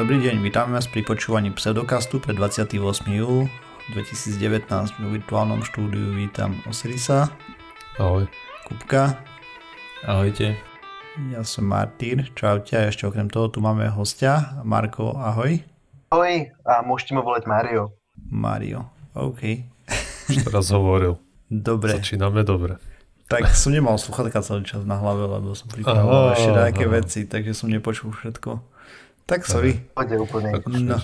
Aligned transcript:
Dobrý 0.00 0.16
deň, 0.16 0.40
vítame 0.40 0.80
vás 0.80 0.88
pri 0.88 1.04
počúvaní 1.04 1.52
Pseudokastu 1.52 2.24
pre 2.24 2.32
28. 2.32 2.72
júl 3.20 3.52
2019 3.92 4.96
v 4.96 5.20
virtuálnom 5.20 5.60
štúdiu 5.60 6.16
vítam 6.16 6.56
Osirisa. 6.64 7.28
Ahoj. 8.00 8.24
Kupka. 8.64 9.20
Ahojte. 10.08 10.56
Ja 11.28 11.44
som 11.44 11.68
Martýr, 11.68 12.32
čaute 12.32 12.80
a 12.80 12.88
ešte 12.88 13.04
okrem 13.04 13.28
toho 13.28 13.52
tu 13.52 13.60
máme 13.60 13.92
hostia. 13.92 14.56
Marko, 14.64 15.20
ahoj. 15.20 15.60
Ahoj 16.16 16.48
a 16.64 16.80
môžete 16.80 17.12
ma 17.12 17.20
volať 17.20 17.44
Mario. 17.44 17.92
Mario, 18.16 18.88
OK. 19.12 19.68
Už 20.32 20.48
teraz 20.48 20.72
hovoril. 20.72 21.20
Dobre. 21.52 22.00
Začíname 22.00 22.40
dobre. 22.40 22.80
Tak 23.28 23.52
som 23.52 23.68
nemal 23.68 24.00
sluchatka 24.00 24.40
celý 24.40 24.64
čas 24.64 24.80
na 24.88 24.96
hlave, 24.96 25.28
lebo 25.28 25.52
som 25.52 25.68
pripravoval 25.68 26.40
ešte 26.40 26.56
nejaké 26.56 26.84
veci, 26.88 27.20
takže 27.28 27.52
som 27.52 27.68
nepočul 27.68 28.16
všetko. 28.16 28.69
Tak 29.30 29.46
sorry. 29.46 29.78
Poďte 29.94 30.16
úplne. 30.18 30.50
Tak, 30.58 30.66
no. 30.66 30.98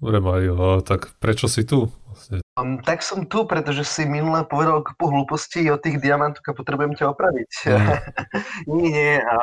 Dobre 0.00 0.20
Mario, 0.20 0.80
tak 0.84 1.16
prečo 1.16 1.48
si 1.48 1.64
tu? 1.64 1.88
Vlastne? 2.08 2.40
Um, 2.56 2.80
tak 2.80 3.00
som 3.00 3.24
tu, 3.28 3.44
pretože 3.44 3.84
si 3.84 4.08
minule 4.08 4.44
povedal 4.48 4.84
kopu 4.84 5.08
hlúpostí 5.12 5.68
o 5.72 5.80
tých 5.80 6.00
diamantoch 6.00 6.44
a 6.44 6.56
potrebujem 6.56 6.96
ťa 6.96 7.12
opraviť. 7.12 7.50
Mm. 7.68 7.88
nie, 8.80 8.88
nie. 8.92 9.12
A, 9.20 9.36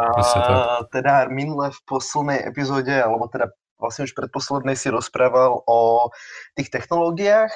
teda 0.89 1.29
minule 1.29 1.73
v 1.73 1.79
poslednej 1.85 2.45
epizóde, 2.45 2.93
alebo 2.93 3.29
teda 3.29 3.53
vlastne 3.77 4.09
už 4.09 4.17
predposlednej 4.17 4.73
si 4.73 4.89
rozprával 4.89 5.61
o 5.69 6.09
tých 6.57 6.73
technológiách 6.73 7.53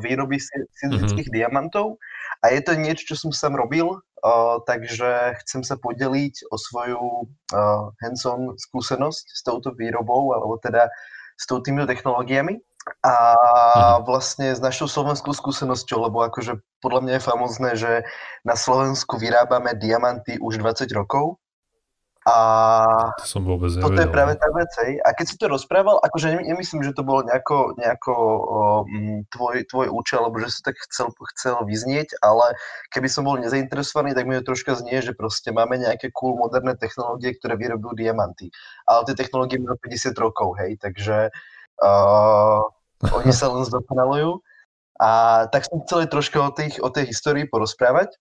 výroby 0.00 0.40
syntetických 0.40 1.28
mm-hmm. 1.28 1.36
diamantov 1.36 2.00
a 2.42 2.54
je 2.54 2.60
to 2.62 2.72
niečo, 2.78 3.14
čo 3.14 3.16
som 3.18 3.30
sám 3.34 3.58
robil, 3.58 3.98
Uh, 4.18 4.58
takže 4.66 5.38
chcem 5.46 5.62
sa 5.62 5.78
podeliť 5.78 6.50
o 6.50 6.58
svoju 6.58 7.30
uh, 7.54 7.94
hands-on 8.02 8.58
skúsenosť 8.58 9.24
s 9.30 9.40
touto 9.46 9.70
výrobou, 9.78 10.34
alebo 10.34 10.58
teda 10.58 10.90
s 11.38 11.46
týmito 11.46 11.86
technológiami. 11.86 12.58
A 13.04 13.14
uh-huh. 13.14 14.08
vlastne 14.08 14.48
s 14.48 14.64
našou 14.64 14.88
slovenskou 14.88 15.36
skúsenosťou, 15.36 16.08
lebo 16.08 16.24
akože 16.24 16.56
podľa 16.80 17.00
mňa 17.04 17.12
je 17.14 17.28
famozné, 17.28 17.70
že 17.76 17.92
na 18.48 18.56
Slovensku 18.56 19.20
vyrábame 19.20 19.76
diamanty 19.76 20.40
už 20.40 20.56
20 20.56 20.88
rokov 20.96 21.36
a 22.28 22.34
to 23.16 23.24
som 23.24 23.40
vôbec 23.40 23.72
toto 23.72 23.96
je 23.96 24.10
práve 24.12 24.36
no. 24.36 24.40
tá 24.40 24.48
vec, 24.52 24.70
hej. 24.84 25.00
A 25.00 25.16
keď 25.16 25.26
si 25.32 25.36
to 25.40 25.48
rozprával, 25.48 25.96
akože 26.04 26.44
nemyslím, 26.44 26.84
že 26.84 26.92
to 26.92 27.00
bolo 27.00 27.24
nejako, 27.24 27.72
nejako 27.80 28.12
o, 28.12 28.60
tvoj, 29.32 29.64
tvoj 29.64 29.88
účel, 29.88 30.20
alebo 30.20 30.36
že 30.44 30.52
si 30.52 30.60
tak 30.60 30.76
chcel, 30.76 31.08
chcel 31.32 31.64
vyznieť, 31.64 32.20
ale 32.20 32.52
keby 32.92 33.08
som 33.08 33.24
bol 33.24 33.40
nezainteresovaný, 33.40 34.12
tak 34.12 34.28
mi 34.28 34.36
to 34.36 34.52
troška 34.52 34.76
znie, 34.76 35.00
že 35.00 35.16
proste 35.16 35.56
máme 35.56 35.80
nejaké 35.80 36.12
cool 36.12 36.36
moderné 36.36 36.76
technológie, 36.76 37.32
ktoré 37.40 37.56
vyrobujú 37.56 37.96
diamanty. 37.96 38.52
Ale 38.84 39.08
tie 39.08 39.16
technológie 39.16 39.56
majú 39.64 39.80
50 39.80 40.12
rokov, 40.20 40.60
hej, 40.60 40.76
takže 40.76 41.32
uh, 41.80 42.60
oni 43.16 43.32
sa 43.32 43.48
len 43.48 43.64
zdokonalujú. 43.64 44.44
A 44.98 45.46
tak 45.54 45.64
som 45.64 45.80
chcel 45.86 46.10
troška 46.10 46.42
o, 46.42 46.50
tých, 46.50 46.82
o 46.82 46.90
tej 46.90 47.14
histórii 47.14 47.46
porozprávať. 47.46 48.18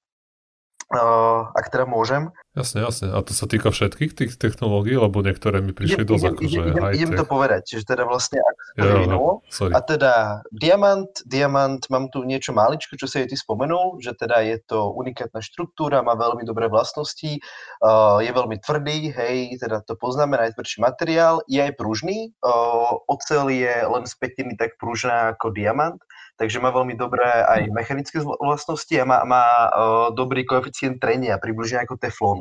Uh, 0.88 1.52
ak 1.52 1.68
teda 1.68 1.84
môžem. 1.84 2.32
Jasne, 2.56 2.88
jasne. 2.88 3.12
A 3.12 3.20
to 3.20 3.36
sa 3.36 3.44
týka 3.44 3.76
všetkých 3.76 4.16
tých 4.16 4.34
technológií, 4.40 4.96
lebo 4.96 5.20
niektoré 5.20 5.60
mi 5.60 5.76
prišli 5.76 6.08
idem, 6.08 6.10
dosť 6.16 6.26
že 6.48 6.60
idem, 6.64 6.74
idem 6.96 7.12
to 7.12 7.28
povedať, 7.28 7.62
čiže 7.68 7.92
teda 7.92 8.08
vlastne 8.08 8.40
ak 8.40 8.58
to 8.80 8.86
vyvinulo. 8.96 9.44
A 9.76 9.80
teda 9.84 10.42
diamant, 10.56 11.12
diamant, 11.28 11.84
mám 11.92 12.08
tu 12.08 12.24
niečo 12.24 12.56
maličko, 12.56 12.96
čo 12.96 13.04
sa 13.04 13.20
jej 13.20 13.28
ty 13.28 13.36
spomenul, 13.36 14.00
že 14.00 14.16
teda 14.16 14.48
je 14.48 14.64
to 14.64 14.96
unikátna 14.96 15.44
štruktúra, 15.44 16.00
má 16.08 16.16
veľmi 16.16 16.48
dobré 16.48 16.72
vlastnosti, 16.72 17.36
uh, 17.84 18.24
je 18.24 18.32
veľmi 18.32 18.56
tvrdý, 18.64 19.12
hej, 19.12 19.60
teda 19.60 19.84
to 19.84 20.00
poznáme, 20.00 20.40
najtvrdší 20.40 20.80
materiál, 20.80 21.44
je 21.52 21.68
aj 21.68 21.76
pružný, 21.76 22.32
uh, 22.48 22.96
ocel 23.12 23.52
je 23.52 23.76
len 23.76 24.08
z 24.08 24.14
pätiny 24.24 24.56
tak 24.56 24.80
pružná 24.80 25.36
ako 25.36 25.52
diamant, 25.52 26.00
takže 26.38 26.62
má 26.62 26.70
veľmi 26.70 26.94
dobré 26.94 27.26
aj 27.26 27.74
mechanické 27.74 28.22
vlastnosti 28.22 28.94
a 28.94 29.04
má, 29.04 29.26
má 29.26 29.46
uh, 29.46 29.68
dobrý 30.14 30.46
koeficient 30.46 31.02
trenia, 31.02 31.42
približne 31.42 31.84
ako 31.84 31.98
teflon. 31.98 32.40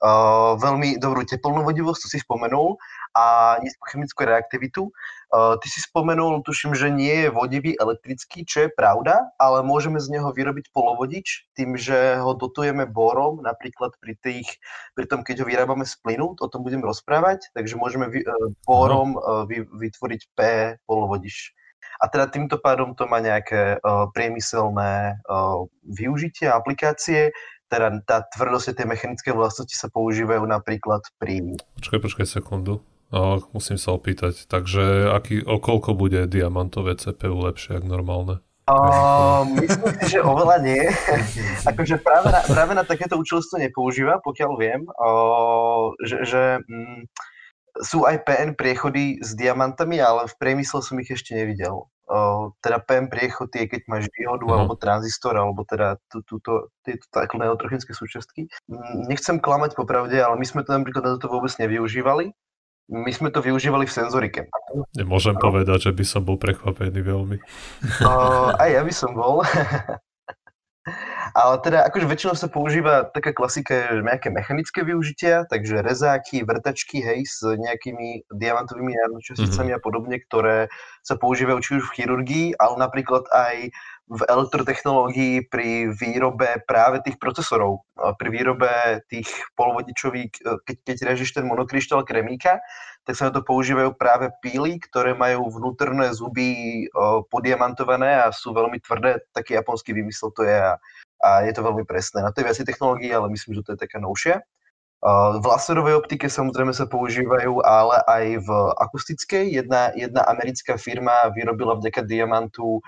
Uh, 0.00 0.56
veľmi 0.56 0.96
dobrú 0.96 1.28
teplnú 1.28 1.60
vodivosť, 1.60 2.00
to 2.00 2.08
si 2.08 2.18
spomenul, 2.24 2.80
a 3.12 3.56
nízku 3.60 3.84
chemickú 3.90 4.24
reaktivitu. 4.24 4.88
Uh, 5.30 5.54
ty 5.62 5.70
si 5.70 5.78
spomenul, 5.78 6.42
tuším, 6.42 6.74
že 6.74 6.90
nie 6.90 7.26
je 7.26 7.28
vodivý 7.30 7.78
elektrický, 7.78 8.42
čo 8.42 8.66
je 8.66 8.70
pravda, 8.74 9.30
ale 9.38 9.62
môžeme 9.62 10.02
z 10.02 10.18
neho 10.18 10.32
vyrobiť 10.34 10.74
polovodič 10.74 11.52
tým, 11.54 11.78
že 11.78 12.18
ho 12.18 12.34
dotujeme 12.34 12.88
borom, 12.88 13.38
napríklad 13.38 13.94
pri, 14.02 14.18
tých, 14.18 14.58
pri 14.98 15.06
tom, 15.06 15.22
keď 15.22 15.44
ho 15.44 15.46
vyrábame 15.46 15.86
z 15.86 15.94
plynu, 16.02 16.34
o 16.34 16.48
tom 16.50 16.66
budem 16.66 16.82
rozprávať, 16.82 17.46
takže 17.54 17.78
môžeme 17.78 18.10
vy, 18.10 18.26
uh, 18.26 18.56
borom 18.66 19.14
vy, 19.46 19.68
vytvoriť 19.70 20.20
P 20.34 20.40
polovodič. 20.88 21.54
A 22.00 22.08
teda 22.08 22.30
týmto 22.30 22.56
pádom 22.56 22.96
to 22.96 23.04
má 23.04 23.20
nejaké 23.20 23.76
uh, 23.80 24.08
priemyselné 24.12 25.20
uh, 25.24 25.64
využitie, 25.84 26.48
aplikácie, 26.48 27.32
teda 27.70 28.02
tá 28.02 28.26
tvrdosť 28.34 28.74
a 28.74 28.76
tie 28.82 28.86
mechanické 28.86 29.30
vlastnosti 29.30 29.76
sa 29.78 29.86
používajú 29.86 30.42
napríklad 30.42 31.06
pri... 31.22 31.60
Počkaj, 31.78 32.00
počkaj 32.02 32.26
sekundu. 32.26 32.82
No, 33.10 33.42
musím 33.54 33.78
sa 33.78 33.94
opýtať. 33.94 34.46
Takže 34.46 35.10
aký, 35.10 35.42
o 35.42 35.58
koľko 35.58 35.98
bude 35.98 36.30
diamantové 36.30 36.94
CPU 36.98 37.42
lepšie 37.46 37.78
ako 37.78 37.86
normálne? 37.86 38.36
Uh, 38.70 39.42
myslím 39.58 39.94
si, 39.98 40.14
že 40.14 40.20
oveľa 40.22 40.62
nie. 40.62 40.82
akože 41.70 41.98
práve 41.98 42.30
na, 42.30 42.40
práve 42.46 42.72
na 42.78 42.86
takéto 42.86 43.18
účelstvo 43.18 43.58
nepoužíva, 43.58 44.22
pokiaľ 44.22 44.50
viem, 44.54 44.86
uh, 44.86 45.90
že, 46.06 46.22
že 46.22 46.42
mm, 46.62 47.02
sú 47.82 48.04
aj 48.04 48.26
PN 48.26 48.58
priechody 48.58 49.22
s 49.22 49.38
diamantami, 49.38 50.02
ale 50.02 50.26
v 50.26 50.34
priemysle 50.38 50.82
som 50.82 50.98
ich 50.98 51.10
ešte 51.10 51.34
nevidel. 51.34 51.86
Uh, 52.10 52.50
teda 52.58 52.82
PN 52.82 53.06
priechod 53.06 53.54
je, 53.54 53.70
keď 53.70 53.86
máš 53.86 54.10
diodu 54.18 54.50
uh-huh. 54.50 54.66
alebo 54.66 54.74
tranzistor, 54.74 55.38
alebo 55.38 55.62
teda 55.62 55.94
túto, 56.10 56.74
tieto 56.82 57.06
základné 57.14 57.46
elektronické 57.46 57.94
súčiastky. 57.94 58.50
Nechcem 59.06 59.38
klamať 59.38 59.78
popravde, 59.78 60.18
ale 60.18 60.34
my 60.34 60.42
sme 60.42 60.66
to 60.66 60.74
napríklad 60.74 61.06
na 61.06 61.14
toto 61.14 61.30
vôbec 61.30 61.54
nevyužívali. 61.54 62.34
My 62.90 63.14
sme 63.14 63.30
to 63.30 63.38
využívali 63.38 63.86
v 63.86 63.94
senzorike. 63.94 64.50
Nemôžem 64.98 65.38
no. 65.38 65.42
povedať, 65.46 65.86
že 65.86 65.92
by 65.94 66.02
som 66.02 66.26
bol 66.26 66.34
prekvapený 66.34 66.98
veľmi. 66.98 67.38
Uh, 68.02 68.58
aj 68.58 68.68
ja 68.74 68.82
by 68.82 68.90
som 68.90 69.14
bol. 69.14 69.46
Ale 71.36 71.60
teda 71.60 71.84
akože 71.86 72.08
väčšinou 72.08 72.34
sa 72.34 72.48
používa 72.48 73.04
taká 73.12 73.36
klasika, 73.36 74.00
nejaké 74.00 74.32
mechanické 74.32 74.80
využitia, 74.80 75.44
takže 75.44 75.84
rezáky, 75.84 76.40
vrtačky, 76.40 77.04
hej, 77.04 77.28
s 77.28 77.44
nejakými 77.44 78.24
diamantovými 78.32 78.96
časticami 79.20 79.76
mm-hmm. 79.76 79.78
a 79.78 79.84
podobne, 79.84 80.16
ktoré 80.24 80.72
sa 81.04 81.20
používajú 81.20 81.58
či 81.60 81.70
už 81.78 81.84
v 81.84 81.94
chirurgii, 82.00 82.46
ale 82.56 82.74
napríklad 82.80 83.28
aj 83.28 83.70
v 84.10 84.20
elektrotechnológii 84.26 85.46
pri 85.46 85.94
výrobe 85.94 86.58
práve 86.66 86.98
tých 87.06 87.14
procesorov, 87.22 87.86
pri 87.94 88.28
výrobe 88.34 88.70
tých 89.06 89.30
polovodičových, 89.54 90.32
e, 90.42 90.58
keď, 90.66 90.76
keď 90.82 90.96
režíš 91.14 91.38
ten 91.38 91.46
monokryštál 91.46 92.02
kremíka, 92.02 92.58
tak 93.06 93.14
sa 93.14 93.30
na 93.30 93.38
to 93.38 93.46
používajú 93.46 93.94
práve 93.94 94.34
píly, 94.42 94.82
ktoré 94.82 95.14
majú 95.14 95.46
vnútorné 95.54 96.10
zuby 96.10 96.50
e, 96.50 96.84
podiamantované 97.30 98.26
a 98.26 98.34
sú 98.34 98.50
veľmi 98.50 98.82
tvrdé, 98.82 99.22
taký 99.30 99.54
japonský 99.54 99.94
vymysel 99.94 100.34
to 100.34 100.42
je 100.42 100.58
a, 100.58 100.74
a 101.22 101.46
je 101.46 101.54
to 101.54 101.62
veľmi 101.62 101.86
presné. 101.86 102.26
Na 102.26 102.34
to 102.34 102.42
je 102.42 102.50
viacej 102.50 102.66
technológií, 102.66 103.14
ale 103.14 103.30
myslím, 103.30 103.62
že 103.62 103.62
to 103.62 103.78
je 103.78 103.82
taká 103.86 104.02
novšia. 104.02 104.42
V 105.40 105.44
laserovej 105.48 105.96
optike 105.96 106.28
samozrejme 106.28 106.76
sa 106.76 106.84
používajú, 106.84 107.64
ale 107.64 108.04
aj 108.04 108.24
v 108.44 108.48
akustickej. 108.84 109.48
Jedna, 109.48 109.96
jedna 109.96 110.28
americká 110.28 110.76
firma 110.76 111.32
vyrobila 111.32 111.80
vďaka 111.80 112.04
diamantu 112.04 112.84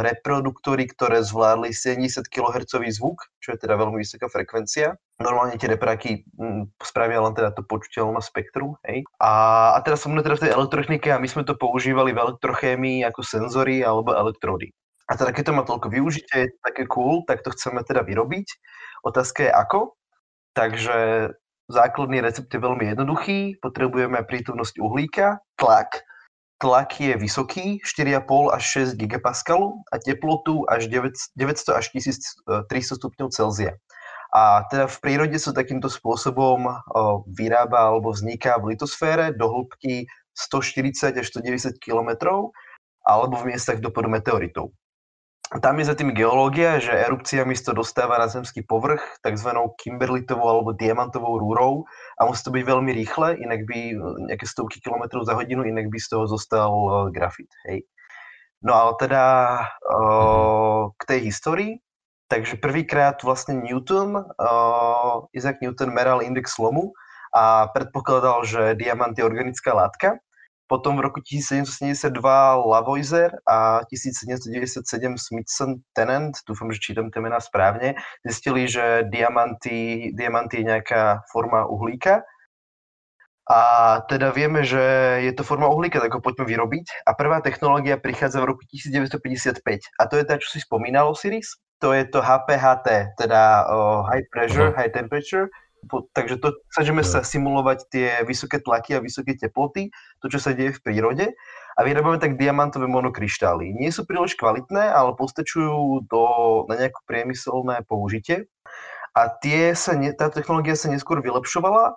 reproduktory, 0.00 0.88
ktoré 0.88 1.20
zvládli 1.20 1.76
70 1.76 2.24
kHz 2.24 2.72
zvuk, 2.96 3.28
čo 3.36 3.52
je 3.52 3.58
teda 3.60 3.76
veľmi 3.76 4.00
vysoká 4.00 4.32
frekvencia. 4.32 4.96
Normálne 5.20 5.60
tie 5.60 5.68
repráky 5.68 6.24
mm, 6.34 6.72
spravia 6.80 7.20
len 7.20 7.36
teda 7.36 7.52
to 7.52 7.62
počuteľné 7.68 8.24
spektrum. 8.24 8.80
Hej. 8.88 9.04
A, 9.20 9.76
a 9.76 9.78
teraz 9.84 10.00
som 10.00 10.16
teda 10.16 10.40
v 10.40 10.44
tej 10.48 10.52
elektrochnike 10.56 11.08
a 11.12 11.20
my 11.20 11.28
sme 11.28 11.44
to 11.44 11.52
používali 11.52 12.16
v 12.16 12.22
elektrochémii 12.24 13.04
ako 13.04 13.20
senzory 13.20 13.84
alebo 13.84 14.16
elektrody. 14.16 14.72
A 15.04 15.20
teda 15.20 15.36
keď 15.36 15.52
to 15.52 15.56
má 15.56 15.62
toľko 15.68 15.92
využitie, 15.92 16.48
je 16.48 16.50
to 16.56 16.58
také 16.64 16.88
cool, 16.88 17.28
tak 17.28 17.44
to 17.44 17.52
chceme 17.52 17.84
teda 17.84 18.08
vyrobiť. 18.08 18.48
Otázka 19.04 19.44
je 19.44 19.52
ako. 19.52 20.00
Takže 20.56 21.28
základný 21.68 22.24
recept 22.24 22.48
je 22.48 22.56
veľmi 22.56 22.88
jednoduchý. 22.96 23.60
Potrebujeme 23.60 24.24
prítomnosť 24.24 24.80
uhlíka, 24.80 25.44
tlak, 25.60 26.00
tlak 26.64 26.96
je 26.96 27.12
vysoký, 27.20 27.84
4,5 27.84 28.56
až 28.56 28.96
6 28.96 28.96
gigapaskalu 28.96 29.84
a 29.92 30.00
teplotu 30.00 30.64
až 30.64 30.88
900 30.88 31.76
až 31.76 31.92
1300 31.92 32.64
stupňov 32.72 33.28
Celzia. 33.28 33.76
A 34.32 34.64
teda 34.72 34.88
v 34.88 34.96
prírode 35.04 35.36
sa 35.36 35.52
takýmto 35.52 35.92
spôsobom 35.92 36.64
vyrába 37.36 37.92
alebo 37.92 38.16
vzniká 38.16 38.56
v 38.56 38.72
litosfére 38.72 39.36
do 39.36 39.46
hĺbky 39.46 40.08
140 40.32 41.20
až 41.20 41.26
190 41.28 41.76
km 41.78 42.42
alebo 43.04 43.36
v 43.44 43.52
miestach 43.52 43.78
dopadu 43.84 44.08
meteoritov. 44.08 44.72
Tam 45.62 45.78
je 45.78 45.86
za 45.86 45.94
tým 45.94 46.10
geológia, 46.10 46.82
že 46.82 46.90
erupciami 46.90 47.54
to 47.54 47.70
dostáva 47.74 48.18
na 48.18 48.26
zemský 48.26 48.66
povrch 48.66 49.02
tzv. 49.22 49.54
kimberlitovou 49.78 50.48
alebo 50.50 50.70
diamantovou 50.74 51.38
rúrou 51.38 51.86
a 52.18 52.26
musí 52.26 52.42
to 52.42 52.50
byť 52.50 52.64
veľmi 52.66 52.90
rýchle, 52.90 53.38
inak 53.38 53.62
by 53.66 53.78
nejaké 54.30 54.46
stovky 54.50 54.82
kilometrov 54.82 55.22
za 55.22 55.38
hodinu, 55.38 55.62
inak 55.62 55.86
by 55.90 55.98
z 56.02 56.08
toho 56.10 56.24
zostal 56.26 56.70
grafit. 57.14 57.50
Hej. 57.70 57.86
No 58.64 58.72
ale 58.74 58.92
teda 58.96 59.24
uh, 59.92 60.90
k 60.96 61.02
tej 61.04 61.20
histórii, 61.28 61.72
takže 62.32 62.56
prvýkrát 62.58 63.20
vlastne 63.20 63.60
Newton, 63.60 64.16
uh, 64.16 65.28
Isaac 65.36 65.60
Newton 65.60 65.92
meral 65.92 66.24
index 66.24 66.56
slomu 66.56 66.96
a 67.36 67.68
predpokladal, 67.70 68.42
že 68.48 68.62
diamant 68.80 69.12
je 69.12 69.22
organická 69.22 69.76
látka 69.76 70.18
potom 70.64 70.96
v 70.96 71.04
roku 71.04 71.20
1772 71.20 72.08
Lavoisier 72.64 73.36
a 73.44 73.84
1797 73.92 74.80
Smithson 75.20 75.84
Tennant, 75.92 76.32
dúfam, 76.48 76.72
že 76.72 76.80
čítam 76.80 77.12
tie 77.12 77.20
mená 77.20 77.38
správne, 77.40 78.00
zistili, 78.24 78.64
že 78.64 79.04
diamanty, 79.12 80.10
diamanty 80.16 80.64
je 80.64 80.68
nejaká 80.72 81.20
forma 81.28 81.68
uhlíka. 81.68 82.24
A 83.44 83.60
teda 84.08 84.32
vieme, 84.32 84.64
že 84.64 84.80
je 85.20 85.32
to 85.36 85.44
forma 85.44 85.68
uhlíka, 85.68 86.00
tak 86.00 86.16
ho 86.16 86.24
poďme 86.24 86.48
vyrobiť. 86.48 87.04
A 87.04 87.12
prvá 87.12 87.44
technológia 87.44 88.00
prichádza 88.00 88.40
v 88.40 88.56
roku 88.56 88.64
1955. 88.72 89.60
A 90.00 90.02
to 90.08 90.16
je 90.16 90.24
tá, 90.24 90.40
čo 90.40 90.48
si 90.48 90.64
spomínal, 90.64 91.12
Osiris. 91.12 91.60
To 91.84 91.92
je 91.92 92.08
to 92.08 92.24
HPHT, 92.24 93.20
teda 93.20 93.68
uh, 93.68 94.08
High 94.08 94.24
Pressure, 94.32 94.72
uh-huh. 94.72 94.80
High 94.80 94.92
Temperature 94.96 95.52
takže 95.88 96.40
to, 96.40 96.56
snažíme 96.72 97.02
sa 97.04 97.20
simulovať 97.24 97.78
tie 97.90 98.08
vysoké 98.26 98.60
tlaky 98.60 98.96
a 98.96 99.04
vysoké 99.04 99.38
teploty, 99.38 99.92
to, 100.20 100.26
čo 100.32 100.38
sa 100.40 100.56
deje 100.56 100.76
v 100.76 100.82
prírode 100.82 101.26
a 101.74 101.80
vyrábame 101.82 102.22
tak 102.22 102.38
diamantové 102.38 102.86
monokryštály. 102.86 103.74
Nie 103.74 103.90
sú 103.90 104.06
príliš 104.06 104.38
kvalitné, 104.38 104.94
ale 104.94 105.18
postačujú 105.18 106.06
do, 106.06 106.24
na 106.70 106.78
nejaké 106.78 107.00
priemyselné 107.10 107.82
použitie. 107.90 108.46
A 109.14 109.30
tie 109.30 109.74
sa 109.74 109.94
ne, 109.94 110.10
tá 110.14 110.30
technológia 110.30 110.74
sa 110.74 110.90
neskôr 110.90 111.22
vylepšovala 111.22 111.94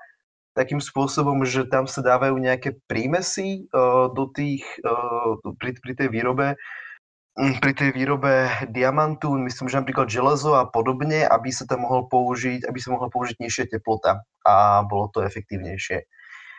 takým 0.57 0.81
spôsobom, 0.81 1.45
že 1.45 1.69
tam 1.69 1.85
sa 1.85 2.01
dávajú 2.01 2.33
nejaké 2.41 2.81
prímesy 2.89 3.69
uh, 3.69 4.09
do 4.09 4.25
tých, 4.33 4.65
uh, 4.81 5.37
pri, 5.61 5.77
pri 5.77 5.93
tej 5.93 6.09
výrobe, 6.09 6.57
pri 7.37 7.71
tej 7.77 7.93
výrobe 7.93 8.49
diamantu, 8.73 9.37
myslím, 9.45 9.69
že 9.69 9.77
napríklad 9.77 10.09
železo 10.09 10.57
a 10.57 10.65
podobne, 10.65 11.21
aby 11.21 11.53
sa 11.53 11.69
tam 11.69 11.85
mohol 11.85 12.09
použiť, 12.09 12.65
aby 12.65 12.79
sa 12.81 12.89
mohla 12.97 13.13
použiť 13.13 13.37
nižšia 13.37 13.65
teplota 13.77 14.25
a 14.41 14.81
bolo 14.89 15.13
to 15.13 15.21
efektívnejšie. 15.21 16.01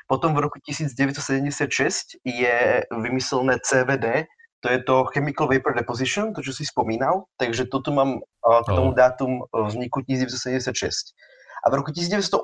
Potom 0.07 0.39
v 0.39 0.47
roku 0.47 0.63
1976 0.63 2.23
je 2.23 2.57
vymyslené 2.95 3.59
CVD, 3.61 4.31
to 4.63 4.67
je 4.71 4.79
to 4.87 5.11
Chemical 5.11 5.51
Vapor 5.51 5.75
Deposition, 5.75 6.31
to, 6.31 6.47
čo 6.47 6.55
si 6.55 6.63
spomínal, 6.63 7.27
takže 7.43 7.67
toto 7.67 7.91
mám 7.91 8.23
k 8.43 8.69
tomu 8.71 8.95
dátum 8.95 9.51
vzniku 9.51 10.07
1976. 10.07 11.15
A 11.67 11.75
v 11.75 11.75
roku 11.75 11.91
1980 11.91 12.39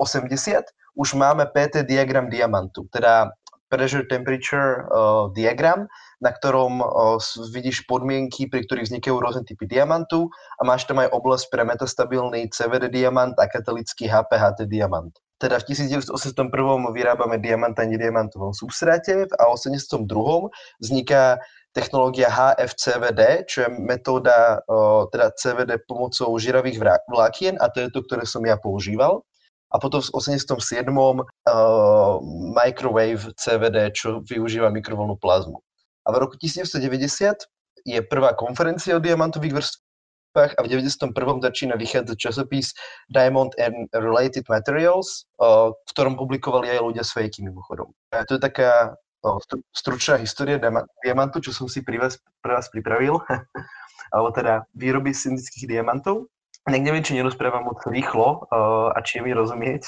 už 0.99 1.09
máme 1.15 1.47
PT 1.47 1.87
diagram 1.87 2.27
diamantu, 2.27 2.83
teda 2.91 3.31
pressure 3.69 4.05
temperature 4.05 4.85
uh, 4.89 5.31
diagram, 5.33 5.89
na 6.21 6.31
ktorom 6.31 6.81
uh, 6.81 7.17
vidíš 7.51 7.89
podmienky, 7.89 8.47
pri 8.47 8.63
ktorých 8.65 8.87
vznikajú 8.91 9.15
rôzne 9.17 9.43
typy 9.43 9.65
diamantu 9.65 10.29
a 10.57 10.67
máš 10.67 10.85
tam 10.85 11.01
aj 11.01 11.11
oblasť 11.11 11.45
pre 11.49 11.61
metastabilný 11.65 12.49
CVD 12.53 12.93
diamant 12.93 13.33
a 13.41 13.45
katolický 13.49 14.05
HPHT 14.05 14.69
diamant. 14.69 15.13
Teda 15.35 15.59
v 15.59 15.67
1981 15.67 16.95
vyrábame 16.95 17.35
diamant 17.43 17.75
na 17.75 17.85
nediamantovom 17.85 18.55
substráte 18.55 19.27
a 19.27 19.43
v 19.51 19.57
1982 19.59 20.79
vzniká 20.79 21.43
technológia 21.75 22.31
HFCVD, 22.31 23.51
čo 23.51 23.67
je 23.67 23.69
metóda 23.83 24.63
uh, 24.63 25.11
teda 25.11 25.35
CVD 25.35 25.83
pomocou 25.83 26.31
žiravých 26.39 26.79
vlákien 27.11 27.59
a 27.59 27.67
to 27.67 27.83
je 27.83 27.91
to, 27.91 27.99
ktoré 28.07 28.23
som 28.23 28.47
ja 28.47 28.55
používal 28.55 29.27
a 29.71 29.75
potom 29.81 29.99
v 30.01 30.09
87. 30.13 30.55
Uh, 30.87 32.21
microwave 32.53 33.33
CVD, 33.35 33.91
čo 33.91 34.21
využíva 34.23 34.69
mikrovlnú 34.69 35.17
plazmu. 35.17 35.59
A 36.05 36.13
v 36.13 36.21
roku 36.21 36.37
1990 36.37 37.49
je 37.85 37.99
prvá 38.05 38.33
konferencia 38.37 38.97
o 38.97 39.01
diamantových 39.01 39.61
vrstvách 39.61 40.51
a 40.57 40.59
v 40.61 40.67
91. 40.69 41.13
začína 41.41 41.75
vychádzať 41.77 42.17
časopis 42.17 42.73
Diamond 43.09 43.53
and 43.57 43.89
Related 43.93 44.45
Materials, 44.49 45.25
uh, 45.41 45.73
v 45.73 45.89
ktorom 45.93 46.17
publikovali 46.17 46.69
aj 46.77 46.81
ľudia 46.81 47.03
s 47.05 47.13
fejky 47.13 47.41
mimochodom. 47.41 47.89
A 48.13 48.25
to 48.25 48.37
je 48.37 48.41
taká 48.41 48.93
uh, 48.93 49.37
stručná 49.73 50.21
história 50.21 50.61
diamantu, 51.01 51.41
čo 51.41 51.51
som 51.53 51.65
si 51.65 51.81
pri 51.81 52.01
pre 52.41 52.51
vás 52.53 52.67
pripravil, 52.69 53.17
alebo 54.13 54.29
teda 54.29 54.65
výroby 54.77 55.09
syndických 55.09 55.77
diamantov. 55.77 56.29
Tak 56.65 56.81
neviem, 56.81 57.05
či 57.05 57.13
nerozprávam 57.13 57.69
moc 57.69 57.77
rýchlo 57.85 58.49
uh, 58.49 58.89
a 58.89 58.97
či 59.05 59.21
je 59.21 59.29
mi 59.29 59.37
rozumieť. 59.37 59.85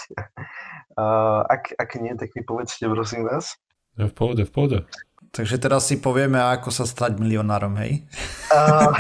Uh, 0.93 1.41
ak, 1.53 1.73
ak 1.73 1.89
nie, 1.97 2.13
tak 2.13 2.37
mi 2.37 2.45
povedzte, 2.45 2.85
prosím 2.85 3.25
vás. 3.25 3.57
Ja 3.97 4.05
v 4.05 4.13
pohode, 4.13 4.45
v 4.45 4.53
pohode. 4.53 4.79
Takže 5.33 5.57
teraz 5.57 5.89
si 5.89 5.97
povieme, 5.97 6.37
ako 6.37 6.69
sa 6.69 6.85
stať 6.85 7.17
milionárom, 7.17 7.75
hej? 7.81 8.01
Uh, 8.47 8.95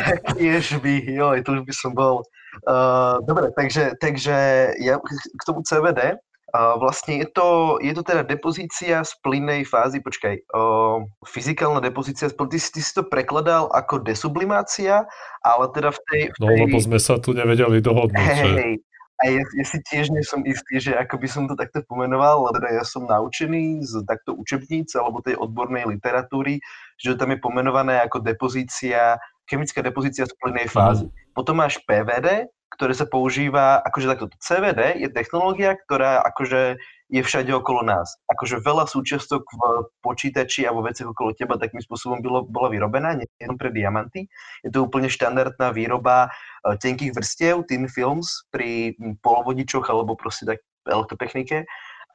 by, 0.83 0.93
joj, 1.07 1.39
to 1.47 1.49
už 1.55 1.61
by 1.63 1.73
som 1.73 1.95
bol. 1.95 2.19
Uh, 2.67 3.23
dobre, 3.23 3.47
takže, 3.55 3.95
takže 3.95 4.35
ja 4.75 4.99
k 4.99 5.41
tomu 5.47 5.63
CVD, 5.63 6.19
Vlastne 6.55 7.19
je 7.19 7.27
to, 7.27 7.75
je 7.83 7.91
to 7.91 8.07
teda 8.07 8.23
depozícia 8.23 9.03
z 9.03 9.11
plynnej 9.19 9.67
fázy, 9.67 9.99
počkaj, 9.99 10.47
uh, 10.55 11.03
fyzikálna 11.27 11.83
depozícia, 11.83 12.31
ty, 12.31 12.55
ty 12.55 12.79
si 12.79 12.91
to 12.95 13.03
prekladal 13.03 13.67
ako 13.75 13.99
desublimácia, 13.99 15.03
ale 15.43 15.65
teda 15.75 15.91
v 15.91 15.99
tej... 16.07 16.21
V 16.31 16.39
tej... 16.39 16.47
No 16.47 16.47
lebo 16.55 16.79
sme 16.79 17.03
sa 17.03 17.19
tu 17.19 17.35
nevedeli 17.35 17.83
dohodnúť. 17.83 18.15
Hej, 18.15 18.79
že... 18.79 18.79
a 19.19 19.23
ja, 19.27 19.43
ja 19.43 19.65
si 19.67 19.77
tiež 19.91 20.07
nie 20.07 20.23
som 20.23 20.39
istý, 20.47 20.79
že 20.79 20.95
ako 20.95 21.19
by 21.19 21.27
som 21.27 21.43
to 21.51 21.59
takto 21.59 21.83
pomenoval, 21.83 22.47
lebo 22.47 22.55
teda 22.63 22.79
ja 22.79 22.83
som 22.87 23.03
naučený 23.03 23.83
z 23.83 24.07
takto 24.07 24.31
učebníc 24.39 24.95
alebo 24.95 25.19
tej 25.19 25.35
odbornej 25.35 25.83
literatúry, 25.83 26.63
že 26.95 27.19
tam 27.19 27.35
je 27.35 27.43
pomenované 27.43 27.99
ako 28.07 28.23
depozícia, 28.23 29.19
chemická 29.51 29.83
depozícia 29.83 30.23
z 30.23 30.31
plynnej 30.39 30.71
fázy. 30.71 31.11
Mm. 31.11 31.13
Potom 31.35 31.59
máš 31.59 31.75
PVD, 31.83 32.47
ktoré 32.67 32.91
sa 32.91 33.07
používa, 33.07 33.79
akože 33.79 34.11
takto 34.11 34.27
CVD 34.43 34.99
je 34.99 35.09
technológia, 35.09 35.79
ktorá 35.87 36.19
akože 36.19 36.77
je 37.07 37.21
všade 37.23 37.47
okolo 37.55 37.87
nás. 37.87 38.19
Akože 38.27 38.59
veľa 38.59 38.83
súčiastok 38.83 39.47
v 39.47 39.87
počítači 40.03 40.67
a 40.67 40.75
veciach 40.75 41.15
okolo 41.15 41.31
teba 41.31 41.55
takým 41.55 41.79
spôsobom 41.79 42.19
bylo, 42.19 42.43
bola 42.43 42.67
vyrobená, 42.67 43.15
nie 43.15 43.27
pre 43.55 43.71
diamanty. 43.71 44.27
Je 44.67 44.69
to 44.75 44.83
úplne 44.83 45.07
štandardná 45.07 45.71
výroba 45.71 46.27
uh, 46.27 46.75
tenkých 46.75 47.15
vrstiev, 47.15 47.63
thin 47.71 47.87
films 47.87 48.43
pri 48.51 48.99
polovodičoch 49.23 49.87
alebo 49.87 50.19
proste 50.19 50.43
tak 50.43 50.59
elektrotechnike. 50.83 51.63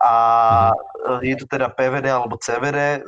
A 0.04 0.14
uh, 0.76 1.20
je 1.24 1.40
to 1.40 1.48
teda 1.48 1.72
PVD 1.72 2.12
alebo 2.12 2.36
CVD, 2.36 3.00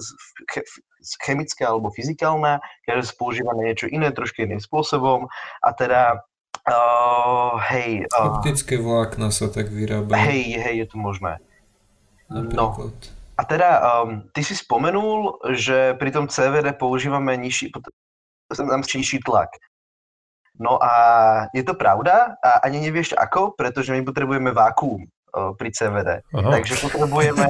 chemická 1.21 1.69
alebo 1.69 1.93
fyzikálna, 1.93 2.65
každá 2.89 3.05
sa 3.05 3.15
používa 3.21 3.53
na 3.53 3.69
niečo 3.69 3.93
iné, 3.93 4.09
trošku 4.09 4.41
iným 4.41 4.63
spôsobom. 4.63 5.29
A 5.61 5.69
teda 5.77 6.25
Uh, 6.65 7.61
hej. 7.69 8.09
Uh, 8.09 8.41
Optické 8.41 8.81
vlákna 8.81 9.29
sa 9.29 9.53
tak 9.53 9.69
vyrábajú. 9.69 10.17
Hej, 10.17 10.57
hej, 10.65 10.75
je 10.85 10.87
to 10.89 10.97
možné. 10.97 11.37
No. 12.33 12.73
A 13.37 13.43
teda, 13.45 13.83
um, 13.83 14.25
ty 14.33 14.41
si 14.41 14.57
spomenul, 14.57 15.45
že 15.53 15.93
pri 16.01 16.11
tom 16.15 16.31
CVD 16.31 16.73
používame 16.79 17.37
nižší, 17.37 17.69
tam 18.49 18.81
nižší 18.81 19.21
tlak. 19.21 19.51
No 20.55 20.79
a 20.79 20.93
je 21.51 21.67
to 21.67 21.75
pravda 21.75 22.39
a 22.39 22.63
ani 22.63 22.79
nevieš 22.79 23.19
ako, 23.19 23.59
pretože 23.59 23.91
my 23.91 24.07
potrebujeme 24.07 24.55
vákuum 24.55 25.03
pri 25.59 25.69
CVD. 25.75 26.23
Aha. 26.31 26.51
Takže 26.61 26.75
potrebujeme, 26.79 27.47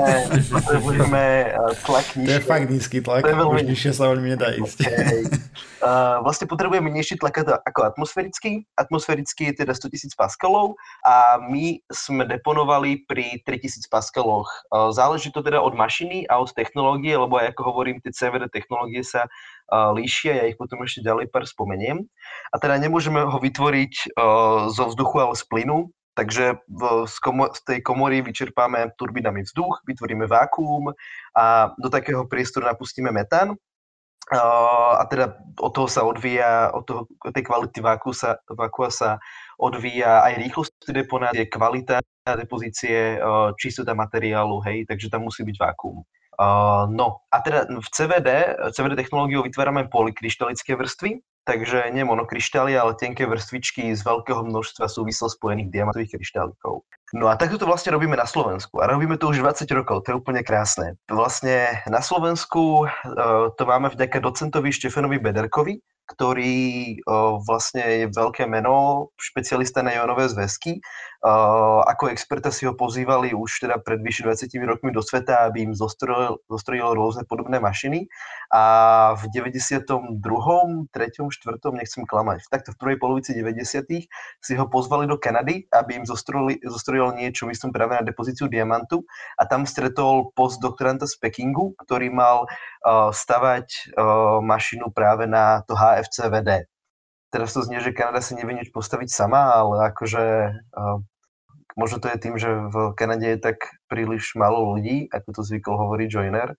potrebujeme 0.49 1.25
tlak 1.85 2.07
nižšie. 2.17 2.29
To 2.29 2.33
je 2.33 2.43
fakt 2.43 2.67
nízky 2.73 2.99
tlak, 3.05 3.23
to 3.23 3.31
je 3.31 3.37
veľmi... 3.37 3.61
už 3.61 3.69
nižšie 3.69 3.93
sa 3.93 4.05
veľmi 4.09 4.29
nedá 4.33 4.49
ísť. 4.57 4.79
Okay. 4.89 5.23
Uh, 5.85 6.25
vlastne 6.25 6.49
potrebujeme 6.49 6.89
nižší 6.89 7.21
tlak 7.21 7.45
ako 7.45 7.81
atmosférický. 7.85 8.65
Atmosférický 8.81 9.53
je 9.53 9.65
teda 9.65 9.77
100 9.77 10.17
000 10.17 10.17
paskalov 10.17 10.81
a 11.05 11.37
my 11.45 11.85
sme 11.93 12.25
deponovali 12.25 13.05
pri 13.05 13.45
3000 13.45 13.93
paskaloch. 13.93 14.49
Uh, 14.73 14.89
záleží 14.89 15.29
to 15.29 15.45
teda 15.45 15.61
od 15.61 15.77
mašiny 15.77 16.25
a 16.25 16.41
od 16.41 16.49
technológie, 16.57 17.13
lebo 17.21 17.37
aj 17.37 17.53
ako 17.53 17.63
hovorím, 17.69 18.01
tie 18.01 18.17
CVD 18.17 18.49
technológie 18.49 19.05
sa 19.05 19.29
líšia, 19.73 20.37
ja 20.37 20.45
ich 20.45 20.61
potom 20.61 20.85
ešte 20.85 21.01
ďalej 21.01 21.33
pár 21.33 21.49
spomeniem. 21.49 22.05
A 22.53 22.57
teda 22.61 22.77
nemôžeme 22.77 23.25
ho 23.25 23.39
vytvoriť 23.41 24.13
uh, 24.13 24.69
zo 24.69 24.93
vzduchu, 24.93 25.17
ale 25.25 25.35
z 25.35 25.45
plynu, 25.49 25.89
Takže 26.15 26.63
z, 27.07 27.17
komo- 27.19 27.51
z 27.51 27.61
tej 27.67 27.79
komory 27.83 28.23
vyčerpáme 28.23 28.95
turbínami 28.95 29.43
vzduch, 29.43 29.83
vytvoríme 29.83 30.31
vákuum 30.31 30.95
a 31.35 31.75
do 31.75 31.91
takého 31.91 32.27
priestoru 32.31 32.71
napustíme 32.71 33.11
metán. 33.11 33.59
A 34.97 35.05
teda 35.11 35.37
od 35.61 35.73
toho 35.75 35.85
sa 35.85 36.01
odvíja, 36.01 36.73
od, 36.73 36.89
toho, 36.89 37.01
od 37.05 37.33
tej 37.35 37.45
kvality 37.45 37.85
váku 37.85 38.17
sa, 38.17 38.41
vákua 38.49 38.89
sa 38.89 39.11
odvíja 39.61 40.25
aj 40.25 40.33
rýchlosť 40.41 40.73
deponácie, 40.97 41.45
kvalita 41.45 42.01
depozície, 42.33 43.21
čistota 43.61 43.93
materiálu, 43.93 44.65
hej, 44.65 44.89
takže 44.89 45.13
tam 45.13 45.29
musí 45.29 45.45
byť 45.45 45.57
vákuum. 45.61 46.01
No 46.97 47.21
a 47.29 47.37
teda 47.45 47.69
v 47.69 47.89
CVD, 47.93 48.29
CVD 48.73 48.97
technológiou 48.97 49.45
vytvárame 49.45 49.93
polykryštalické 49.93 50.73
vrstvy, 50.73 51.21
takže 51.45 51.93
nie 51.93 52.05
monokryštály, 52.05 52.77
ale 52.77 52.97
tenké 52.97 53.29
vrstvičky 53.29 53.93
z 53.93 54.01
veľkého 54.01 54.45
množstva 54.45 54.89
súvislo 54.89 55.29
spojených 55.29 55.71
diamantových 55.71 56.17
kryštálikov. 56.17 56.85
No 57.15 57.31
a 57.31 57.39
takto 57.39 57.63
to 57.63 57.71
vlastne 57.71 57.95
robíme 57.95 58.19
na 58.19 58.27
Slovensku. 58.27 58.83
A 58.83 58.91
robíme 58.91 59.15
to 59.15 59.31
už 59.31 59.39
20 59.39 59.71
rokov, 59.71 60.03
to 60.03 60.11
je 60.11 60.19
úplne 60.19 60.43
krásne. 60.43 60.99
Vlastne 61.07 61.85
na 61.87 62.03
Slovensku 62.03 62.89
uh, 62.89 63.55
to 63.55 63.63
máme 63.63 63.93
vďaka 63.95 64.19
docentovi 64.19 64.75
Štefanovi 64.75 65.23
Bederkovi, 65.23 65.79
ktorý 66.05 66.99
uh, 67.07 67.41
vlastne 67.41 68.05
je 68.05 68.07
veľké 68.11 68.45
meno, 68.51 69.09
špecialista 69.17 69.81
na 69.81 69.95
ionové 69.95 70.27
zväzky. 70.27 70.83
Uh, 71.25 71.81
ako 71.89 72.13
experta 72.13 72.53
si 72.53 72.69
ho 72.69 72.77
pozývali 72.77 73.33
už 73.33 73.65
teda 73.65 73.81
pred 73.81 74.03
vyše 74.05 74.29
20 74.29 74.51
rokmi 74.69 74.93
do 74.93 75.01
sveta, 75.01 75.49
aby 75.49 75.71
im 75.71 75.73
zostrojil, 75.73 76.43
zostrojil 76.51 76.93
rôzne 76.93 77.25
podobné 77.25 77.57
mašiny. 77.63 78.11
A 78.53 79.15
v 79.17 79.33
92., 79.33 79.87
3., 80.21 80.21
4., 80.91 81.31
nechcem 81.75 82.05
klamať, 82.07 82.47
takto 82.51 82.71
v 82.73 82.81
prvej 82.81 82.97
polovici 83.01 83.31
90. 83.35 84.07
si 84.41 84.53
ho 84.55 84.65
pozvali 84.69 85.09
do 85.09 85.19
Kanady, 85.19 85.67
aby 85.73 86.03
im 86.03 86.05
zostrojil 86.07 87.09
niečo, 87.17 87.49
myslím 87.49 87.73
práve 87.73 87.99
na 87.99 88.05
depozíciu 88.05 88.47
diamantu. 88.47 89.03
A 89.39 89.49
tam 89.49 89.67
stretol 89.67 90.31
postdoktoranta 90.37 91.09
z 91.09 91.19
Pekingu, 91.19 91.75
ktorý 91.85 92.11
mal 92.13 92.47
uh, 92.47 93.11
stavať 93.11 93.67
uh, 93.95 94.39
mašinu 94.45 94.93
práve 94.95 95.25
na 95.27 95.65
to 95.67 95.75
HFCVD. 95.75 96.69
Teraz 97.35 97.51
to 97.51 97.67
znie, 97.67 97.83
že 97.83 97.91
Kanada 97.91 98.23
si 98.23 98.39
nevie 98.39 98.55
nič 98.55 98.71
postaviť 98.71 99.11
sama, 99.11 99.59
ale 99.59 99.91
akože 99.91 100.25
uh, 100.55 100.99
Možno 101.75 101.99
to 101.99 102.07
je 102.07 102.23
tým, 102.23 102.39
že 102.39 102.47
v 102.71 102.95
Kanade 102.95 103.27
je 103.27 103.39
tak 103.51 103.83
príliš 103.91 104.39
málo 104.39 104.79
ľudí, 104.79 105.11
ako 105.11 105.29
to 105.35 105.41
zvykol 105.43 105.75
hovoriť 105.75 106.07
Joiner. 106.07 106.55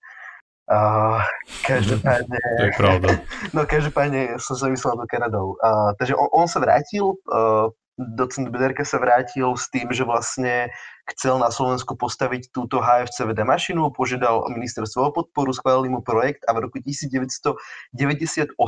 Uh, 0.66 1.22
každopádne... 1.62 2.38
To 2.58 2.64
je 2.66 2.74
pravda. 2.74 3.08
No 3.54 3.62
každopádne 3.62 4.34
som 4.42 4.58
sa 4.58 4.66
vyslal 4.66 4.98
do 4.98 5.06
Kanadou. 5.06 5.54
Uh, 5.62 5.94
takže 5.94 6.18
on, 6.18 6.26
on 6.34 6.46
sa 6.50 6.58
vrátil, 6.58 7.14
uh, 7.30 7.70
docent 7.96 8.52
Bederka 8.52 8.84
sa 8.84 9.00
vrátil 9.00 9.56
s 9.56 9.72
tým, 9.72 9.88
že 9.88 10.04
vlastne 10.04 10.68
chcel 11.08 11.40
na 11.40 11.48
Slovensku 11.48 11.96
postaviť 11.96 12.52
túto 12.52 12.82
HFCVD 12.82 13.46
mašinu, 13.46 13.88
požiadal 13.94 14.44
ministerstvo 14.52 15.00
o 15.08 15.14
podporu, 15.14 15.54
schválili 15.54 15.88
mu 15.88 16.04
projekt 16.04 16.44
a 16.44 16.52
v 16.52 16.68
roku 16.68 16.76
1998 16.82 18.58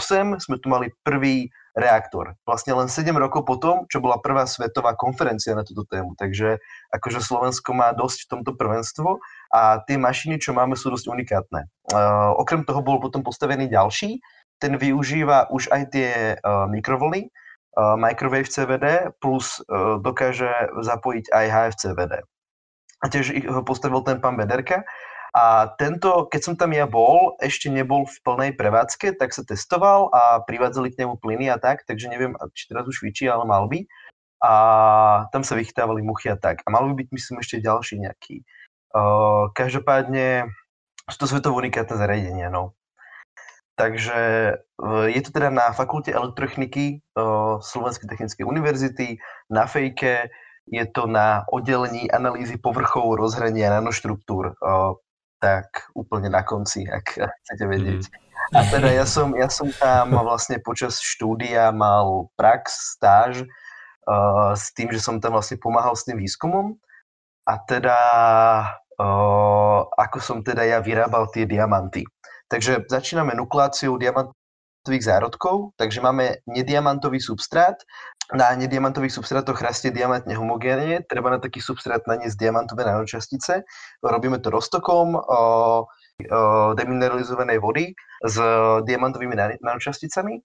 sme 0.40 0.56
tu 0.56 0.66
mali 0.70 0.94
prvý 1.02 1.52
reaktor. 1.78 2.34
Vlastne 2.42 2.74
len 2.74 2.88
7 2.90 3.10
rokov 3.14 3.46
potom, 3.46 3.86
čo 3.86 4.02
bola 4.02 4.18
prvá 4.18 4.48
svetová 4.48 4.98
konferencia 4.98 5.54
na 5.54 5.62
túto 5.62 5.86
tému. 5.86 6.18
Takže 6.18 6.58
akože 6.90 7.22
Slovensko 7.22 7.70
má 7.76 7.94
dosť 7.94 8.26
v 8.26 8.30
tomto 8.38 8.52
prvenstvo 8.58 9.22
a 9.54 9.82
tie 9.86 9.94
mašiny, 10.00 10.42
čo 10.42 10.56
máme, 10.56 10.74
sú 10.74 10.90
dosť 10.90 11.06
unikátne. 11.06 11.70
Uh, 11.90 12.34
okrem 12.38 12.66
toho 12.66 12.82
bol 12.82 12.98
potom 12.98 13.22
postavený 13.22 13.70
ďalší, 13.70 14.18
ten 14.58 14.74
využíva 14.74 15.54
už 15.54 15.70
aj 15.70 15.82
tie 15.94 16.10
uh, 16.34 16.66
mikrovlny, 16.66 17.30
microwave 17.76 18.48
CVD, 18.48 19.12
plus 19.22 19.60
uh, 19.66 20.00
dokáže 20.00 20.50
zapojiť 20.82 21.30
aj 21.30 21.44
HFCVD. 21.46 22.14
A 22.98 23.04
tiež 23.06 23.46
ho 23.46 23.62
postavil 23.62 24.02
ten 24.02 24.18
pán 24.18 24.34
Bederka. 24.34 24.82
A 25.36 25.70
tento, 25.78 26.26
keď 26.26 26.40
som 26.42 26.54
tam 26.58 26.74
ja 26.74 26.88
bol, 26.88 27.36
ešte 27.38 27.70
nebol 27.70 28.08
v 28.08 28.16
plnej 28.24 28.52
prevádzke, 28.58 29.14
tak 29.20 29.30
sa 29.30 29.46
testoval 29.46 30.10
a 30.10 30.42
privádzali 30.42 30.90
k 30.90 31.04
nemu 31.04 31.20
plyny 31.20 31.52
a 31.52 31.60
tak, 31.60 31.84
takže 31.84 32.10
neviem, 32.10 32.34
či 32.56 32.66
teraz 32.66 32.88
už 32.88 33.04
vyčí, 33.04 33.28
ale 33.28 33.44
mal 33.46 33.68
by. 33.68 33.84
A 34.42 34.52
tam 35.30 35.42
sa 35.44 35.54
vychytávali 35.54 36.02
muchy 36.02 36.32
a 36.32 36.38
tak. 36.38 36.64
A 36.64 36.72
mal 36.72 36.86
by 36.90 36.94
byť, 37.04 37.08
myslím, 37.12 37.36
ešte 37.38 37.62
ďalší 37.62 38.02
nejaký. 38.02 38.42
Uh, 38.90 39.52
každopádne 39.52 40.48
sú 41.06 41.16
to 41.20 41.26
svetovo 41.28 41.60
unikátne 41.60 41.94
zariadenia, 41.94 42.48
no. 42.48 42.77
Takže 43.78 44.20
uh, 44.58 45.06
je 45.06 45.20
to 45.22 45.30
teda 45.30 45.54
na 45.54 45.70
fakulte 45.70 46.10
elektrotechniky 46.10 46.98
uh, 47.14 47.62
Slovenskej 47.62 48.10
technickej 48.10 48.42
univerzity, 48.42 49.22
na 49.54 49.70
fejke, 49.70 50.26
je 50.66 50.84
to 50.90 51.06
na 51.06 51.46
oddelení 51.48 52.10
analýzy 52.10 52.58
povrchov 52.58 53.14
rozhrania 53.14 53.70
nanoštruktúr. 53.78 54.58
Uh, 54.58 54.98
tak 55.38 55.86
úplne 55.94 56.34
na 56.34 56.42
konci, 56.42 56.82
ak 56.90 57.14
chcete 57.14 57.64
vedieť. 57.70 58.02
Mm. 58.10 58.28
A 58.58 58.60
teda 58.74 58.90
ja 58.90 59.06
som, 59.06 59.30
ja 59.38 59.46
som 59.46 59.70
tam 59.78 60.18
vlastne 60.18 60.58
počas 60.58 60.98
štúdia 60.98 61.70
mal 61.70 62.26
prax, 62.34 62.98
stáž 62.98 63.46
uh, 63.46 64.52
s 64.58 64.74
tým, 64.74 64.90
že 64.90 64.98
som 64.98 65.22
tam 65.22 65.38
vlastne 65.38 65.60
pomáhal 65.62 65.94
s 65.94 66.02
tým 66.02 66.18
výskumom 66.18 66.74
a 67.46 67.54
teda 67.70 67.98
uh, 68.98 69.80
ako 69.94 70.18
som 70.18 70.38
teda 70.42 70.64
ja 70.64 70.78
vyrábal 70.82 71.30
tie 71.30 71.46
diamanty. 71.46 72.02
Takže 72.48 72.88
začíname 72.88 73.36
nukleáciou 73.36 74.00
diamantových 74.00 75.04
zárodkov, 75.04 75.76
takže 75.76 76.00
máme 76.00 76.40
nediamantový 76.48 77.20
substrát 77.20 77.76
na 78.32 78.52
nediamantových 78.52 79.12
substrátoch 79.12 79.60
rastie 79.60 79.88
diamant 79.88 80.24
nehomogénne, 80.28 81.00
treba 81.08 81.32
na 81.32 81.40
taký 81.40 81.64
substrát 81.64 82.04
naniesť 82.04 82.36
diamantové 82.36 82.84
nanočastice. 82.84 83.64
Robíme 84.04 84.36
to 84.44 84.52
roztokom 84.52 85.16
demineralizovanej 86.76 87.58
vody 87.60 87.96
s 88.24 88.36
diamantovými 88.84 89.32
nanočasticami 89.64 90.44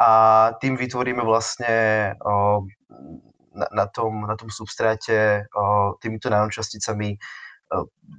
a 0.00 0.10
tým 0.56 0.80
vytvoríme 0.80 1.20
vlastne 1.20 1.76
na, 3.52 3.66
na, 3.76 3.86
tom, 3.92 4.24
na 4.24 4.36
tom 4.36 4.48
substráte 4.48 5.44
týmito 6.00 6.32
nanočasticami 6.32 7.18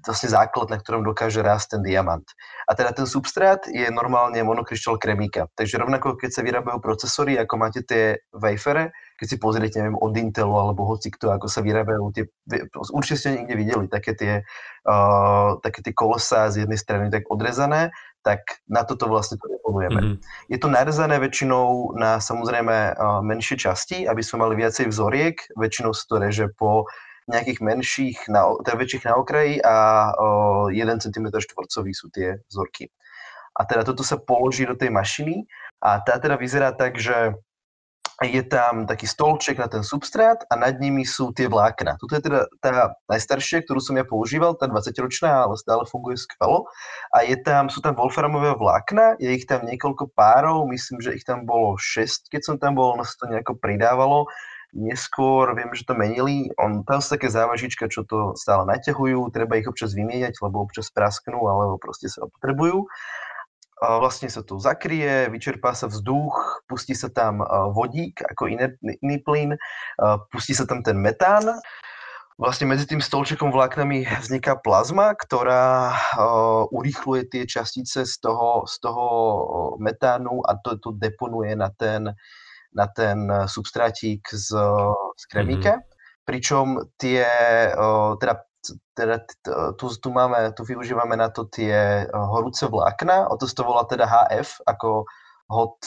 vlastne 0.06 0.30
základ, 0.30 0.70
na 0.70 0.78
ktorom 0.78 1.02
dokáže 1.02 1.42
rásť 1.42 1.78
ten 1.78 1.82
diamant. 1.82 2.24
A 2.70 2.78
teda 2.78 2.94
ten 2.94 3.10
substrát 3.10 3.66
je 3.66 3.90
normálne 3.90 4.38
monokryštál 4.46 5.02
kremíka. 5.02 5.50
Takže 5.58 5.82
rovnako, 5.82 6.16
keď 6.16 6.30
sa 6.30 6.46
vyrábajú 6.46 6.78
procesory, 6.78 7.36
ako 7.42 7.54
máte 7.58 7.82
tie 7.82 8.22
wafere, 8.30 8.94
keď 9.18 9.28
si 9.28 9.38
pozriete, 9.42 9.82
neviem, 9.82 9.98
od 10.00 10.14
Intelu 10.16 10.54
alebo 10.54 10.86
hoci 10.88 11.10
kto, 11.12 11.34
ako 11.34 11.50
sa 11.50 11.66
vyrábajú 11.66 12.14
tie, 12.14 12.24
určite 12.94 13.18
ste 13.18 13.30
niekde 13.36 13.56
videli 13.58 13.86
také 13.90 14.16
tie, 14.16 14.34
uh, 14.86 15.58
také 15.60 15.82
tie 15.84 15.92
kolesa 15.92 16.54
z 16.54 16.64
jednej 16.64 16.80
strany 16.80 17.10
tak 17.10 17.28
odrezané, 17.28 17.92
tak 18.24 18.62
na 18.70 18.86
toto 18.86 19.10
vlastne 19.10 19.42
to 19.42 19.48
deponujeme. 19.50 20.00
Mm-hmm. 20.00 20.18
Je 20.54 20.58
to 20.60 20.70
narezané 20.70 21.18
väčšinou 21.20 21.98
na 21.98 22.22
samozrejme 22.22 22.96
uh, 22.96 23.20
menšie 23.26 23.58
časti, 23.60 24.06
aby 24.06 24.22
sme 24.24 24.46
mali 24.46 24.60
viacej 24.60 24.88
vzoriek, 24.88 25.36
väčšinou 25.58 25.92
sa 25.92 26.04
to 26.06 26.16
reže 26.22 26.48
po 26.56 26.86
nejakých 27.30 27.60
menších, 27.62 28.18
na, 28.28 28.58
teda 28.66 28.76
väčších 28.76 29.06
na 29.06 29.14
okraji 29.16 29.62
a 29.62 29.76
o, 30.18 30.74
1 30.74 31.06
cm 31.06 31.26
štvorcový 31.30 31.92
sú 31.94 32.10
tie 32.10 32.42
vzorky. 32.50 32.90
A 33.54 33.66
teda 33.70 33.86
toto 33.86 34.02
sa 34.02 34.18
položí 34.18 34.66
do 34.66 34.74
tej 34.74 34.90
mašiny 34.90 35.46
a 35.84 36.02
tá 36.02 36.18
teda 36.18 36.36
vyzerá 36.40 36.74
tak, 36.74 36.98
že 36.98 37.38
je 38.20 38.44
tam 38.44 38.84
taký 38.84 39.08
stolček 39.08 39.56
na 39.56 39.72
ten 39.72 39.80
substrát 39.80 40.44
a 40.52 40.60
nad 40.60 40.76
nimi 40.76 41.08
sú 41.08 41.32
tie 41.32 41.48
vlákna. 41.48 41.96
Toto 41.96 42.20
je 42.20 42.24
teda 42.28 42.52
tá 42.60 42.92
najstaršia, 43.08 43.64
ktorú 43.64 43.80
som 43.80 43.96
ja 43.96 44.04
používal, 44.04 44.60
tá 44.60 44.68
20-ročná, 44.68 45.48
ale 45.48 45.56
stále 45.56 45.88
funguje 45.88 46.20
skvelo. 46.20 46.68
A 47.16 47.24
je 47.24 47.40
tam, 47.40 47.72
sú 47.72 47.80
tam 47.80 47.96
wolframové 47.96 48.60
vlákna, 48.60 49.16
je 49.24 49.32
ich 49.32 49.48
tam 49.48 49.64
niekoľko 49.64 50.12
párov, 50.12 50.68
myslím, 50.68 51.00
že 51.00 51.16
ich 51.16 51.24
tam 51.24 51.48
bolo 51.48 51.80
6, 51.80 52.28
keď 52.28 52.42
som 52.44 52.56
tam 52.60 52.76
bol, 52.76 53.00
ono 53.00 53.08
sa 53.08 53.16
to 53.24 53.32
nejako 53.32 53.56
pridávalo 53.56 54.28
Neskôr 54.70 55.58
viem, 55.58 55.74
že 55.74 55.82
to 55.82 55.98
menili. 55.98 56.54
On, 56.62 56.86
tam 56.86 57.02
sú 57.02 57.18
také 57.18 57.26
závažička, 57.26 57.90
čo 57.90 58.06
to 58.06 58.38
stále 58.38 58.70
naťahujú, 58.70 59.34
treba 59.34 59.58
ich 59.58 59.66
občas 59.66 59.98
vymieňať, 59.98 60.38
lebo 60.46 60.62
občas 60.62 60.94
prasknú, 60.94 61.42
alebo 61.50 61.82
proste 61.82 62.06
sa 62.06 62.30
potrebujú. 62.30 62.86
Vlastne 63.80 64.28
sa 64.28 64.44
to 64.44 64.60
zakrie, 64.60 65.32
vyčerpá 65.32 65.72
sa 65.72 65.88
vzduch, 65.88 66.68
pustí 66.68 66.92
sa 66.92 67.08
tam 67.08 67.40
vodík 67.72 68.20
ako 68.28 68.52
iný, 68.52 69.18
plyn, 69.24 69.56
pustí 70.30 70.52
sa 70.52 70.68
tam 70.68 70.84
ten 70.84 71.00
metán. 71.00 71.64
Vlastne 72.40 72.72
medzi 72.72 72.88
tým 72.88 73.04
stolčekom 73.04 73.52
vláknami 73.52 74.08
vzniká 74.24 74.56
plazma, 74.64 75.12
ktorá 75.12 75.92
uh, 75.92 76.64
urýchluje 76.72 77.28
tie 77.28 77.44
častice 77.44 78.08
z 78.08 78.16
toho, 78.24 78.64
z 78.64 78.80
toho 78.80 79.06
metánu 79.76 80.40
a 80.48 80.56
to, 80.56 80.80
to 80.80 80.96
deponuje 80.96 81.52
na 81.60 81.68
ten, 81.76 82.16
na 82.76 82.88
ten 82.88 83.32
eh, 83.32 83.48
substrátik 83.48 84.22
z, 84.32 84.50
z 85.18 85.24
kremíka. 85.32 85.80
Mm-hmm. 85.80 85.98
Pričom 86.30 86.94
tie, 87.02 87.26
teda, 88.22 88.46
teda 88.94 89.18
tu, 89.82 89.90
tu, 89.90 90.10
máme, 90.14 90.54
tu 90.54 90.62
využívame 90.62 91.18
na 91.18 91.34
to 91.34 91.50
tie 91.50 92.06
horúce 92.14 92.70
vlákna, 92.70 93.34
o 93.34 93.34
to 93.34 93.50
to 93.50 93.66
volá 93.66 93.82
teda 93.90 94.06
HF, 94.06 94.62
ako 94.70 95.10
hot 95.50 95.82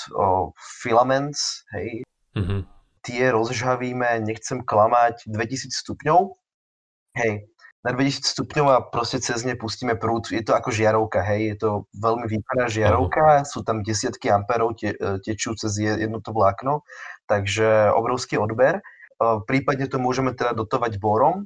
filaments, 0.83 1.63
hej. 1.79 2.03
Mm-hmm. 2.35 2.61
Tie 3.07 3.23
rozžhavíme, 3.31 4.27
nechcem 4.27 4.67
klamať, 4.67 5.31
2000 5.31 5.71
stupňov, 5.71 6.35
hej 7.23 7.47
na 7.83 7.91
2000 7.91 8.23
stupňov 8.23 8.67
a 8.71 8.79
proste 8.87 9.19
cez 9.19 9.43
ne 9.43 9.59
pustíme 9.59 9.99
prúd. 9.99 10.31
Je 10.31 10.43
to 10.47 10.55
ako 10.55 10.71
žiarovka, 10.71 11.19
hej, 11.27 11.55
je 11.55 11.57
to 11.59 11.71
veľmi 11.99 12.31
výkonná 12.31 12.71
žiarovka, 12.71 13.43
sú 13.43 13.67
tam 13.67 13.83
desiatky 13.83 14.31
amperov 14.31 14.79
te, 14.79 14.95
e, 14.95 15.19
tečú 15.19 15.59
cez 15.59 15.75
jedno 15.83 16.23
to 16.23 16.31
vlákno, 16.31 16.87
takže 17.27 17.91
obrovský 17.91 18.39
odber. 18.39 18.79
E, 18.79 18.83
prípadne 19.51 19.91
to 19.91 19.99
môžeme 19.99 20.31
teda 20.31 20.55
dotovať 20.55 21.03
borom. 21.03 21.43
E, 21.43 21.45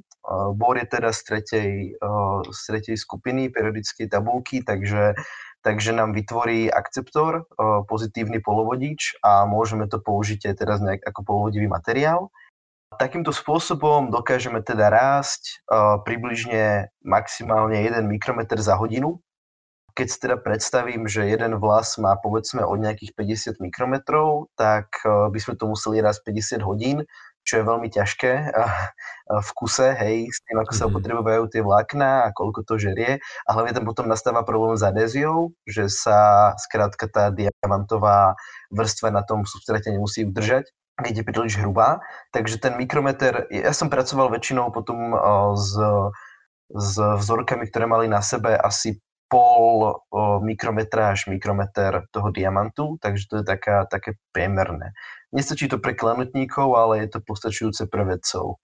bor 0.53 0.77
je 0.77 0.85
teda 0.85 1.09
z 1.09 1.21
tretej, 1.25 1.71
z 2.53 2.59
tretej 2.69 2.95
skupiny 3.01 3.49
periodickej 3.49 4.05
tabulky, 4.05 4.61
takže 4.61 5.17
takže 5.65 5.91
nám 5.91 6.15
vytvorí 6.15 6.71
akceptor, 6.71 7.43
pozitívny 7.91 8.39
polovodič 8.39 9.19
a 9.19 9.43
môžeme 9.43 9.83
to 9.91 9.99
použiť 9.99 10.47
aj 10.47 10.55
teraz 10.55 10.79
nejak 10.79 11.03
ako 11.03 11.27
polovodivý 11.27 11.67
materiál. 11.67 12.31
Takýmto 12.95 13.35
spôsobom 13.35 14.07
dokážeme 14.15 14.63
teda 14.63 14.87
rásť 14.87 15.59
približne 16.07 16.87
maximálne 17.03 17.83
1 17.83 17.99
mikrometer 18.07 18.55
za 18.63 18.79
hodinu. 18.79 19.19
Keď 19.91 20.07
si 20.07 20.17
teda 20.23 20.39
predstavím, 20.39 21.03
že 21.03 21.27
jeden 21.27 21.59
vlas 21.59 21.99
má 21.99 22.15
povedzme 22.15 22.63
od 22.63 22.79
nejakých 22.79 23.11
50 23.11 23.59
mikrometrov, 23.59 24.47
tak 24.55 24.87
by 25.03 25.35
sme 25.35 25.59
to 25.59 25.67
museli 25.67 25.99
rásť 25.99 26.31
50 26.61 26.63
hodín, 26.63 26.97
čo 27.43 27.59
je 27.59 27.67
veľmi 27.67 27.91
ťažké 27.91 28.31
v 29.35 29.49
kuse, 29.55 29.91
hej, 29.91 30.31
s 30.31 30.39
tým, 30.47 30.55
ako 30.61 30.71
sa 30.71 30.85
mm-hmm. 30.87 31.51
tie 31.51 31.63
vlákna 31.63 32.29
a 32.29 32.33
koľko 32.35 32.63
to 32.63 32.79
žerie. 32.79 33.19
A 33.19 33.49
hlavne 33.51 33.75
tam 33.75 33.83
potom 33.83 34.07
nastáva 34.07 34.47
problém 34.47 34.79
s 34.79 34.83
adéziou, 34.87 35.51
že 35.67 35.91
sa 35.91 36.51
skrátka 36.55 37.11
tá 37.11 37.35
diamantová 37.35 38.39
vrstva 38.71 39.11
na 39.11 39.27
tom 39.27 39.43
substráte 39.43 39.91
nemusí 39.91 40.23
udržať 40.23 40.71
keď 40.97 41.13
je 41.21 41.27
príliš 41.27 41.53
hrubá. 41.61 42.01
Takže 42.33 42.57
ten 42.57 42.73
mikrometer, 42.75 43.45
ja 43.53 43.71
som 43.71 43.93
pracoval 43.93 44.33
väčšinou 44.33 44.73
potom 44.73 45.13
s, 45.53 45.73
s 46.73 46.93
vzorkami, 46.97 47.69
ktoré 47.69 47.85
mali 47.85 48.09
na 48.09 48.25
sebe 48.25 48.57
asi 48.57 48.97
pol 49.27 49.99
mikrometra 50.41 51.11
až 51.11 51.27
mikrometer 51.27 52.07
toho 52.15 52.31
diamantu, 52.31 52.95
takže 53.03 53.23
to 53.27 53.33
je 53.43 53.45
taká, 53.45 53.83
také 53.85 54.15
priemerné. 54.31 54.95
Nestačí 55.35 55.67
to 55.67 55.83
pre 55.83 55.91
klenotníkov, 55.91 56.71
ale 56.79 57.03
je 57.03 57.07
to 57.11 57.19
postačujúce 57.19 57.91
pre 57.91 58.07
vedcov. 58.07 58.55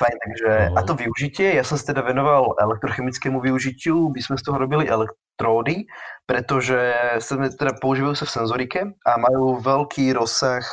Fajn, 0.00 0.16
takže 0.16 0.50
a 0.72 0.80
to 0.80 0.96
využitie, 0.96 1.60
ja 1.60 1.64
som 1.64 1.76
sa 1.76 1.92
teda 1.92 2.00
venoval 2.00 2.56
elektrochemickému 2.56 3.36
využitiu, 3.44 4.08
by 4.08 4.20
sme 4.24 4.40
z 4.40 4.48
toho 4.48 4.56
robili 4.56 4.88
elektródy, 4.88 5.84
pretože 6.24 6.96
sa 7.20 7.34
teda 7.36 7.76
používajú 7.84 8.16
sa 8.16 8.24
v 8.24 8.34
senzorike 8.40 8.80
a 9.04 9.12
majú 9.20 9.60
veľký 9.60 10.16
rozsah, 10.16 10.64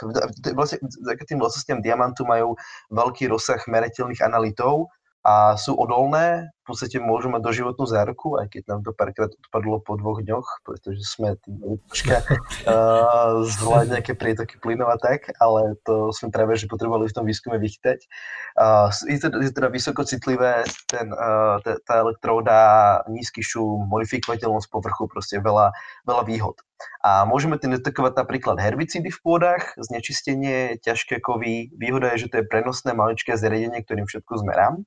vlastne 0.55 0.79
tým 1.27 1.43
vlastnostiam 1.43 1.83
diamantu 1.83 2.23
majú 2.23 2.55
veľký 2.95 3.27
rozsah 3.27 3.59
merateľných 3.67 4.23
analitov, 4.23 4.87
a 5.27 5.59
sú 5.59 5.75
odolné, 5.75 6.47
podstate 6.67 6.99
môžu 6.99 7.31
mať 7.31 7.41
doživotnú 7.47 7.87
záruku, 7.87 8.35
aj 8.35 8.51
keď 8.51 8.63
nám 8.67 8.81
to 8.83 8.91
párkrát 8.91 9.31
odpadlo 9.31 9.79
po 9.79 9.95
dvoch 9.95 10.19
dňoch, 10.19 10.67
pretože 10.67 11.01
sme 11.07 11.39
tým 11.41 11.79
troška 11.87 12.21
uh, 12.69 13.41
zvládli 13.47 13.97
nejaké 13.97 14.13
prietoky 14.19 14.59
plynov 14.59 14.91
a 14.91 14.97
tak, 14.99 15.31
ale 15.39 15.79
to 15.87 16.11
sme 16.11 16.29
práve 16.29 16.59
že 16.59 16.67
potrebovali 16.67 17.07
v 17.07 17.15
tom 17.15 17.25
výskume 17.25 17.55
vychytať. 17.55 18.03
Uh, 18.59 18.91
je, 19.07 19.17
to, 19.23 19.31
je 19.39 19.51
teda 19.55 19.71
vysoko 19.71 20.03
citlivé, 20.03 20.67
ten, 20.91 21.07
uh, 21.15 21.63
tá 21.63 21.93
elektróda, 22.03 23.01
nízky 23.07 23.39
šum, 23.39 23.87
modifikovateľnosť 23.87 24.67
povrchu, 24.67 25.07
proste 25.07 25.39
veľa, 25.39 25.71
veľa 26.03 26.23
výhod. 26.27 26.59
A 27.01 27.25
môžeme 27.25 27.57
tým 27.57 27.73
detekovať 27.73 28.13
napríklad 28.13 28.61
herbicídy 28.61 29.09
v 29.09 29.19
pôdach, 29.23 29.73
znečistenie, 29.81 30.77
ťažké 30.81 31.23
kovy. 31.23 31.73
Výhoda 31.73 32.13
je, 32.13 32.27
že 32.27 32.29
to 32.29 32.35
je 32.41 32.49
prenosné 32.49 32.93
maličké 32.93 33.33
zariadenie, 33.33 33.81
ktorým 33.81 34.05
všetko 34.05 34.45
zmerám. 34.45 34.85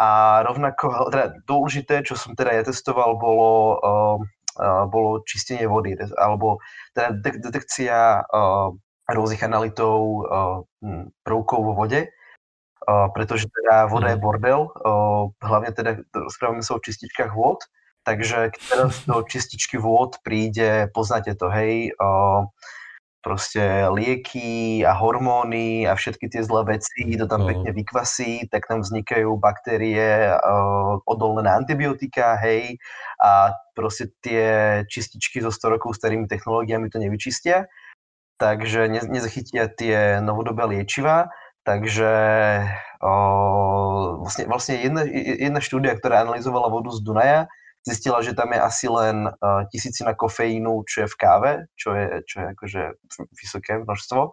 A 0.00 0.40
rovnako, 0.48 1.12
teda 1.12 1.36
dôležité, 1.44 2.00
čo 2.00 2.16
som 2.16 2.32
teda 2.32 2.56
ja 2.56 2.62
testoval, 2.64 3.20
bolo, 3.20 3.50
uh, 3.76 4.16
uh, 4.56 4.84
bolo 4.88 5.20
čistenie 5.28 5.68
vody, 5.68 6.00
alebo 6.16 6.64
teda 6.96 7.20
detekcia 7.20 8.24
uh, 8.24 8.72
rôznych 9.12 9.44
analitov 9.44 9.98
uh, 10.00 10.64
prvkov 11.28 11.60
vo 11.60 11.72
vode, 11.76 12.08
uh, 12.08 13.06
pretože 13.12 13.52
teda 13.52 13.92
voda 13.92 14.08
je 14.10 14.18
mhm. 14.18 14.24
bordel, 14.24 14.60
uh, 14.80 15.28
hlavne 15.44 15.70
teda 15.76 16.00
správame 16.32 16.64
sa 16.64 16.80
o 16.80 16.84
čističkách 16.84 17.36
vôd, 17.36 17.60
takže 18.08 18.48
keď 18.48 18.62
teraz 18.64 18.92
do 19.04 19.20
čističky 19.28 19.76
vôd 19.76 20.16
príde, 20.24 20.88
poznáte 20.96 21.36
to, 21.36 21.52
hej, 21.52 21.92
uh, 22.00 22.48
proste 23.22 23.86
lieky 23.88 24.82
a 24.82 24.92
hormóny 24.98 25.86
a 25.86 25.94
všetky 25.94 26.26
tie 26.28 26.42
zlé 26.42 26.76
veci, 26.76 27.06
to 27.14 27.30
tam 27.30 27.46
pekne 27.46 27.70
vykvasí, 27.70 28.50
tak 28.50 28.66
tam 28.66 28.82
vznikajú 28.82 29.38
baktérie 29.38 30.34
uh, 30.34 30.98
odolné 31.06 31.46
na 31.46 31.54
antibiotika, 31.56 32.34
hej, 32.42 32.82
a 33.22 33.54
proste 33.78 34.10
tie 34.20 34.82
čističky 34.90 35.38
so 35.38 35.54
100 35.54 35.78
rokov 35.78 35.94
starými 35.94 36.26
technológiami 36.26 36.90
to 36.90 36.98
nevyčistia, 36.98 37.70
takže 38.42 38.90
ne, 38.90 39.00
nezachytia 39.06 39.70
tie 39.70 40.18
novodobé 40.18 40.66
liečiva, 40.66 41.30
takže 41.62 42.12
uh, 42.98 44.06
vlastne, 44.18 44.44
vlastne 44.50 44.74
jedna, 44.82 45.06
jedna 45.14 45.60
štúdia, 45.62 45.94
ktorá 45.94 46.26
analyzovala 46.26 46.66
vodu 46.66 46.90
z 46.90 47.00
Dunaja, 47.06 47.40
zistila, 47.82 48.22
že 48.22 48.34
tam 48.34 48.54
je 48.54 48.60
asi 48.62 48.86
len 48.86 49.26
uh, 49.26 49.66
tisícina 49.70 50.14
kofeínu, 50.14 50.86
čo 50.86 51.04
je 51.04 51.08
v 51.10 51.18
káve, 51.18 51.52
čo 51.74 51.94
je, 51.94 52.22
čo 52.26 52.36
je 52.42 52.46
akože 52.54 52.82
vysoké 53.34 53.82
množstvo. 53.82 54.30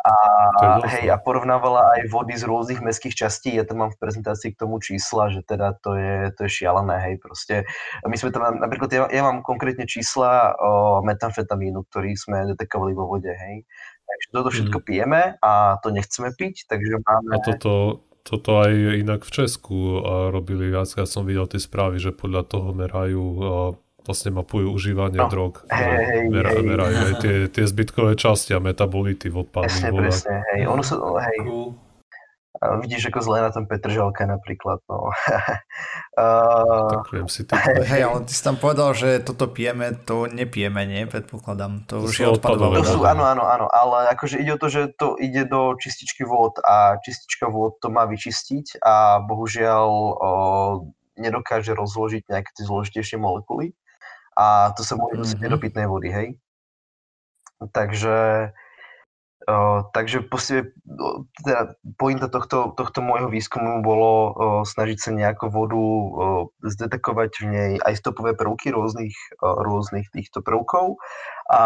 A, 0.00 0.16
hej, 0.88 1.12
a 1.12 1.20
porovnávala 1.20 1.92
aj 1.92 2.08
vody 2.08 2.32
z 2.32 2.48
rôznych 2.48 2.80
mestských 2.80 3.12
častí. 3.12 3.52
Ja 3.52 3.68
tam 3.68 3.84
mám 3.84 3.92
v 3.92 4.00
prezentácii 4.00 4.56
k 4.56 4.60
tomu 4.64 4.80
čísla, 4.80 5.28
že 5.28 5.44
teda 5.44 5.76
to 5.76 5.92
je, 5.92 6.32
to 6.40 6.48
je 6.48 6.64
šialené, 6.64 6.96
hej, 7.04 7.14
proste. 7.20 7.68
My 8.08 8.16
sme 8.16 8.32
tam, 8.32 8.56
napríklad, 8.64 8.88
ja, 8.88 9.04
ja 9.12 9.20
mám 9.20 9.44
konkrétne 9.44 9.84
čísla 9.84 10.56
o 10.56 11.04
metamfetamínu, 11.04 11.84
ktorý 11.92 12.16
sme 12.16 12.48
detekovali 12.48 12.96
vo 12.96 13.12
vode, 13.12 13.28
hej. 13.28 13.68
Takže 14.08 14.26
toto 14.32 14.48
všetko 14.48 14.78
mm. 14.80 14.84
pijeme 14.88 15.22
a 15.38 15.76
to 15.84 15.92
nechceme 15.92 16.32
piť, 16.32 16.64
takže 16.64 16.94
máme... 17.04 17.36
A 17.36 17.44
toto, 17.44 18.00
toto 18.22 18.60
aj 18.60 18.72
inak 19.00 19.24
v 19.24 19.30
Česku 19.30 20.04
robili 20.30 20.70
viac. 20.70 20.92
Ja 20.94 21.08
som 21.08 21.24
videl 21.24 21.48
tie 21.48 21.60
správy, 21.60 21.98
že 21.98 22.14
podľa 22.14 22.42
toho 22.46 22.70
merajú 22.76 23.24
vlastne 24.00 24.32
mapujú 24.32 24.72
užívanie 24.72 25.20
no, 25.20 25.28
drog. 25.28 25.60
Hej, 25.68 26.32
mera, 26.32 26.56
hej, 26.56 26.64
merajú 26.64 26.96
aj 26.96 27.14
tie, 27.20 27.36
tie 27.52 27.64
zbytkové 27.68 28.16
časti 28.16 28.56
a 28.56 28.60
metabolity 28.60 29.28
v 29.28 29.44
odpadných 29.44 29.92
vodách. 29.92 30.08
Presne, 30.08 30.36
hej. 30.56 30.60
Ono 30.66 30.82
sa, 30.82 30.96
hej. 30.98 31.38
Vidíš, 32.60 33.08
ako 33.08 33.24
zle 33.24 33.40
na 33.40 33.48
tom 33.48 33.64
Petržalka 33.64 34.28
napríklad. 34.28 34.84
No. 34.84 35.08
uh, 36.20 37.24
si 37.24 37.48
to. 37.48 37.56
Hej, 37.92 38.04
ale 38.04 38.18
ty 38.28 38.36
si 38.36 38.44
tam 38.44 38.60
povedal, 38.60 38.92
že 38.92 39.24
toto 39.24 39.48
pijeme, 39.48 39.96
to 40.04 40.28
nepijeme, 40.28 40.84
nie? 40.84 41.08
Predpokladám. 41.08 41.88
To, 41.88 42.04
to 42.04 42.12
už 42.12 42.16
je 42.20 42.28
odpadové. 42.28 42.84
To 42.84 43.00
sú, 43.00 43.00
áno, 43.08 43.24
áno, 43.24 43.48
áno, 43.48 43.64
ale 43.72 44.12
akože 44.12 44.36
ide 44.44 44.52
o 44.52 44.60
to, 44.60 44.68
že 44.68 44.92
to 45.00 45.16
ide 45.16 45.48
do 45.48 45.72
čističky 45.80 46.28
vôd 46.28 46.60
a 46.60 47.00
čistička 47.00 47.48
vôd 47.48 47.80
to 47.80 47.88
má 47.88 48.04
vyčistiť 48.04 48.84
a 48.84 49.24
bohužiaľ 49.24 49.88
o, 49.88 50.30
nedokáže 51.16 51.72
rozložiť 51.72 52.28
nejaké 52.28 52.50
tie 52.52 52.64
zložitejšie 52.68 53.16
molekuly 53.16 53.72
a 54.36 54.76
to 54.76 54.84
sa 54.84 55.00
môže 55.00 55.16
mm-hmm. 55.16 55.48
do 55.48 55.56
pitnej 55.56 55.88
vody, 55.88 56.12
hej? 56.12 56.28
Takže 57.60 58.16
takže 59.96 60.28
proste, 60.28 60.76
teda 61.40 61.72
pointa 61.96 62.28
tohto, 62.28 62.76
tohto 62.76 63.00
môjho 63.00 63.32
výskumu 63.32 63.80
bolo 63.80 64.10
uh, 64.12 64.32
snažiť 64.68 64.98
sa 65.00 65.10
nejako 65.16 65.46
vodu 65.48 65.80
uh, 65.80 66.04
zdetekovať 66.60 67.30
v 67.40 67.46
nej 67.48 67.72
aj 67.80 67.94
stopové 67.96 68.36
prvky 68.36 68.68
rôznych, 68.68 69.16
uh, 69.40 69.64
rôznych 69.64 70.12
týchto 70.12 70.44
prvkov 70.44 71.00
a 71.50 71.64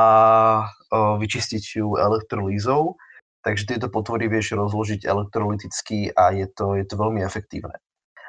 vyčistiť 0.95 1.83
ju 1.83 1.99
elektrolízou. 1.99 2.97
Takže 3.45 3.77
tieto 3.77 3.93
potvory 3.93 4.31
vieš 4.31 4.57
rozložiť 4.57 5.05
elektrolyticky 5.05 6.15
a 6.15 6.33
je 6.33 6.49
to, 6.49 6.81
je 6.81 6.87
to 6.89 6.95
veľmi 6.97 7.21
efektívne. 7.21 7.77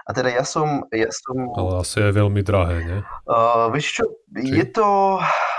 A 0.05 0.13
teda 0.13 0.29
ja 0.29 0.45
som... 0.45 0.85
Ja 0.93 1.09
som 1.09 1.49
Ale 1.55 1.81
asi 1.81 1.97
je 1.97 2.11
veľmi 2.13 2.41
drahé, 2.45 2.77
nie? 2.85 2.99
Uh, 3.25 3.73
vieš 3.73 4.01
čo, 4.01 4.05
Či... 4.33 4.57
je 4.57 4.65
to 4.73 4.87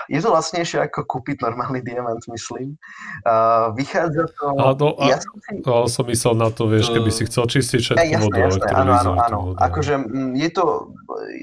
je 0.06 0.20
to 0.22 0.30
lacnejšie 0.30 0.78
ako 0.86 1.02
kúpiť 1.06 1.42
normálny 1.42 1.82
diamant, 1.82 2.22
myslím. 2.30 2.78
Uh, 3.26 3.74
vychádza 3.74 4.30
to... 4.38 4.46
A 4.54 4.74
to 4.74 4.94
a, 5.02 5.04
ja 5.10 5.18
som, 5.18 5.34
si... 5.42 5.52
ale 5.66 5.88
som 5.90 6.04
myslel 6.06 6.34
na 6.38 6.48
to, 6.54 6.70
vieš, 6.70 6.94
keby 6.94 7.10
si 7.10 7.26
chcel 7.26 7.44
čistiť 7.50 7.80
všetko 7.82 8.06
ja, 8.06 8.18
vodu, 8.22 8.38
jasné, 8.46 8.70
áno, 8.70 8.92
áno, 8.94 9.12
áno. 9.18 9.38
Akože 9.58 9.98
je 10.38 10.50
to, 10.54 10.94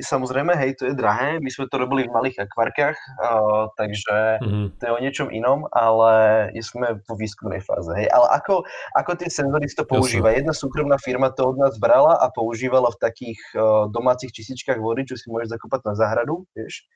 samozrejme, 0.04 0.56
hej, 0.56 0.80
to 0.80 0.88
je 0.88 0.96
drahé, 0.96 1.44
my 1.44 1.50
sme 1.52 1.68
to 1.68 1.76
robili 1.76 2.08
v 2.08 2.16
malých 2.16 2.48
akvarkách, 2.48 2.96
uh, 3.20 3.68
takže 3.76 4.40
mm-hmm. 4.40 4.66
to 4.80 4.84
je 4.88 4.92
o 4.96 5.00
niečom 5.04 5.28
inom, 5.28 5.68
ale 5.76 6.48
sme 6.64 7.04
vo 7.04 7.14
výskumnej 7.20 7.60
fáze, 7.60 7.92
hej. 8.00 8.08
Ale 8.08 8.32
ako, 8.32 8.64
ako 8.96 9.12
tie 9.20 9.28
senzory 9.28 9.68
to 9.68 9.84
používa? 9.84 10.32
Jasne. 10.32 10.40
Jedna 10.44 10.54
súkromná 10.56 10.98
firma 11.00 11.28
to 11.36 11.52
od 11.52 11.60
nás 11.60 11.76
brala 11.76 12.16
a 12.16 12.32
používala 12.32 12.88
v 12.96 12.98
takých 13.04 13.40
uh, 13.60 13.92
domácich 13.92 14.32
čističkách 14.32 14.80
vody, 14.80 15.04
čo 15.04 15.20
si 15.20 15.28
môžeš 15.28 15.60
zakopať 15.60 15.82
na 15.92 15.94
záhradu, 16.00 16.48
vieš 16.56 16.88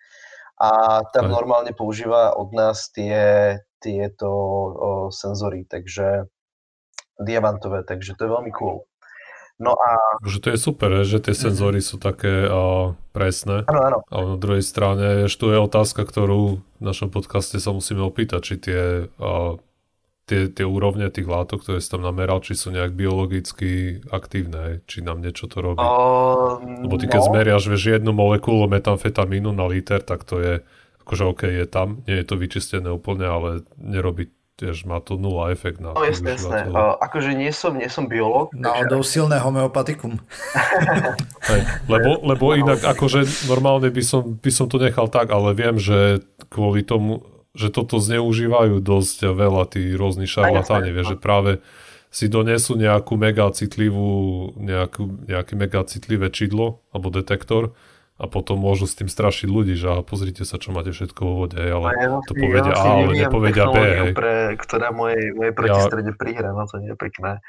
a 0.58 1.02
tam 1.14 1.30
normálne 1.30 1.70
používa 1.72 2.34
od 2.34 2.50
nás 2.54 2.90
tie, 2.90 3.58
tieto 3.78 4.30
o, 4.30 4.70
senzory, 5.14 5.70
takže 5.70 6.26
diamantové, 7.22 7.86
takže 7.86 8.18
to 8.18 8.26
je 8.26 8.34
veľmi 8.34 8.52
cool. 8.58 8.86
No 9.58 9.74
a... 9.74 10.22
Že 10.22 10.38
to 10.42 10.48
je 10.54 10.60
super, 10.62 10.90
že 11.02 11.18
tie 11.18 11.34
senzory 11.34 11.82
sú 11.82 11.98
také 11.98 12.46
a, 12.46 12.94
presné. 13.14 13.66
Áno, 13.70 13.82
áno. 13.82 13.98
A 14.10 14.16
na 14.34 14.38
druhej 14.38 14.62
strane, 14.62 15.26
ešte 15.26 15.46
tu 15.46 15.46
je 15.50 15.58
otázka, 15.58 16.06
ktorú 16.06 16.62
v 16.62 16.82
našom 16.82 17.10
podcaste 17.10 17.58
sa 17.58 17.74
musíme 17.74 18.02
opýtať, 18.06 18.42
či 18.42 18.56
tie 18.58 18.82
a, 19.18 19.58
tie, 20.28 20.52
tie 20.52 20.68
úrovne 20.68 21.08
tých 21.08 21.26
látok, 21.26 21.64
ktoré 21.64 21.80
si 21.80 21.88
tam 21.88 22.04
nameral, 22.04 22.44
či 22.44 22.54
sú 22.54 22.70
nejak 22.70 22.92
biologicky 22.94 24.04
aktívne, 24.12 24.84
či 24.84 25.00
nám 25.00 25.24
niečo 25.24 25.48
to 25.48 25.64
robí. 25.64 25.80
Uh, 25.80 26.60
Lebo 26.84 27.00
ty 27.00 27.08
keď 27.08 27.22
no. 27.24 27.28
zmeriaš 27.32 27.64
vieš, 27.72 27.98
jednu 27.98 28.12
molekulu 28.12 28.68
metamfetamínu 28.68 29.56
na 29.56 29.66
liter, 29.72 30.04
tak 30.04 30.28
to 30.28 30.44
je, 30.44 30.54
akože 31.08 31.24
OK, 31.32 31.42
je 31.48 31.66
tam, 31.66 32.04
nie 32.06 32.20
je 32.20 32.26
to 32.28 32.36
vyčistené 32.36 32.92
úplne, 32.92 33.24
ale 33.24 33.50
nerobí 33.80 34.36
tiež 34.58 34.90
má 34.90 34.98
to 34.98 35.22
nula 35.22 35.54
efekt 35.54 35.78
na 35.78 35.94
No 35.94 36.02
jasne, 36.02 36.34
jasne. 36.34 36.66
Uh, 36.74 36.98
akože 36.98 37.38
nie 37.38 37.54
som, 37.54 37.78
nie 37.78 37.88
som 37.88 38.10
biológ. 38.10 38.52
Náhodou 38.58 39.06
takže... 39.06 39.22
silné 39.22 39.38
homeopatikum. 39.38 40.18
Hej, 41.50 41.62
lebo, 41.86 42.26
lebo 42.26 42.46
inak 42.58 42.82
akože 42.82 43.48
normálne 43.48 43.94
by 43.94 44.04
som, 44.04 44.36
by 44.36 44.52
som 44.52 44.66
to 44.66 44.82
nechal 44.82 45.08
tak, 45.08 45.30
ale 45.30 45.54
viem, 45.54 45.78
že 45.78 46.26
kvôli 46.50 46.82
tomu, 46.82 47.22
že 47.58 47.74
toto 47.74 47.98
zneužívajú 47.98 48.78
dosť 48.80 49.34
veľa 49.34 49.66
tí 49.74 49.98
rôzni 49.98 50.30
šarlatáni, 50.30 50.94
vieš, 50.94 51.18
že 51.18 51.20
práve 51.20 51.52
si 52.08 52.32
donesú 52.32 52.80
nejakú 52.80 53.20
mega 53.20 53.50
citlivú, 53.52 54.54
nejakú, 54.56 55.28
nejaké 55.28 55.54
mega 55.60 55.84
citlivé 55.84 56.32
čidlo 56.32 56.80
alebo 56.94 57.12
detektor 57.12 57.76
a 58.18 58.26
potom 58.26 58.58
môžu 58.58 58.90
s 58.90 58.98
tým 58.98 59.06
strašiť 59.06 59.46
ľudí, 59.46 59.78
že 59.78 60.02
pozrite 60.02 60.42
sa, 60.42 60.58
čo 60.58 60.74
máte 60.74 60.90
všetko 60.90 61.22
vo 61.22 61.34
vode, 61.46 61.62
ale 61.62 61.94
ja 61.94 62.18
to 62.26 62.34
povedia 62.34 62.74
ja 62.74 62.82
A, 62.82 62.90
ale 62.98 63.14
nepovedia 63.14 63.66
B. 63.70 63.78
Hej. 63.78 64.12
Pre, 64.18 64.36
ktorá 64.58 64.90
mojej, 64.90 65.38
mojej 65.38 65.54
protistrede 65.54 66.12
ja... 66.14 66.18
prihra, 66.18 66.50
no 66.54 66.66
to 66.66 66.82
nie 66.82 66.90
je 66.94 66.98
pekné. 66.98 67.46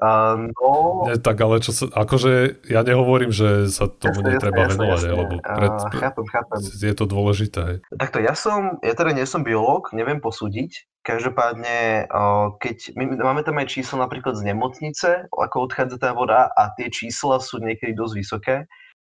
Uh, 0.00 0.48
no... 0.56 0.70
Nie, 1.10 1.20
tak 1.20 1.36
ale 1.44 1.60
čo 1.60 1.76
sa, 1.76 1.84
akože 1.92 2.64
ja 2.64 2.80
nehovorím, 2.80 3.28
že 3.28 3.68
sa 3.68 3.92
tomu 3.92 4.24
jasne, 4.24 4.30
netreba 4.36 4.64
jasne, 4.64 4.72
venovať, 4.80 5.02
jasne. 5.04 5.18
lebo 5.20 5.34
pred, 5.42 5.72
uh, 5.76 5.92
chápem, 5.92 6.26
chápem. 6.32 6.58
je 6.64 6.94
to 6.96 7.04
dôležité. 7.04 7.64
Takto 8.00 8.18
ja 8.24 8.32
som, 8.32 8.80
ja 8.80 8.96
teda 8.96 9.12
nie 9.12 9.28
som 9.28 9.44
biológ, 9.44 9.92
neviem 9.92 10.22
posúdiť, 10.24 10.88
každopádne 11.02 12.06
keď 12.62 12.94
my 12.94 13.04
máme 13.18 13.42
tam 13.42 13.58
aj 13.58 13.68
číslo 13.68 13.98
napríklad 13.98 14.38
z 14.38 14.46
nemocnice, 14.46 15.26
ako 15.28 15.66
odchádza 15.66 15.98
tá 15.98 16.14
voda 16.14 16.48
a 16.54 16.70
tie 16.78 16.88
čísla 16.88 17.42
sú 17.42 17.58
niekedy 17.58 17.92
dosť 17.92 18.14
vysoké, 18.14 18.56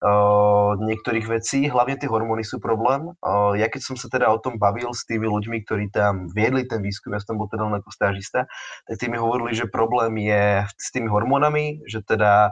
uh, 0.04 0.80
niektorých 0.80 1.26
vecí, 1.28 1.68
hlavne 1.68 2.00
tie 2.00 2.08
hormóny 2.08 2.44
sú 2.44 2.60
problém. 2.60 3.12
Uh, 3.20 3.56
ja 3.60 3.68
keď 3.68 3.82
som 3.84 3.96
sa 4.00 4.08
teda 4.08 4.32
o 4.32 4.40
tom 4.40 4.56
bavil 4.56 4.92
s 4.96 5.04
tými 5.04 5.28
ľuďmi, 5.28 5.64
ktorí 5.68 5.92
tam 5.92 6.32
viedli 6.32 6.64
ten 6.68 6.80
výskum, 6.80 7.16
ja 7.16 7.22
som 7.22 7.36
bol 7.36 7.52
teda 7.52 7.68
len 7.68 7.80
ako 7.80 7.92
stážista, 7.92 8.48
tak 8.88 8.96
tí 8.96 9.06
mi 9.12 9.20
hovorili, 9.20 9.56
že 9.56 9.72
problém 9.72 10.16
je 10.20 10.64
s 10.66 10.88
tými 10.96 11.12
hormónami, 11.12 11.84
že 11.88 12.00
teda 12.04 12.52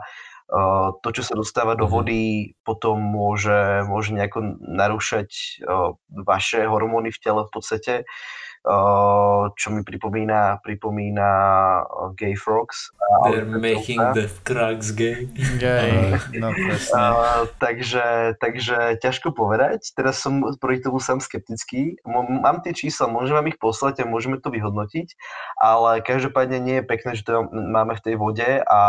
uh, 0.52 0.88
to, 1.00 1.08
čo 1.12 1.22
sa 1.24 1.34
dostáva 1.36 1.76
do 1.76 1.88
mhm. 1.88 1.92
vody, 1.92 2.22
potom 2.64 3.00
môže, 3.00 3.84
môže 3.88 4.12
nejako 4.12 4.60
narúšať 4.60 5.60
vaše 6.08 6.68
hormóny 6.68 7.12
v 7.12 7.20
tele 7.20 7.42
v 7.48 7.52
podstate. 7.52 7.94
Uh, 8.68 9.48
čo 9.56 9.72
mi 9.72 9.80
pripomína, 9.80 10.60
pripomína 10.60 11.30
Gay 12.20 12.36
Frogs. 12.36 12.92
They're 13.24 13.48
making 13.48 13.96
the 14.12 14.28
cracks 14.44 14.92
gay. 14.92 15.24
Gay, 15.56 16.12
no 16.36 16.52
uh, 16.92 17.48
takže, 17.56 18.36
takže 18.36 19.00
ťažko 19.00 19.32
povedať. 19.32 19.96
Teraz 19.96 20.20
som 20.20 20.44
proti 20.60 20.84
tomu 20.84 21.00
sám 21.00 21.24
skeptický. 21.24 21.96
Mám 22.04 22.60
tie 22.60 22.76
čísla, 22.76 23.08
môžem 23.08 23.40
vám 23.40 23.48
ich 23.48 23.56
poslať 23.56 24.04
a 24.04 24.10
môžeme 24.10 24.36
to 24.36 24.52
vyhodnotiť, 24.52 25.16
ale 25.56 26.04
každopádne 26.04 26.60
nie 26.60 26.84
je 26.84 26.88
pekné, 26.92 27.16
že 27.16 27.24
to 27.24 27.48
máme 27.48 27.96
v 27.96 28.04
tej 28.04 28.14
vode 28.20 28.50
a 28.68 28.80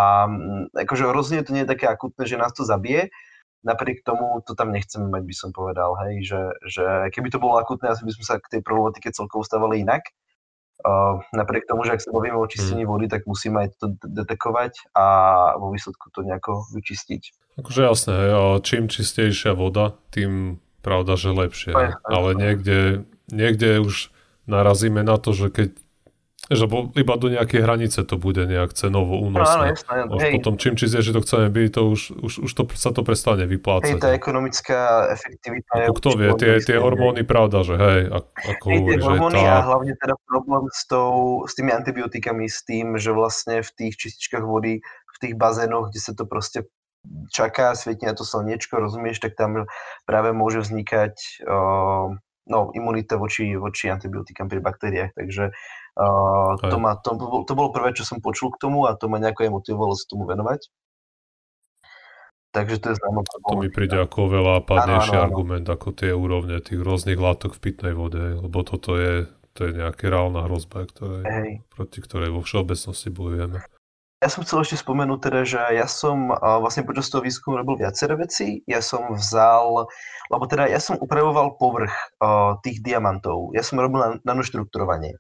akože 0.76 1.08
rozhodne 1.08 1.48
to 1.48 1.56
nie 1.56 1.64
je 1.64 1.72
také 1.72 1.88
akutné, 1.88 2.28
že 2.28 2.36
nás 2.36 2.52
to 2.52 2.68
zabije, 2.68 3.16
napriek 3.64 4.04
tomu 4.08 4.40
to 4.46 4.56
tam 4.56 4.72
nechceme 4.72 5.12
mať, 5.12 5.24
by 5.24 5.36
som 5.36 5.50
povedal, 5.52 5.96
hej, 6.08 6.24
že, 6.24 6.42
že 6.64 6.86
keby 7.12 7.28
to 7.32 7.42
bolo 7.44 7.60
akutné, 7.60 7.92
asi 7.92 8.08
by 8.08 8.12
sme 8.16 8.26
sa 8.26 8.36
k 8.40 8.60
tej 8.60 8.62
problematike 8.64 9.12
celkovo 9.12 9.44
stávali 9.44 9.84
inak. 9.84 10.08
Uh, 10.80 11.20
napriek 11.36 11.68
tomu, 11.68 11.84
že 11.84 12.00
ak 12.00 12.04
sa 12.08 12.16
bavíme 12.16 12.40
o 12.40 12.48
čistení 12.48 12.88
hmm. 12.88 12.92
vody, 12.96 13.06
tak 13.12 13.28
musíme 13.28 13.68
aj 13.68 13.84
to 13.84 14.00
detekovať 14.00 14.96
a 14.96 15.06
vo 15.60 15.76
výsledku 15.76 16.08
to 16.16 16.24
nejako 16.24 16.64
vyčistiť. 16.72 17.36
Akože 17.60 17.84
jasné, 17.84 18.16
hej, 18.16 18.64
čím 18.64 18.88
čistejšia 18.88 19.60
voda, 19.60 20.00
tým 20.16 20.64
pravda, 20.80 21.20
že 21.20 21.36
lepšie. 21.36 21.76
Aj, 21.76 22.00
Ale 22.08 22.32
niekde, 22.32 23.04
niekde 23.28 23.84
už 23.84 24.16
narazíme 24.48 25.04
na 25.04 25.20
to, 25.20 25.36
že 25.36 25.52
keď 25.52 25.70
že 26.50 26.66
iba 26.98 27.14
do 27.14 27.30
nejakej 27.30 27.62
hranice 27.62 28.02
to 28.02 28.18
bude 28.18 28.42
nejak 28.50 28.74
cenovo 28.74 29.22
únosné. 29.22 29.78
No, 30.10 30.18
Už 30.18 30.42
potom 30.42 30.58
čím 30.58 30.74
čistejšie 30.74 31.14
to 31.14 31.22
chceme 31.22 31.48
byť, 31.54 31.70
to 31.70 31.82
už, 31.86 32.02
už, 32.26 32.34
už 32.50 32.52
to, 32.58 32.64
sa 32.74 32.90
to 32.90 33.06
prestane 33.06 33.46
vyplácať. 33.46 33.96
Hej, 33.96 34.02
tá 34.02 34.10
ekonomická 34.18 35.14
efektivita 35.14 35.70
ako 35.70 35.82
je... 35.86 35.98
Kto 36.02 36.10
vie, 36.18 36.30
tie, 36.42 36.52
tie 36.66 36.78
hormóny, 36.82 37.22
pravda, 37.22 37.62
že 37.62 37.78
hej, 37.78 38.02
ako 38.10 38.66
hej, 38.66 38.78
hovorí, 38.82 38.98
tie 38.98 39.06
hormóny 39.06 39.42
tá... 39.46 39.54
a 39.54 39.56
hlavne 39.62 39.94
teda 39.94 40.16
problém 40.26 40.66
s, 40.74 40.82
tou, 40.90 41.46
s 41.46 41.54
tými 41.54 41.70
antibiotikami, 41.70 42.50
s 42.50 42.66
tým, 42.66 42.98
že 42.98 43.14
vlastne 43.14 43.62
v 43.62 43.70
tých 43.70 43.94
čističkách 44.02 44.42
vody, 44.42 44.82
v 44.82 45.18
tých 45.22 45.38
bazénoch, 45.38 45.94
kde 45.94 46.02
sa 46.02 46.18
to 46.18 46.26
proste 46.26 46.66
čaká, 47.30 47.78
svietne 47.78 48.12
na 48.12 48.16
to 48.18 48.26
slniečko, 48.26 48.82
rozumieš, 48.82 49.22
tak 49.22 49.38
tam 49.38 49.70
práve 50.10 50.34
môže 50.34 50.66
vznikať 50.66 51.46
uh, 51.46 52.12
no, 52.50 52.60
imunita 52.76 53.16
voči, 53.16 53.56
voči 53.56 53.88
antibiotikám 53.88 54.50
pri 54.50 54.60
baktériách, 54.60 55.12
takže 55.16 55.54
Uh, 56.00 56.56
to, 56.64 56.80
ma, 56.80 56.96
to, 56.96 57.12
to 57.44 57.54
bolo 57.60 57.76
prvé, 57.76 57.92
čo 57.92 58.08
som 58.08 58.24
počul 58.24 58.56
k 58.56 58.64
tomu 58.64 58.88
a 58.88 58.96
to 58.96 59.12
ma 59.12 59.20
nejako 59.20 59.44
aj 59.44 59.52
motivovalo 59.52 59.92
sa 60.00 60.08
tomu 60.08 60.24
venovať. 60.24 60.72
Takže 62.56 62.80
to 62.80 62.88
je 62.90 62.96
známo. 63.04 63.22
To 63.28 63.60
mi 63.60 63.68
príde 63.68 64.00
ako 64.00 64.32
veľa 64.32 64.64
pádnejší 64.64 65.20
argument 65.20 65.68
ako 65.68 65.94
tie 65.94 66.16
úrovne 66.16 66.58
tých 66.64 66.80
rôznych 66.82 67.20
látok 67.20 67.60
v 67.60 67.62
pitnej 67.68 67.94
vode, 67.94 68.40
lebo 68.42 68.64
toto 68.64 68.96
je, 68.96 69.28
to 69.54 69.70
je 69.70 69.78
nejaká 69.78 70.10
reálna 70.10 70.48
hrozba, 70.48 70.88
ktoré, 70.88 71.22
proti 71.70 72.00
ktorej 72.02 72.34
vo 72.34 72.42
všeobecnosti 72.42 73.12
bojujeme. 73.14 73.60
Ja 74.20 74.28
som 74.28 74.44
chcel 74.44 74.68
ešte 74.68 74.84
spomenúť 74.84 75.20
teda, 75.32 75.42
že 75.48 75.62
ja 75.80 75.88
som 75.88 76.28
vlastne 76.34 76.84
počas 76.84 77.08
toho 77.08 77.24
výskumu 77.24 77.56
robil 77.56 77.80
viaceré 77.80 78.20
veci. 78.20 78.60
Ja 78.68 78.84
som 78.84 79.16
vzal, 79.16 79.88
lebo 80.28 80.44
teda 80.44 80.68
ja 80.68 80.82
som 80.84 81.00
upravoval 81.00 81.56
povrch 81.56 81.94
uh, 82.20 82.60
tých 82.60 82.84
diamantov. 82.84 83.56
Ja 83.56 83.64
som 83.64 83.80
robil 83.80 84.20
nanoštrukturovanie. 84.28 85.16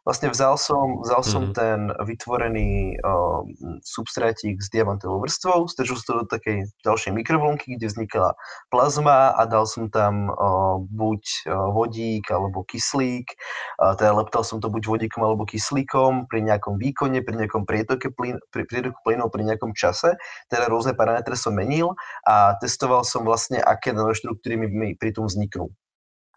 Vlastne 0.00 0.32
vzal 0.32 0.56
som, 0.56 1.04
vzal 1.04 1.20
som 1.20 1.42
mm-hmm. 1.44 1.56
ten 1.60 1.78
vytvorený 1.92 2.96
uh, 3.04 3.44
substrátik 3.84 4.56
s 4.56 4.72
diamantovou 4.72 5.20
vrstvou, 5.20 5.68
strčil 5.68 6.00
som 6.00 6.06
to 6.08 6.14
do 6.24 6.26
takej 6.32 6.72
ďalšej 6.88 7.12
mikrovlnky, 7.12 7.76
kde 7.76 7.92
vznikala 7.92 8.32
plazma 8.72 9.36
a 9.36 9.44
dal 9.44 9.68
som 9.68 9.92
tam 9.92 10.32
uh, 10.32 10.80
buď 10.88 11.22
uh, 11.44 11.68
vodík 11.76 12.32
alebo 12.32 12.64
kyslík, 12.64 13.28
uh, 13.76 13.92
teda 13.92 14.16
leptal 14.16 14.40
som 14.40 14.56
to 14.64 14.72
buď 14.72 14.88
vodíkom 14.88 15.20
alebo 15.20 15.44
kyslíkom 15.44 16.32
pri 16.32 16.48
nejakom 16.48 16.80
výkone, 16.80 17.20
pri 17.20 17.36
nejakom 17.44 17.68
prietoke 17.68 18.08
plyn, 18.08 18.40
pri 18.48 18.64
prietoku 18.64 18.96
plynov, 19.04 19.28
pri 19.28 19.52
nejakom 19.52 19.76
čase, 19.76 20.16
teda 20.48 20.72
rôzne 20.72 20.96
parametre 20.96 21.36
som 21.36 21.52
menil 21.52 21.92
a 22.24 22.56
testoval 22.56 23.04
som 23.04 23.28
vlastne, 23.28 23.60
aké 23.60 23.92
nanoštruktúry 23.92 24.56
mi, 24.56 24.68
mi 24.72 24.88
pri 24.96 25.12
tom 25.12 25.28
vzniknú 25.28 25.68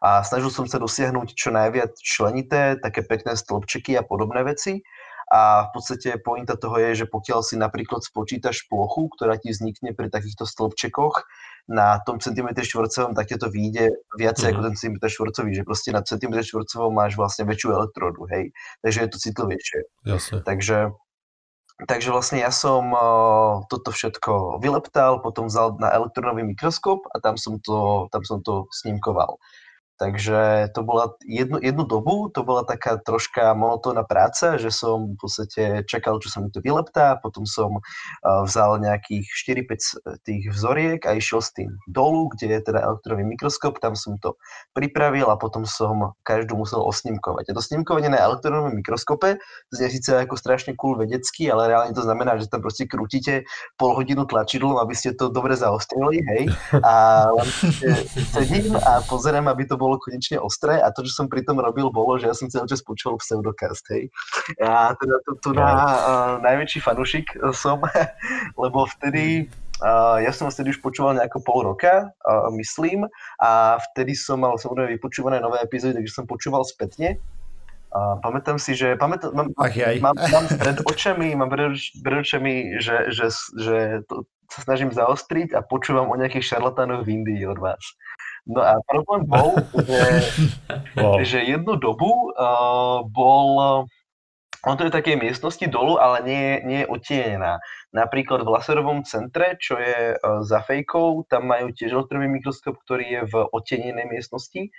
a 0.03 0.19
snažil 0.19 0.51
som 0.51 0.67
sa 0.67 0.83
dosiahnuť 0.83 1.31
čo 1.31 1.55
najviac 1.55 1.95
členité, 1.95 2.75
také 2.75 3.07
pekné 3.07 3.39
stĺpčeky 3.39 3.95
a 3.95 4.03
podobné 4.03 4.43
veci. 4.43 4.83
A 5.31 5.71
v 5.71 5.79
podstate 5.79 6.19
pointa 6.19 6.59
toho 6.59 6.75
je, 6.77 7.03
že 7.03 7.05
pokiaľ 7.07 7.39
si 7.41 7.55
napríklad 7.55 8.03
spočítaš 8.03 8.67
plochu, 8.67 9.07
ktorá 9.15 9.39
ti 9.39 9.55
vznikne 9.55 9.95
pri 9.95 10.11
takýchto 10.11 10.43
stĺpčekoch 10.43 11.23
na 11.71 12.03
tom 12.03 12.19
centimetri 12.19 12.67
štvorcovom, 12.67 13.15
tak 13.15 13.31
to 13.31 13.47
vyjde 13.47 13.95
viacej 14.19 14.45
mm. 14.45 14.51
ako 14.51 14.59
mhm. 14.59 14.67
ten 14.67 14.75
centimetr 14.75 15.07
štvorcový, 15.07 15.49
že 15.55 15.63
proste 15.63 15.89
na 15.95 16.03
centimetr 16.03 16.43
štvorcovom 16.43 16.91
máš 16.91 17.15
vlastne 17.15 17.47
väčšiu 17.47 17.71
elektródu, 17.71 18.27
hej. 18.35 18.51
Takže 18.83 18.99
je 18.99 19.09
to 19.09 19.17
citlivejšie. 19.17 19.79
Jasne. 20.03 20.43
Takže 20.43 20.91
Takže 21.73 22.13
vlastne 22.13 22.37
ja 22.37 22.53
som 22.53 22.93
uh, 22.93 23.65
toto 23.65 23.89
všetko 23.89 24.61
vyleptal, 24.61 25.25
potom 25.25 25.49
vzal 25.49 25.81
na 25.81 25.89
elektronový 25.89 26.45
mikroskop 26.45 27.01
a 27.09 27.17
tam 27.17 27.33
som 27.33 27.57
to, 27.57 28.07
tam 28.13 28.21
som 28.21 28.45
to 28.45 28.69
snímkoval. 28.69 29.41
Takže 30.01 30.73
to 30.73 30.81
bola 30.81 31.13
jednu, 31.21 31.61
jednu 31.61 31.85
dobu, 31.85 32.25
to 32.33 32.41
bola 32.41 32.65
taká 32.65 32.97
troška 32.97 33.53
monotónna 33.53 34.01
práca, 34.01 34.57
že 34.57 34.73
som 34.73 35.13
v 35.13 35.17
podstate 35.21 35.85
čakal, 35.85 36.17
čo 36.17 36.33
sa 36.33 36.41
mi 36.41 36.49
to 36.49 36.65
vyleptá, 36.65 37.21
potom 37.21 37.45
som 37.45 37.77
uh, 37.77 38.41
vzal 38.49 38.81
nejakých 38.81 39.29
4-5 39.69 40.25
tých 40.25 40.43
vzoriek 40.49 41.05
a 41.05 41.13
išiel 41.13 41.45
s 41.45 41.53
tým 41.53 41.69
dolu, 41.85 42.33
kde 42.33 42.57
je 42.57 42.73
teda 42.73 42.81
elektronový 42.81 43.37
mikroskop, 43.37 43.77
tam 43.77 43.93
som 43.93 44.17
to 44.17 44.33
pripravil 44.73 45.29
a 45.29 45.37
potom 45.37 45.61
som 45.61 46.17
každú 46.25 46.57
musel 46.57 46.81
osnímkovať. 46.81 47.53
A 47.53 47.55
to 47.55 47.61
snímkovanie 47.61 48.09
na 48.09 48.17
elektronovom 48.17 48.73
mikroskope 48.73 49.37
znie 49.69 49.89
síce 49.93 50.09
ako 50.09 50.33
strašne 50.41 50.73
cool 50.73 50.97
vedecký, 50.97 51.53
ale 51.53 51.69
reálne 51.69 51.93
to 51.93 52.01
znamená, 52.01 52.41
že 52.41 52.49
tam 52.49 52.65
proste 52.65 52.89
krútite 52.89 53.45
pol 53.77 53.93
hodinu 53.93 54.25
tlačidlom, 54.25 54.81
aby 54.81 54.97
ste 54.97 55.13
to 55.13 55.29
dobre 55.29 55.53
zaostrili, 55.53 56.17
hej, 56.33 56.43
a 56.81 57.29
sedím 58.33 58.73
a 58.73 59.05
pozerám, 59.05 59.45
aby 59.53 59.69
to 59.69 59.77
bolo 59.83 59.99
konečne 59.99 60.39
ostré 60.39 60.79
a 60.79 60.87
to, 60.95 61.03
čo 61.03 61.11
som 61.11 61.27
pri 61.27 61.43
tom 61.43 61.59
robil, 61.59 61.91
bolo, 61.91 62.15
že 62.15 62.31
ja 62.31 62.35
som 62.35 62.47
celý 62.47 62.71
čas 62.71 62.79
počul 62.79 63.19
pseudokast, 63.19 63.83
hej. 63.91 64.07
Ja 64.55 64.95
teda 64.95 65.15
tu, 65.27 65.31
tu 65.43 65.49
na 65.51 65.71
uh, 65.75 66.33
najväčší 66.39 66.79
fanušik 66.79 67.35
som, 67.51 67.83
lebo 68.63 68.87
vtedy 68.87 69.51
Uh, 69.83 70.21
ja 70.23 70.31
som 70.31 70.47
vtedy 70.47 70.71
už 70.71 70.79
počúval 70.79 71.17
nejako 71.17 71.43
pol 71.43 71.59
roka, 71.65 72.07
uh, 72.23 72.47
myslím, 72.55 73.03
a 73.41 73.75
vtedy 73.91 74.15
som 74.15 74.39
mal 74.39 74.55
samozrejme 74.55 74.95
vypočúvané 74.95 75.43
nové 75.43 75.59
epizódy, 75.59 75.99
takže 75.99 76.23
som 76.23 76.29
počúval 76.29 76.63
spätne. 76.63 77.19
A 77.91 78.15
pamätám 78.23 78.57
si, 78.57 78.79
že 78.79 78.95
pamätám, 78.95 79.35
mám, 79.35 79.47
Ach, 79.59 79.75
mám, 79.99 80.15
mám 80.17 80.45
pred 80.49 80.77
očami, 80.87 81.35
mám 81.35 81.49
pred, 81.51 81.75
pred 81.99 82.17
očami, 82.25 82.79
že, 82.79 83.11
že, 83.11 83.27
že 83.59 83.77
to, 84.07 84.23
sa 84.53 84.61
snažím 84.61 84.93
zaostriť 84.93 85.57
a 85.57 85.65
počúvam 85.65 86.13
o 86.13 86.19
nejakých 86.19 86.53
šarlatánoch 86.53 87.01
v 87.01 87.17
Indii 87.17 87.49
od 87.49 87.57
vás. 87.57 87.81
No 88.45 88.61
a 88.61 88.77
problém 88.85 89.25
bol, 89.25 89.57
že, 89.73 90.01
wow. 91.01 91.17
že 91.25 91.39
jednu 91.41 91.79
dobu 91.81 92.29
uh, 92.35 93.01
bol 93.07 93.49
ono 94.63 94.79
to 94.79 94.87
je 94.87 94.95
také 94.95 95.19
miestnosti 95.19 95.67
dolu, 95.67 95.99
ale 95.99 96.23
nie, 96.23 96.63
nie 96.63 96.79
je 96.87 96.91
otienená. 96.91 97.59
Napríklad 97.91 98.47
v 98.47 98.53
laserovom 98.55 99.03
centre, 99.03 99.59
čo 99.59 99.75
je 99.75 100.15
uh, 100.15 100.39
za 100.39 100.63
fejkou, 100.63 101.27
tam 101.27 101.51
majú 101.51 101.75
tiež 101.75 101.91
elektrový 101.91 102.31
mikroskop, 102.31 102.79
ktorý 102.87 103.05
je 103.11 103.21
v 103.27 103.35
otienenej 103.51 104.07
miestnosti, 104.07 104.71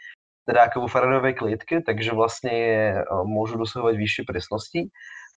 teda 0.49 0.73
ako 0.73 0.85
vo 0.85 0.89
Faradovej 0.89 1.37
klietke, 1.37 1.85
takže 1.85 2.17
vlastne 2.17 2.53
je, 2.53 2.77
uh, 2.97 3.29
môžu 3.29 3.61
dosahovať 3.61 3.95
vyššie 4.01 4.23
presnosti. 4.25 4.89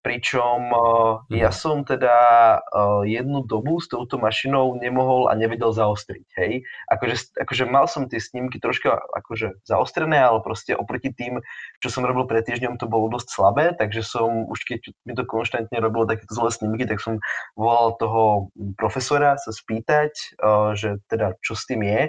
Pričom 0.08 0.72
uh, 0.72 1.28
ja 1.28 1.52
som 1.52 1.84
teda 1.84 2.16
uh, 2.64 3.04
jednu 3.04 3.44
dobu 3.44 3.84
s 3.84 3.92
touto 3.92 4.16
mašinou 4.16 4.80
nemohol 4.80 5.28
a 5.28 5.36
nevedel 5.36 5.76
zaostriť, 5.76 6.28
hej. 6.40 6.64
Akože, 6.88 7.36
akože 7.36 7.68
mal 7.68 7.92
som 7.92 8.08
tie 8.08 8.16
snímky 8.24 8.64
troška 8.64 9.04
akože 9.20 9.68
zaostrené, 9.68 10.16
ale 10.16 10.40
proste 10.40 10.80
oproti 10.80 11.12
tým, 11.12 11.44
čo 11.84 11.92
som 11.92 12.08
robil 12.08 12.24
pred 12.24 12.48
týždňom, 12.48 12.80
to 12.80 12.88
bolo 12.88 13.12
dosť 13.12 13.28
slabé, 13.36 13.76
takže 13.76 14.00
som 14.00 14.48
už 14.48 14.64
keď 14.64 14.96
mi 15.04 15.12
to 15.12 15.28
konštantne 15.28 15.76
robilo 15.84 16.08
takéto 16.08 16.32
zlé 16.32 16.56
snímky, 16.56 16.88
tak 16.88 17.04
som 17.04 17.20
volal 17.60 18.00
toho 18.00 18.48
profesora 18.80 19.36
sa 19.36 19.52
spýtať, 19.52 20.40
uh, 20.40 20.72
že 20.72 21.04
teda 21.12 21.36
čo 21.44 21.52
s 21.52 21.68
tým 21.68 21.84
je 21.84 22.08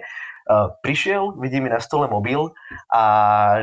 prišiel, 0.81 1.37
vidí 1.37 1.61
mi 1.61 1.69
na 1.69 1.77
stole 1.77 2.09
mobil 2.09 2.49
a 2.89 3.05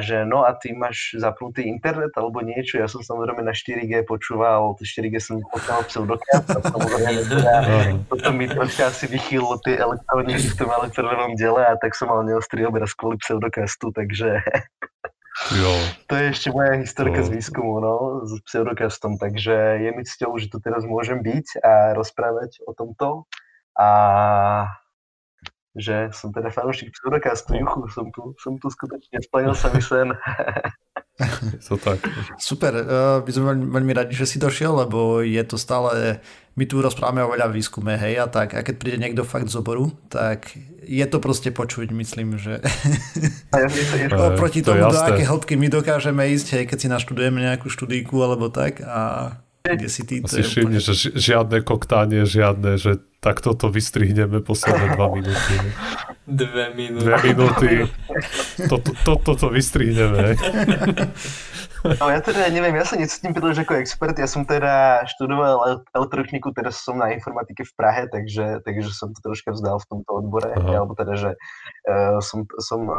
že 0.05 0.21
no 0.21 0.45
a 0.45 0.53
ty 0.53 0.77
máš 0.77 1.17
zapnutý 1.17 1.65
internet 1.65 2.13
alebo 2.13 2.45
niečo. 2.45 2.77
Ja 2.77 2.85
som 2.85 3.01
samozrejme 3.01 3.41
na 3.41 3.57
4G 3.57 4.05
počúval, 4.05 4.77
4G 4.77 5.17
som 5.17 5.41
počúval 5.49 5.81
pseudokast 5.89 6.47
a 6.53 6.59
samozrejme 6.61 7.21
teda, 7.33 7.53
toto 8.05 8.29
mi 8.31 8.45
troška 8.45 8.93
asi 8.93 9.09
vychýlilo 9.09 9.57
tie 9.65 9.81
elektróny 9.81 10.37
v 10.37 10.53
tom 10.53 10.69
elektronovom 10.69 11.33
dele 11.33 11.65
a 11.65 11.73
tak 11.81 11.97
som 11.97 12.13
mal 12.13 12.21
neostrý 12.21 12.69
obraz 12.69 12.93
kvôli 12.93 13.17
pseudokastu, 13.17 13.89
takže 13.89 14.45
Jo. 15.51 15.73
To 16.07 16.13
je 16.15 16.31
ešte 16.31 16.47
moja 16.53 16.79
historka 16.79 17.19
jo. 17.19 17.27
z 17.27 17.29
výskumu, 17.35 17.83
no, 17.83 18.23
s 18.23 18.39
pseudokastom, 18.47 19.19
takže 19.19 19.83
je 19.83 19.89
mi 19.91 20.03
cťou, 20.07 20.37
že 20.39 20.47
tu 20.47 20.63
teraz 20.63 20.87
môžem 20.87 21.19
byť 21.19 21.59
a 21.59 21.97
rozprávať 21.97 22.63
o 22.63 22.71
tomto. 22.71 23.27
A 23.75 23.89
že 25.75 26.07
som 26.15 26.31
teda 26.31 26.47
fanúšik 26.47 26.95
pseudokastu, 26.95 27.59
juchu, 27.59 27.83
som 27.91 28.07
tu, 28.15 28.31
som 28.39 28.55
tu 28.55 28.71
skutočne, 28.71 29.19
splnil 29.19 29.51
sa 29.51 29.67
mi 29.75 29.83
sen. 29.83 30.15
to 31.67 31.75
tak. 31.75 31.99
Super, 32.39 32.73
uh, 32.79 33.17
my 33.19 33.29
sme 33.31 33.43
veľmi, 33.51 33.65
veľmi 33.75 33.93
radi, 33.95 34.13
že 34.15 34.23
si 34.23 34.37
došiel, 34.39 34.71
lebo 34.87 35.19
je 35.19 35.43
to 35.43 35.59
stále, 35.59 36.19
my 36.55 36.63
tu 36.63 36.79
rozprávame 36.79 37.27
o 37.27 37.31
veľa 37.35 37.51
výskume, 37.51 37.99
hej, 37.99 38.23
a 38.23 38.27
tak, 38.31 38.55
a 38.55 38.63
keď 38.63 38.75
príde 38.79 38.97
niekto 39.03 39.27
fakt 39.27 39.51
z 39.51 39.59
oboru, 39.59 39.91
tak 40.07 40.55
je 40.87 41.03
to 41.03 41.19
proste 41.19 41.51
počuť, 41.51 41.91
myslím, 41.91 42.39
že 42.39 42.63
oproti 44.15 44.63
tomu, 44.63 44.87
do 44.87 44.95
aké 44.95 45.27
hĺbky 45.27 45.59
my 45.59 45.67
dokážeme 45.67 46.23
ísť, 46.31 46.47
hej, 46.55 46.63
keď 46.71 46.77
si 46.79 46.87
naštudujeme 46.87 47.43
nejakú 47.43 47.67
študíku 47.67 48.15
alebo 48.23 48.47
tak 48.47 48.79
a 48.79 49.35
kde 49.73 49.89
si 49.89 50.01
ty... 50.05 50.21
Asi 50.21 50.45
všimni, 50.45 50.77
že 50.77 50.93
žiadne 51.17 51.65
koktánie, 51.65 52.29
žiadne, 52.29 52.77
že 52.77 53.01
takto 53.17 53.57
to 53.57 53.73
vystrihneme 53.73 54.45
posledné 54.45 54.93
dva 54.93 55.09
minúty. 55.09 55.55
Dve 56.29 56.77
minúty. 56.77 57.05
Dve 57.05 57.17
minúty. 57.25 57.69
Toto 58.69 58.93
to, 58.93 59.01
to, 59.01 59.13
to, 59.17 59.31
to 59.33 59.47
vystrihneme. 59.49 60.37
No 61.85 62.09
ja 62.09 62.17
teda 62.17 62.49
neviem, 62.49 62.73
ja 62.73 62.81
sa 62.81 62.97
necítim 62.97 63.29
príliš 63.29 63.61
ako 63.61 63.77
expert, 63.77 64.17
ja 64.17 64.25
som 64.25 64.41
teda 64.41 65.05
študoval 65.05 65.85
elektrotechniku, 65.93 66.49
teraz 66.49 66.81
som 66.81 66.97
na 66.97 67.13
informatike 67.13 67.61
v 67.61 67.73
Prahe, 67.77 68.09
takže, 68.09 68.65
takže 68.65 68.89
som 68.89 69.13
to 69.13 69.21
troška 69.21 69.53
vzdal 69.53 69.77
v 69.77 69.87
tomto 69.93 70.09
odbore, 70.09 70.49
Aha. 70.49 70.81
alebo 70.81 70.97
teda, 70.97 71.13
že 71.13 71.31
uh, 71.37 72.17
som, 72.25 72.49
som 72.57 72.89
uh, 72.89 72.97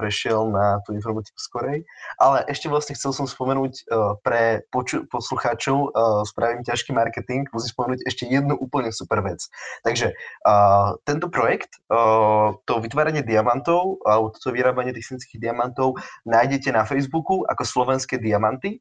prešiel 0.00 0.48
na 0.48 0.80
tú 0.88 0.96
informatiku 0.96 1.36
skorej, 1.36 1.84
ale 2.16 2.40
ešte 2.48 2.72
vlastne 2.72 2.96
chcel 2.96 3.12
som 3.12 3.28
spomenúť 3.28 3.84
uh, 3.92 4.16
pre 4.24 4.64
poču- 4.72 5.04
poslucháčov, 5.12 5.92
uh, 5.92 6.24
spravím 6.24 6.64
ťažký 6.64 6.96
marketing, 6.96 7.44
musím 7.52 7.68
spomenúť 7.76 8.00
ešte 8.08 8.24
jednu 8.32 8.56
úplne 8.56 8.88
super 8.96 9.20
vec. 9.20 9.44
Takže 9.84 10.16
uh, 10.48 10.96
tento 11.04 11.28
projekt, 11.28 11.84
uh, 11.92 12.56
to 12.64 12.80
vytváranie 12.80 13.20
diamantov, 13.20 14.00
alebo 14.08 14.32
to 14.32 14.48
vyrábanie 14.48 14.96
tých 14.96 15.36
diamantov 15.36 16.00
nájdete 16.24 16.72
na 16.72 16.88
Facebooku 16.88 17.44
ako 17.44 17.62
slovenské 17.66 18.21
diamanty. 18.22 18.78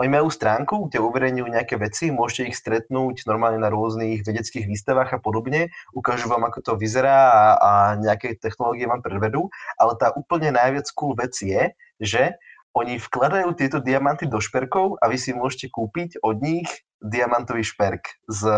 Oni 0.00 0.08
majú 0.08 0.32
stránku, 0.32 0.88
kde 0.88 1.04
uverejňujú 1.04 1.48
nejaké 1.52 1.76
veci, 1.76 2.08
môžete 2.08 2.48
ich 2.48 2.56
stretnúť 2.56 3.28
normálne 3.28 3.60
na 3.60 3.68
rôznych 3.68 4.24
vedeckých 4.24 4.64
výstavách 4.64 5.16
a 5.16 5.20
podobne, 5.20 5.68
ukážu 5.92 6.32
vám, 6.32 6.48
ako 6.48 6.64
to 6.64 6.72
vyzerá 6.80 7.28
a, 7.28 7.42
a 7.60 7.70
nejaké 8.00 8.40
technológie 8.40 8.88
vám 8.88 9.04
predvedú, 9.04 9.52
ale 9.76 9.92
tá 10.00 10.08
úplne 10.16 10.48
najviac 10.56 10.88
cool 10.96 11.12
vec 11.12 11.36
je, 11.36 11.76
že 12.00 12.32
oni 12.72 12.96
vkladajú 12.96 13.52
tieto 13.52 13.84
diamanty 13.84 14.24
do 14.24 14.40
šperkov 14.40 14.96
a 15.04 15.12
vy 15.12 15.20
si 15.20 15.36
môžete 15.36 15.68
kúpiť 15.68 16.24
od 16.24 16.40
nich 16.40 16.68
diamantový 17.04 17.60
šperk 17.60 18.24
s 18.32 18.48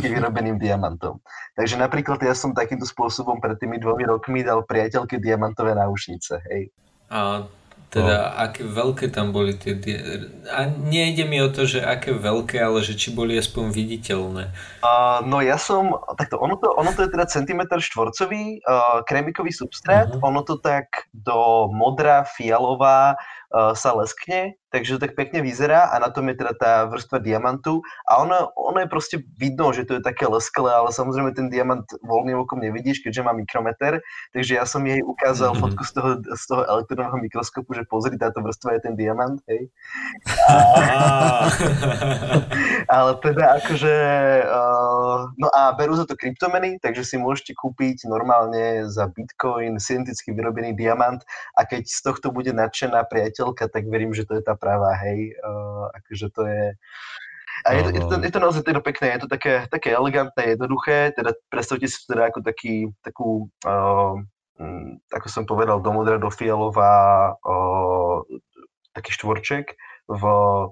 vyrobeným 0.00 0.56
diamantom. 0.56 1.20
Takže 1.52 1.76
napríklad 1.76 2.22
ja 2.24 2.32
som 2.32 2.56
takýmto 2.56 2.88
spôsobom 2.88 3.42
pred 3.44 3.60
tými 3.60 3.76
dvomi 3.76 4.08
rokmi 4.08 4.40
dal 4.40 4.64
priateľke 4.64 5.20
diamantové 5.20 5.76
náušnice. 5.76 6.32
Hej. 6.48 6.72
A 7.12 7.44
teda, 7.96 8.16
no. 8.20 8.32
aké 8.44 8.60
veľké 8.60 9.06
tam 9.08 9.32
boli 9.32 9.56
tie... 9.56 9.72
A 10.52 10.68
nejde 10.68 11.24
mi 11.24 11.40
o 11.40 11.48
to, 11.48 11.64
že 11.64 11.80
aké 11.80 12.12
veľké, 12.12 12.60
ale 12.60 12.84
že 12.84 12.92
či 12.92 13.16
boli 13.16 13.32
aspoň 13.40 13.72
viditeľné. 13.72 14.52
Uh, 14.84 15.24
no 15.24 15.40
ja 15.40 15.56
som... 15.56 15.96
Takto, 16.20 16.36
ono 16.36 16.60
to, 16.60 16.68
ono 16.76 16.92
to 16.92 17.08
je 17.08 17.10
teda 17.16 17.24
centimetr 17.24 17.80
štvorcový, 17.80 18.60
uh, 18.60 19.00
kremikový 19.08 19.50
substrát. 19.50 20.12
Uh-huh. 20.12 20.28
Ono 20.28 20.44
to 20.44 20.60
tak 20.60 21.08
do 21.16 21.72
modrá, 21.72 22.28
fialová, 22.28 23.16
sa 23.50 23.90
leskne, 23.94 24.58
takže 24.76 25.00
to 25.00 25.02
tak 25.08 25.16
pekne 25.16 25.40
vyzerá 25.40 25.88
a 25.88 25.96
na 25.96 26.12
tom 26.12 26.28
je 26.28 26.36
teda 26.36 26.52
tá 26.52 26.72
vrstva 26.84 27.22
diamantu 27.24 27.80
a 28.04 28.20
ono, 28.20 28.52
ono 28.52 28.84
je 28.84 28.92
proste 28.92 29.16
vidno, 29.40 29.72
že 29.72 29.88
to 29.88 29.96
je 29.96 30.02
také 30.04 30.28
lesklé, 30.28 30.68
ale 30.68 30.92
samozrejme 30.92 31.32
ten 31.32 31.48
diamant 31.48 31.88
voľným 32.04 32.44
okom 32.44 32.60
nevidíš, 32.60 33.00
keďže 33.00 33.24
má 33.24 33.32
mikrometer, 33.32 34.04
takže 34.36 34.52
ja 34.60 34.68
som 34.68 34.84
jej 34.84 35.00
ukázal 35.00 35.56
mm-hmm. 35.56 35.64
fotku 35.64 35.82
z 35.86 35.92
toho, 35.96 36.10
z 36.20 36.44
toho 36.44 36.62
elektronného 36.68 37.16
mikroskopu, 37.16 37.72
že 37.72 37.88
pozri, 37.88 38.20
táto 38.20 38.44
vrstva 38.44 38.76
je 38.76 38.80
ten 38.84 38.94
diamant, 38.98 39.40
hej. 39.48 39.72
A, 40.50 40.56
ale 43.00 43.10
teda 43.24 43.62
akože, 43.64 43.94
uh, 44.44 45.32
no 45.40 45.48
a 45.56 45.72
berú 45.72 45.96
za 45.96 46.04
to 46.04 46.18
kryptomeny, 46.18 46.76
takže 46.84 47.06
si 47.06 47.16
môžete 47.16 47.56
kúpiť 47.56 48.04
normálne 48.10 48.84
za 48.92 49.08
bitcoin 49.08 49.80
synteticky 49.80 50.36
vyrobený 50.36 50.76
diamant 50.76 51.24
a 51.56 51.64
keď 51.64 51.88
z 51.88 51.98
tohto 52.04 52.28
bude 52.28 52.52
nadšená 52.52 53.06
priateľ 53.08 53.35
priateľka, 53.36 53.68
tak 53.68 53.84
verím, 53.92 54.16
že 54.16 54.24
to 54.24 54.40
je 54.40 54.42
tá 54.42 54.56
pravá, 54.56 54.96
hej. 55.04 55.36
Uh, 55.44 55.92
akože 55.92 56.26
to 56.32 56.42
je... 56.48 56.64
A 57.64 57.68
je 57.72 57.82
to, 57.84 57.90
je, 57.92 58.00
to, 58.00 58.14
je 58.24 58.32
to 58.32 58.40
naozaj 58.40 58.62
teda 58.64 58.80
pekné, 58.80 59.16
je 59.16 59.24
to 59.24 59.28
také, 59.28 59.64
také 59.68 59.92
elegantné, 59.92 60.56
jednoduché, 60.56 61.12
teda 61.16 61.36
predstavte 61.48 61.88
si 61.88 62.00
teda 62.04 62.32
ako 62.32 62.40
taký, 62.44 62.92
takú, 63.04 63.48
uh, 63.68 64.16
ako 65.12 65.28
som 65.28 65.44
povedal, 65.44 65.84
do 65.84 65.92
modra, 65.92 66.16
do 66.16 66.32
fialová, 66.32 67.36
uh, 67.44 68.24
taký 68.96 69.12
štvorček 69.12 69.76
v, 70.08 70.22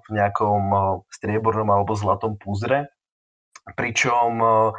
v 0.01 0.09
nejakom 0.13 0.63
striebornom 1.13 1.69
alebo 1.69 1.93
zlatom 1.93 2.41
púzre, 2.41 2.89
pričom 3.77 4.41
uh, 4.41 4.73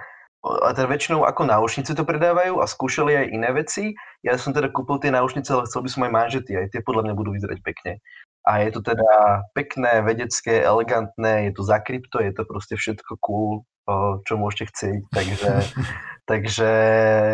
a 0.46 0.78
teda 0.78 0.86
väčšinou 0.86 1.26
ako 1.26 1.50
náušnice 1.50 1.98
to 1.98 2.06
predávajú 2.06 2.62
a 2.62 2.70
skúšali 2.70 3.18
aj 3.18 3.34
iné 3.34 3.50
veci. 3.50 3.98
Ja 4.22 4.38
som 4.38 4.54
teda 4.54 4.70
kúpil 4.70 5.02
tie 5.02 5.10
náušnice, 5.10 5.50
ale 5.50 5.66
chcel 5.66 5.82
by 5.82 5.90
som 5.90 6.06
aj 6.06 6.12
manžety, 6.14 6.54
aj 6.54 6.70
tie 6.70 6.86
podľa 6.86 7.10
mňa 7.10 7.14
budú 7.18 7.34
vyzerať 7.34 7.60
pekne. 7.66 7.98
A 8.46 8.62
je 8.62 8.78
to 8.78 8.86
teda 8.86 9.42
pekné, 9.58 10.06
vedecké, 10.06 10.62
elegantné, 10.62 11.50
je 11.50 11.52
to 11.58 11.66
za 11.66 11.82
krypto, 11.82 12.22
je 12.22 12.30
to 12.30 12.46
proste 12.46 12.78
všetko 12.78 13.18
cool, 13.18 13.66
čo 14.26 14.38
môžete 14.38 14.70
chcieť, 14.70 15.02
takže, 15.10 15.52
takže 16.30 16.70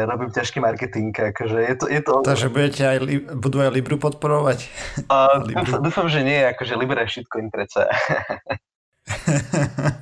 robím 0.07 0.31
ťažký 0.31 0.63
marketing, 0.63 1.11
akože 1.11 1.67
je 1.67 1.75
to... 1.75 1.85
Je 1.91 2.01
to... 2.03 2.13
Takže 2.23 2.47
budete 2.47 2.83
aj, 2.87 2.97
budú 3.35 3.59
aj 3.59 3.75
Libru 3.75 3.99
podporovať? 3.99 4.71
Uh, 5.11 5.43
Libru. 5.51 5.83
Dúfam, 5.83 6.07
že 6.07 6.23
nie, 6.23 6.39
akože 6.47 6.79
Libra 6.79 7.03
je 7.03 7.19
shitcoin 7.19 7.51
predsa. 7.51 7.91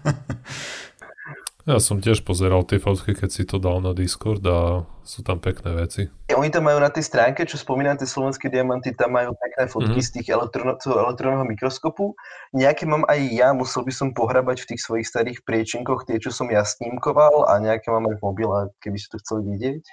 Ja 1.70 1.78
som 1.78 2.02
tiež 2.02 2.26
pozeral 2.26 2.66
tie 2.66 2.82
fotky, 2.82 3.14
keď 3.14 3.30
si 3.30 3.46
to 3.46 3.62
dal 3.62 3.78
na 3.78 3.94
Discord 3.94 4.42
a 4.50 4.90
sú 5.06 5.22
tam 5.22 5.38
pekné 5.38 5.78
veci. 5.78 6.10
Oni 6.34 6.50
tam 6.50 6.66
majú 6.66 6.82
na 6.82 6.90
tej 6.90 7.06
stránke, 7.06 7.46
čo 7.46 7.62
spomínam, 7.62 7.94
tie 7.94 8.10
slovenské 8.10 8.50
diamanty, 8.50 8.90
tam 8.98 9.14
majú 9.14 9.38
pekné 9.38 9.70
fotky 9.70 10.02
mm-hmm. 10.02 10.10
z 10.10 10.14
tých 10.18 10.28
elektrónového 10.34 11.46
mikroskopu. 11.46 12.18
Nejaké 12.58 12.90
mám 12.90 13.06
aj 13.06 13.22
ja, 13.22 13.54
musel 13.54 13.86
by 13.86 13.94
som 13.94 14.18
pohrabať 14.18 14.66
v 14.66 14.70
tých 14.74 14.82
svojich 14.82 15.06
starých 15.06 15.46
priečinkoch 15.46 16.10
tie, 16.10 16.18
čo 16.18 16.34
som 16.34 16.50
ja 16.50 16.66
snímkoval 16.66 17.46
a 17.46 17.62
nejaké 17.62 17.94
mám 17.94 18.10
aj 18.10 18.18
v 18.18 18.26
mobile, 18.26 18.74
keby 18.82 18.98
ste 18.98 19.14
to 19.14 19.22
chceli 19.22 19.54
vidieť. 19.54 19.86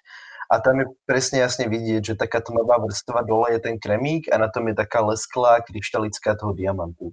a 0.46 0.62
tam 0.62 0.78
je 0.78 0.86
presne 1.06 1.42
jasne 1.42 1.66
vidieť, 1.66 2.14
že 2.14 2.20
taká 2.20 2.38
tmavá 2.38 2.78
vrstva 2.78 3.26
dole 3.26 3.50
je 3.58 3.60
ten 3.66 3.76
kremík 3.82 4.30
a 4.30 4.38
na 4.38 4.46
tom 4.46 4.70
je 4.70 4.78
taká 4.78 5.02
lesklá 5.02 5.58
kryštalická 5.66 6.38
toho 6.38 6.54
diamantu. 6.54 7.10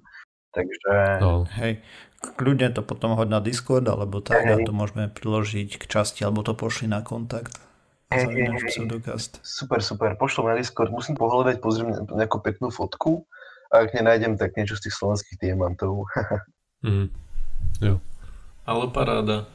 Takže... 0.53 1.17
No. 1.17 1.49
Hej, 1.57 1.81
kľudne 2.23 2.71
to 2.71 2.79
potom 2.79 3.19
hoď 3.19 3.27
na 3.27 3.39
Discord, 3.43 3.83
alebo 3.83 4.23
tak, 4.23 4.47
hej. 4.47 4.55
a 4.55 4.55
to 4.63 4.71
môžeme 4.71 5.11
priložiť 5.11 5.75
k 5.75 5.83
časti, 5.83 6.23
alebo 6.23 6.41
to 6.47 6.55
pošli 6.55 6.87
na 6.87 7.03
kontakt. 7.03 7.59
Hej, 8.13 8.31
hej. 8.31 8.47
Super, 9.43 9.83
super, 9.83 10.15
pošlom 10.15 10.47
na 10.47 10.55
Discord, 10.55 10.93
musím 10.93 11.19
pohľadať, 11.19 11.59
pozriem 11.59 12.07
nejakú 12.07 12.39
peknú 12.39 12.71
fotku 12.71 13.27
a 13.73 13.83
ak 13.83 13.97
nenájdem, 13.97 14.37
tak 14.37 14.55
niečo 14.55 14.77
z 14.77 14.87
tých 14.87 14.95
slovenských 15.01 15.37
diamantov. 15.41 16.07
mm. 16.85 17.09
Jo. 17.81 17.97
Ale 18.63 18.85
paráda. 18.93 19.49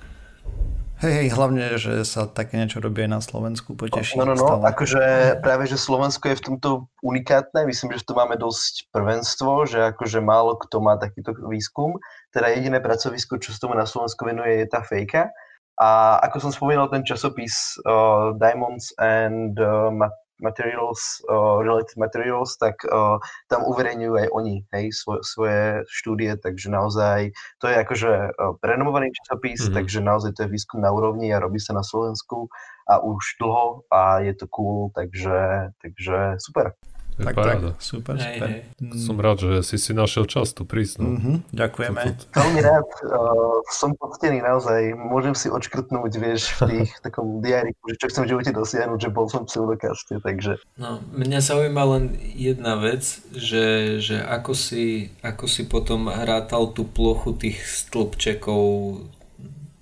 Hej, 0.98 1.14
hej, 1.14 1.28
hlavne, 1.30 1.78
že 1.78 2.02
sa 2.02 2.26
také 2.26 2.58
niečo 2.58 2.82
robí 2.82 3.06
aj 3.06 3.10
na 3.10 3.22
Slovensku, 3.22 3.78
poteší. 3.78 4.18
No, 4.18 4.26
no, 4.26 4.34
no, 4.34 4.66
akože 4.66 5.38
práve, 5.38 5.70
že 5.70 5.78
Slovensko 5.78 6.26
je 6.34 6.38
v 6.42 6.44
tomto 6.50 6.68
unikátne, 7.06 7.70
myslím, 7.70 7.94
že 7.94 8.02
tu 8.02 8.18
máme 8.18 8.34
dosť 8.34 8.90
prvenstvo, 8.90 9.70
že 9.70 9.94
akože 9.94 10.18
málo 10.18 10.58
kto 10.58 10.82
má 10.82 10.98
takýto 10.98 11.38
výskum, 11.46 12.02
teda 12.34 12.50
jediné 12.50 12.82
pracovisko, 12.82 13.38
čo 13.38 13.54
sa 13.54 13.62
tomu 13.62 13.78
na 13.78 13.86
Slovensku 13.86 14.26
venuje, 14.26 14.58
je 14.58 14.66
tá 14.66 14.82
fejka. 14.82 15.30
A 15.78 16.18
ako 16.26 16.42
som 16.42 16.50
spomínal, 16.50 16.90
ten 16.90 17.06
časopis 17.06 17.78
uh, 17.86 18.34
Diamonds 18.34 18.90
and 18.98 19.54
uh, 19.54 19.94
materials, 20.40 21.22
uh, 21.28 21.60
related 21.62 21.96
materials, 21.98 22.56
tak 22.56 22.78
uh, 22.88 23.18
tam 23.50 23.66
uverejňujú 23.66 24.14
aj 24.14 24.28
oni 24.32 24.54
hej, 24.74 24.94
svoj, 24.94 25.20
svoje 25.22 25.82
štúdie, 25.90 26.34
takže 26.38 26.70
naozaj 26.70 27.34
to 27.58 27.66
je 27.68 27.76
akože 27.76 28.12
uh, 28.32 28.54
prenomovaný 28.62 29.10
časopis, 29.22 29.66
mm-hmm. 29.66 29.76
takže 29.76 29.98
naozaj 30.00 30.30
to 30.34 30.46
je 30.46 30.52
výskum 30.52 30.80
na 30.80 30.90
úrovni 30.94 31.30
a 31.34 31.42
robí 31.42 31.58
sa 31.58 31.74
na 31.74 31.82
Slovensku 31.82 32.48
a 32.88 33.04
už 33.04 33.36
dlho 33.36 33.84
a 33.92 34.24
je 34.24 34.32
to 34.32 34.46
cool, 34.48 34.88
takže, 34.96 35.70
takže 35.82 36.40
super 36.40 36.72
tak, 37.18 37.34
paráda. 37.34 37.70
tak, 37.74 37.82
super, 37.82 38.14
super. 38.14 38.48
Hej, 38.48 38.62
hej. 38.78 38.94
Som 38.94 39.16
rád, 39.18 39.38
že 39.42 39.52
si 39.66 39.76
si 39.80 39.90
našiel 39.90 40.30
čas 40.30 40.54
tu 40.54 40.62
prísť. 40.62 41.02
No. 41.02 41.18
Mm-hmm, 41.18 41.36
ďakujeme. 41.50 42.02
Veľmi 42.30 42.60
rád, 42.62 42.88
uh, 43.02 43.58
som 43.74 43.98
poctený 43.98 44.38
naozaj. 44.38 44.94
Môžem 44.94 45.34
si 45.34 45.50
odškrtnúť, 45.50 46.12
vieš, 46.18 46.54
v 46.62 46.86
tých 46.86 46.90
takom 47.06 47.42
diáriku, 47.42 47.80
že 47.90 47.98
čo 47.98 48.06
chcem 48.10 48.22
v 48.26 48.30
živote 48.36 48.50
dosiahnuť, 48.54 48.98
že 49.02 49.10
bol 49.10 49.26
som 49.26 49.42
v 49.42 49.50
pseudokaste, 49.50 50.14
takže... 50.22 50.62
No, 50.78 51.02
mňa 51.14 51.40
zaujíma 51.42 51.82
len 51.98 52.04
jedna 52.38 52.78
vec, 52.78 53.02
že, 53.34 53.98
že 53.98 54.22
ako, 54.22 54.52
si, 54.54 55.10
ako 55.26 55.44
si 55.50 55.66
potom 55.66 56.06
hrátal 56.06 56.70
tú 56.70 56.86
plochu 56.86 57.34
tých 57.34 57.58
stĺpčekov, 57.66 58.62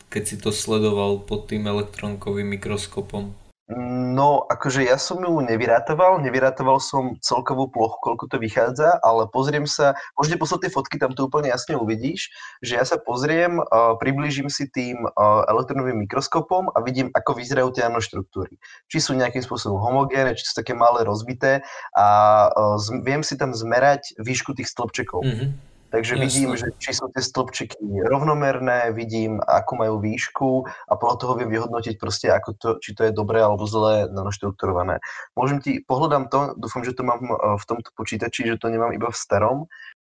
keď 0.09 0.23
si 0.25 0.37
to 0.41 0.49
sledoval 0.49 1.21
pod 1.21 1.53
tým 1.53 1.69
elektronkovým 1.69 2.57
mikroskopom. 2.57 3.46
No, 3.67 4.47
akože 4.47 4.87
ja 4.87 4.95
som 4.95 5.19
ju 5.27 5.43
nevyrátoval, 5.43 6.23
nevyrátoval 6.23 6.79
som 6.79 7.19
celkovú 7.19 7.67
plochu, 7.67 7.99
koľko 7.99 8.31
to 8.31 8.39
vychádza, 8.39 9.03
ale 9.03 9.27
pozriem 9.27 9.67
sa, 9.67 9.99
môžete 10.15 10.39
poslať 10.39 10.61
tie 10.63 10.71
fotky, 10.71 10.97
tam 11.03 11.19
to 11.19 11.27
úplne 11.27 11.51
jasne 11.51 11.75
uvidíš, 11.75 12.31
že 12.63 12.79
ja 12.79 12.87
sa 12.87 12.95
pozriem, 12.95 13.59
uh, 13.59 13.99
priblížim 13.99 14.47
si 14.47 14.71
tým 14.71 15.03
uh, 15.03 15.43
elektronovým 15.51 16.07
mikroskopom 16.07 16.71
a 16.71 16.79
vidím, 16.87 17.11
ako 17.11 17.43
vyzerajú 17.43 17.75
tie 17.75 17.91
nanoštruktúry. 17.91 18.55
Či 18.87 19.03
sú 19.03 19.19
nejakým 19.19 19.43
spôsobom 19.43 19.83
homogénne, 19.83 20.39
či 20.39 20.47
sú 20.47 20.63
také 20.63 20.71
malé 20.71 21.03
rozbité 21.03 21.67
a 21.99 22.07
uh, 22.55 22.79
viem 23.03 23.27
si 23.27 23.35
tam 23.35 23.51
zmerať 23.51 24.15
výšku 24.23 24.55
tých 24.55 24.71
stĺpčekov. 24.71 25.27
Mm-hmm. 25.27 25.76
Takže 25.91 26.19
Jasne. 26.19 26.25
vidím, 26.27 26.51
že 26.59 26.69
či 26.83 26.91
sú 26.99 27.07
tie 27.15 27.23
stĺpčiky 27.23 27.79
rovnomerné, 28.11 28.91
vidím, 28.91 29.39
ako 29.39 29.73
majú 29.79 29.95
výšku 30.03 30.49
a 30.67 30.93
podľa 30.99 31.17
toho 31.23 31.33
viem 31.39 31.51
vyhodnotiť 31.51 31.95
proste, 31.97 32.27
ako 32.29 32.51
to, 32.59 32.69
či 32.83 32.93
to 32.99 33.07
je 33.07 33.13
dobré 33.15 33.39
alebo 33.39 33.65
zlé 33.71 34.11
nanoštrukturované. 34.11 34.99
Môžem 35.39 35.63
ti, 35.63 35.79
pohľadám 35.87 36.27
to, 36.27 36.59
dúfam, 36.59 36.83
že 36.83 36.97
to 36.97 37.07
mám 37.07 37.23
e, 37.23 37.37
v 37.55 37.65
tomto 37.65 37.95
počítači, 37.95 38.51
že 38.51 38.59
to 38.59 38.67
nemám 38.67 38.91
iba 38.91 39.09
v 39.09 39.19
starom 39.19 39.59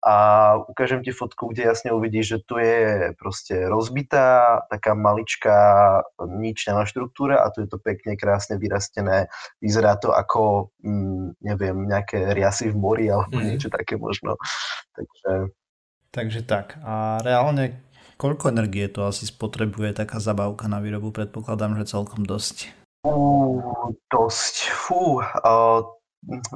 a 0.06 0.16
ukážem 0.70 1.02
ti 1.02 1.10
fotku, 1.10 1.50
kde 1.50 1.66
jasne 1.66 1.90
uvidíš, 1.90 2.26
že 2.28 2.38
tu 2.46 2.54
je 2.62 3.10
proste 3.18 3.66
rozbitá, 3.66 4.62
taká 4.70 4.94
maličká 4.94 5.58
nič 6.30 6.70
nanoštruktúra 6.70 7.42
a 7.42 7.50
tu 7.50 7.66
je 7.66 7.68
to 7.68 7.82
pekne, 7.82 8.14
krásne 8.14 8.54
vyrastené. 8.54 9.26
Vyzerá 9.58 9.98
to 9.98 10.14
ako, 10.14 10.70
mm, 10.86 11.42
neviem, 11.42 11.90
nejaké 11.90 12.32
riasy 12.38 12.70
v 12.70 12.78
mori 12.78 13.06
alebo 13.10 13.34
mm. 13.34 13.44
niečo 13.50 13.66
také 13.66 13.98
možno. 13.98 14.38
Takže 14.94 15.50
Takže 16.10 16.46
tak. 16.46 16.78
A 16.84 17.20
reálne 17.20 17.80
koľko 18.16 18.48
energie 18.48 18.88
to 18.88 19.04
asi 19.04 19.28
spotrebuje 19.28 19.92
taká 19.96 20.20
zabavka 20.20 20.66
na 20.66 20.80
výrobu? 20.80 21.12
Predpokladám, 21.12 21.76
že 21.80 21.92
celkom 21.92 22.24
dosť. 22.24 22.72
Uh, 23.04 23.92
dosť. 24.08 24.72
Fú. 24.72 25.20
Uh, 25.20 25.84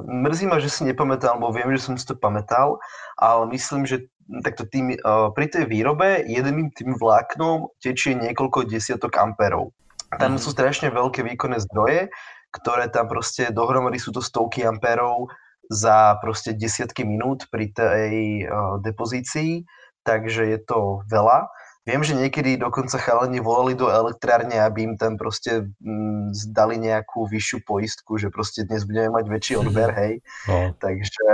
mrzí 0.01 0.49
ma, 0.49 0.57
že 0.57 0.73
si 0.73 0.83
nepamätal, 0.83 1.37
lebo 1.37 1.53
viem, 1.53 1.71
že 1.77 1.85
som 1.85 1.95
si 1.95 2.03
to 2.03 2.17
pamätal, 2.17 2.81
ale 3.15 3.47
myslím, 3.53 3.87
že 3.87 4.09
takto 4.43 4.67
tým, 4.67 4.97
uh, 5.05 5.31
pri 5.31 5.47
tej 5.47 5.69
výrobe 5.69 6.25
jedným 6.27 6.73
tým 6.73 6.97
vláknom 6.97 7.71
tečie 7.79 8.17
niekoľko 8.17 8.67
desiatok 8.67 9.15
amperov. 9.15 9.71
Tam 10.19 10.35
sú 10.35 10.51
strašne 10.51 10.91
veľké 10.91 11.23
výkonné 11.23 11.63
zdroje, 11.71 12.11
ktoré 12.51 12.91
tam 12.91 13.07
proste 13.07 13.47
dohromady 13.47 13.95
sú 13.95 14.11
to 14.11 14.19
stovky 14.19 14.67
amperov 14.67 15.31
za 15.71 16.19
proste 16.19 16.51
desiatky 16.51 17.07
minút 17.07 17.47
pri 17.47 17.71
tej 17.71 18.43
uh, 18.43 18.75
depozícii, 18.83 19.63
takže 20.03 20.51
je 20.51 20.59
to 20.59 20.99
veľa. 21.07 21.47
Viem, 21.81 22.05
že 22.05 22.13
niekedy 22.13 22.61
dokonca 22.61 23.01
chalani 23.01 23.41
volali 23.41 23.73
do 23.73 23.89
elektrárne, 23.89 24.53
aby 24.61 24.85
im 24.85 24.95
tam 25.01 25.17
proste 25.17 25.65
mm, 25.81 26.29
zdali 26.29 26.77
nejakú 26.77 27.25
vyššiu 27.25 27.65
poistku, 27.65 28.21
že 28.21 28.29
proste 28.29 28.69
dnes 28.69 28.85
budeme 28.85 29.09
mať 29.17 29.25
väčší 29.25 29.53
odber, 29.57 29.89
hej. 29.97 30.13
No. 30.45 30.77
Takže, 30.77 31.33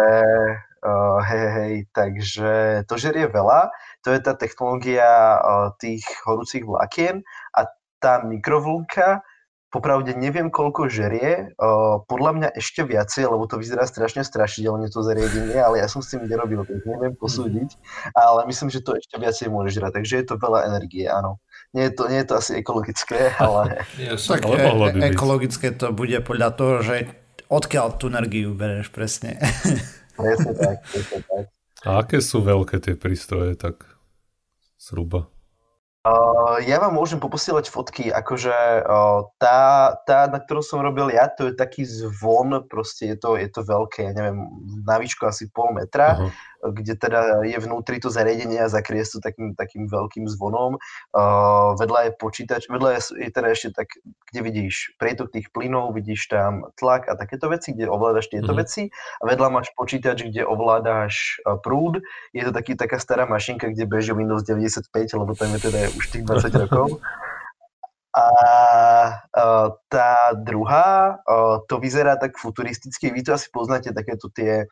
uh, 0.87 1.19
hej, 1.19 1.47
hej, 1.51 1.73
takže 1.91 2.51
to 2.87 2.95
žerie 2.95 3.27
veľa. 3.27 3.75
To 4.07 4.15
je 4.15 4.19
tá 4.23 4.39
technológia 4.39 5.35
uh, 5.35 5.75
tých 5.83 6.07
horúcich 6.23 6.63
vlákien 6.63 7.27
a 7.51 7.67
tá 7.99 8.23
mikrovlnka, 8.23 9.26
Popravde 9.67 10.15
neviem, 10.15 10.47
koľko 10.47 10.87
žerie, 10.87 11.51
uh, 11.59 11.99
podľa 12.07 12.31
mňa 12.39 12.49
ešte 12.55 12.87
viacej, 12.87 13.27
lebo 13.27 13.51
to 13.51 13.59
vyzerá 13.59 13.83
strašne 13.83 14.23
strašidelne 14.23 14.87
to 14.87 15.03
zariadenie, 15.03 15.59
ale 15.59 15.83
ja 15.83 15.91
som 15.91 15.99
s 15.99 16.15
tým 16.15 16.23
nerobil, 16.23 16.63
tak 16.63 16.87
neviem 16.87 17.11
mhm. 17.11 17.19
posúdiť, 17.19 17.69
ale 18.15 18.47
myslím, 18.47 18.71
že 18.71 18.79
to 18.79 18.95
ešte 18.95 19.19
viacej 19.19 19.51
môže 19.51 19.75
žrať, 19.75 19.99
takže 19.99 20.23
je 20.23 20.25
to 20.31 20.35
veľa 20.39 20.71
energie, 20.71 21.03
áno. 21.11 21.43
Nie 21.75 21.91
je 21.91 21.99
to, 21.99 22.03
nie 22.07 22.19
je 22.23 22.27
to 22.31 22.35
asi 22.39 22.51
ekologické, 22.63 23.35
ale... 23.43 23.83
tak 24.31 24.41
ale 24.47 24.87
e- 24.95 25.11
ekologické 25.11 25.75
to 25.75 25.91
bude 25.91 26.15
podľa 26.23 26.49
toho, 26.55 26.75
že 26.79 26.95
odkiaľ 27.51 27.99
tú 27.99 28.07
energiu 28.07 28.55
bereš 28.55 28.87
presne. 28.87 29.35
presne 30.19 30.51
tak, 30.55 30.79
presne 30.87 31.19
tak. 31.27 31.43
A 31.85 32.01
aké 32.01 32.23
sú 32.23 32.41
veľké 32.41 32.81
tie 32.81 32.95
prístroje, 32.97 33.53
tak 33.53 33.85
zhruba? 34.81 35.29
Uh, 36.07 36.63
ja 36.63 36.79
vám 36.79 36.95
môžem 36.95 37.19
poposielať 37.19 37.67
fotky, 37.67 38.07
akože 38.15 38.55
uh, 38.87 39.27
tá, 39.35 39.91
tá, 40.07 40.31
na 40.31 40.39
ktorú 40.39 40.63
som 40.63 40.79
robil 40.79 41.11
ja, 41.11 41.27
to 41.27 41.51
je 41.51 41.53
taký 41.59 41.83
zvon, 41.83 42.63
proste 42.71 43.11
je 43.11 43.17
to, 43.19 43.35
je 43.35 43.51
to 43.51 43.59
veľké, 43.67 44.07
ja 44.07 44.13
neviem, 44.15 44.47
na 44.87 45.03
výšku 45.03 45.27
asi 45.27 45.51
pol 45.51 45.75
metra. 45.75 46.15
Uh-huh 46.15 46.31
kde 46.63 46.93
teda 46.97 47.45
je 47.45 47.57
vnútri 47.59 48.01
to 48.01 48.09
zariadenie 48.09 48.61
a 48.61 48.71
zakrie 48.71 49.05
to 49.05 49.21
takým, 49.21 49.53
takým 49.53 49.85
veľkým 49.85 50.25
zvonom. 50.25 50.81
Uh, 51.13 51.77
vedľa 51.77 52.09
je 52.09 52.11
počítač, 52.17 52.61
vedľa 52.67 52.97
je, 52.97 53.01
je 53.23 53.29
teda 53.29 53.47
ešte 53.53 53.69
tak, 53.77 53.89
kde 54.31 54.39
vidíš 54.41 54.97
prietok 54.97 55.31
tých 55.31 55.53
plynov, 55.53 55.93
vidíš 55.93 56.33
tam 56.33 56.67
tlak 56.75 57.07
a 57.07 57.15
takéto 57.15 57.47
veci, 57.47 57.71
kde 57.77 57.87
ovládaš 57.87 58.33
tieto 58.33 58.51
mm. 58.51 58.57
veci 58.57 58.89
a 59.21 59.23
vedľa 59.29 59.47
máš 59.53 59.69
počítač, 59.77 60.25
kde 60.27 60.43
ovládáš 60.43 61.39
uh, 61.45 61.61
prúd. 61.61 62.01
Je 62.33 62.41
to 62.41 62.51
taký, 62.51 62.73
taká 62.73 62.97
stará 62.97 63.29
mašinka, 63.29 63.69
kde 63.69 63.85
beží 63.85 64.11
Windows 64.11 64.43
95, 64.43 64.89
lebo 64.93 65.31
tam 65.37 65.53
je 65.55 65.59
teda 65.69 65.79
už 65.93 66.05
tých 66.09 66.23
20 66.25 66.53
rokov. 66.67 66.99
A 68.17 68.25
uh, 69.13 69.67
tá 69.93 70.33
druhá, 70.33 71.21
uh, 71.21 71.61
to 71.69 71.77
vyzerá 71.77 72.17
tak 72.17 72.33
futuristicky, 72.33 73.13
vy 73.13 73.21
to 73.21 73.37
asi 73.37 73.45
poznáte 73.53 73.93
takéto 73.93 74.33
tie 74.33 74.65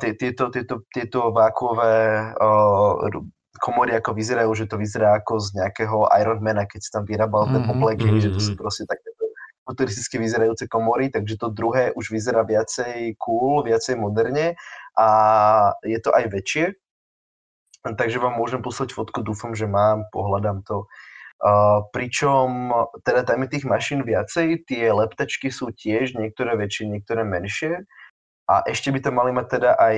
tieto, 0.00 0.48
tieto, 0.48 0.74
tieto 0.88 1.30
vákové 1.30 2.32
komory 3.58 3.98
ako 3.98 4.14
vyzerajú, 4.14 4.50
že 4.54 4.70
to 4.70 4.78
vyzerá 4.78 5.18
ako 5.18 5.42
z 5.42 5.58
nejakého 5.58 6.06
Ironmana, 6.14 6.64
keď 6.64 6.80
si 6.80 6.90
tam 6.94 7.04
vyrábal 7.04 7.50
ten 7.50 7.66
mm-hmm. 7.66 7.74
oblek, 7.74 7.98
mm-hmm. 8.00 8.22
že 8.22 8.30
to 8.32 8.40
sú 8.40 8.52
proste 8.54 8.86
takéto 8.86 9.28
futuristicky 9.68 10.16
vyzerajúce 10.16 10.64
komory, 10.64 11.12
takže 11.12 11.36
to 11.36 11.52
druhé 11.52 11.92
už 11.92 12.08
vyzerá 12.08 12.40
viacej 12.40 13.20
cool, 13.20 13.60
viacej 13.60 14.00
moderne 14.00 14.56
a 14.96 15.08
je 15.84 15.98
to 16.00 16.08
aj 16.16 16.24
väčšie. 16.32 16.72
Takže 17.84 18.16
vám 18.16 18.40
môžem 18.40 18.64
poslať 18.64 18.96
fotku, 18.96 19.20
dúfam, 19.20 19.52
že 19.52 19.68
mám, 19.68 20.08
pohľadám 20.08 20.64
to. 20.64 20.88
Uh, 21.38 21.86
pričom 21.94 22.74
teda 23.06 23.22
tam 23.22 23.46
je 23.46 23.54
tých 23.54 23.62
mašín 23.68 24.02
viacej, 24.02 24.66
tie 24.66 24.90
leptačky 24.90 25.54
sú 25.54 25.70
tiež 25.70 26.18
niektoré 26.18 26.58
väčšie, 26.58 26.90
niektoré 26.90 27.22
menšie 27.22 27.86
a 28.48 28.64
ešte 28.64 28.88
by 28.88 29.00
to 29.04 29.10
mali 29.12 29.28
mať 29.36 29.60
teda 29.60 29.70
aj, 29.76 29.94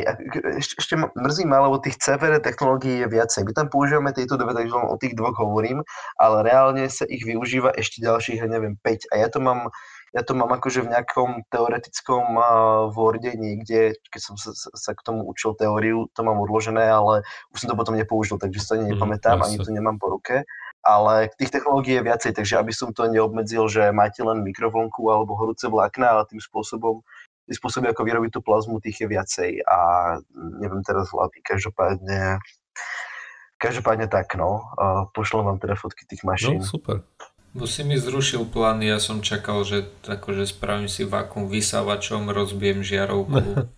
ešte, 0.59 0.75
ešte 0.83 0.95
mrzí 0.99 1.47
ma, 1.47 1.63
lebo 1.63 1.79
tých 1.79 2.03
CVR 2.03 2.43
technológií 2.43 2.99
je 2.99 3.07
viacej. 3.07 3.47
My 3.47 3.55
tam 3.55 3.71
používame 3.71 4.11
tieto 4.11 4.35
dve, 4.35 4.51
takže 4.51 4.75
len 4.75 4.91
o 4.91 4.99
tých 4.99 5.15
dvoch 5.15 5.39
hovorím, 5.39 5.87
ale 6.19 6.43
reálne 6.43 6.91
sa 6.91 7.07
ich 7.07 7.23
využíva 7.23 7.71
ešte 7.79 8.03
ďalších, 8.03 8.43
ja 8.43 8.51
neviem, 8.51 8.75
5. 8.83 9.15
A 9.15 9.23
ja 9.23 9.31
to 9.31 9.39
mám, 9.39 9.71
ja 10.11 10.27
to 10.27 10.35
mám 10.35 10.51
akože 10.51 10.83
v 10.83 10.91
nejakom 10.91 11.47
teoretickom 11.47 12.27
uh, 12.35 12.91
Worde 12.91 13.39
niekde, 13.39 13.95
keď 14.11 14.21
som 14.21 14.35
sa, 14.35 14.51
sa 14.59 14.93
k 14.99 15.05
tomu 15.07 15.31
učil 15.31 15.55
teóriu, 15.55 16.11
to 16.11 16.27
mám 16.27 16.43
odložené, 16.43 16.91
ale 16.91 17.23
už 17.55 17.63
som 17.63 17.71
to 17.71 17.79
potom 17.79 17.95
nepoužil, 17.95 18.35
takže 18.35 18.67
sa 18.67 18.75
ani 18.75 18.91
mhm, 18.91 18.99
nepamätám, 18.99 19.39
mm, 19.39 19.47
ani 19.47 19.57
to 19.63 19.71
nemám 19.71 20.03
po 20.03 20.11
ruke. 20.11 20.43
Ale 20.81 21.29
tých 21.37 21.53
technológií 21.53 22.01
je 22.01 22.07
viacej, 22.09 22.33
takže 22.35 22.57
aby 22.57 22.73
som 22.73 22.91
to 22.91 23.05
neobmedzil, 23.07 23.69
že 23.69 23.93
máte 23.93 24.25
len 24.25 24.41
mikrovlnku 24.41 25.07
alebo 25.13 25.37
horúce 25.37 25.69
vlákna, 25.69 26.19
ale 26.19 26.23
tým 26.27 26.41
spôsobom 26.41 27.05
tí 27.51 27.59
spôsoby, 27.59 27.91
ako 27.91 28.07
vyrobiť 28.07 28.31
tú 28.39 28.41
plazmu, 28.47 28.79
tých 28.79 29.03
je 29.03 29.11
viacej 29.11 29.51
a 29.67 29.79
neviem 30.63 30.87
teraz 30.87 31.11
hlavy, 31.11 31.43
každopádne 31.43 32.39
každopádne 33.59 34.07
tak, 34.07 34.39
no. 34.39 34.71
Pošlem 35.13 35.45
vám 35.45 35.59
teda 35.59 35.75
fotky 35.75 36.07
tých 36.07 36.23
mašín. 36.23 36.63
No, 36.63 36.65
super. 36.65 37.03
Bo 37.51 37.67
si 37.67 37.83
mi 37.83 37.99
zrušil 37.99 38.47
plány, 38.47 38.87
ja 38.87 39.03
som 39.03 39.19
čakal, 39.27 39.67
že 39.67 39.91
akože 40.07 40.47
spravím 40.47 40.87
si 40.87 41.03
vakuum 41.03 41.51
vysávačom, 41.51 42.31
rozbijem 42.31 42.87
žiarovku. 42.87 43.43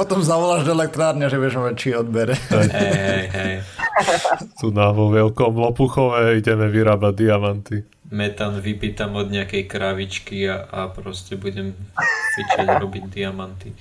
Potom 0.00 0.24
zavoláš 0.24 0.64
do 0.64 0.72
elektrárne, 0.72 1.28
že 1.28 1.36
vieš 1.36 1.60
či 1.76 1.92
odbere. 1.92 2.32
Hej, 2.48 2.68
hej, 2.72 3.24
hej. 3.28 3.54
Tu 4.56 4.72
na 4.72 4.88
vo 4.90 5.12
veľkom 5.12 5.52
Lopuchove 5.52 6.40
ideme 6.40 6.72
vyrábať 6.72 7.12
diamanty. 7.14 7.84
Metan 8.12 8.60
vypýtam 8.60 9.16
od 9.16 9.32
nejakej 9.32 9.64
kravičky 9.64 10.44
a, 10.48 10.68
a 10.68 10.80
proste 10.92 11.40
budem 11.40 11.72
fičať 12.36 12.68
robiť 12.84 13.04
diamanty. 13.08 13.72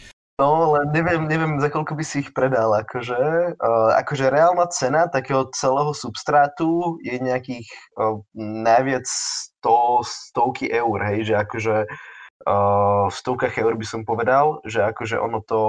No, 0.41 0.74
len 0.74 0.89
neviem, 0.89 1.30
neviem, 1.30 1.61
za 1.61 1.69
koľko 1.69 1.93
by 1.93 2.03
si 2.03 2.26
ich 2.26 2.34
predal, 2.34 2.74
akože. 2.74 3.53
Uh, 3.61 3.91
akože 4.01 4.34
reálna 4.34 4.65
cena 4.74 5.05
takého 5.05 5.45
celého 5.53 5.93
substrátu 5.93 6.97
je 7.05 7.21
nejakých 7.21 7.69
uh, 8.01 8.17
najviac 8.41 9.05
100, 9.05 10.01
stovky 10.03 10.74
eur, 10.74 10.97
hej, 11.05 11.30
že 11.30 11.36
akože 11.38 11.76
uh, 11.86 13.05
v 13.07 13.13
stovkách 13.13 13.61
eur 13.61 13.78
by 13.78 13.86
som 13.86 14.01
povedal, 14.09 14.57
že 14.65 14.82
akože 14.82 15.21
ono 15.21 15.45
to 15.45 15.61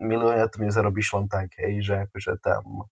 milióna 0.00 0.48
to 0.48 0.64
nezarobíš 0.64 1.20
len 1.20 1.26
tak, 1.28 1.52
hej, 1.60 1.84
že 1.84 1.94
akože 2.08 2.40
tam 2.40 2.88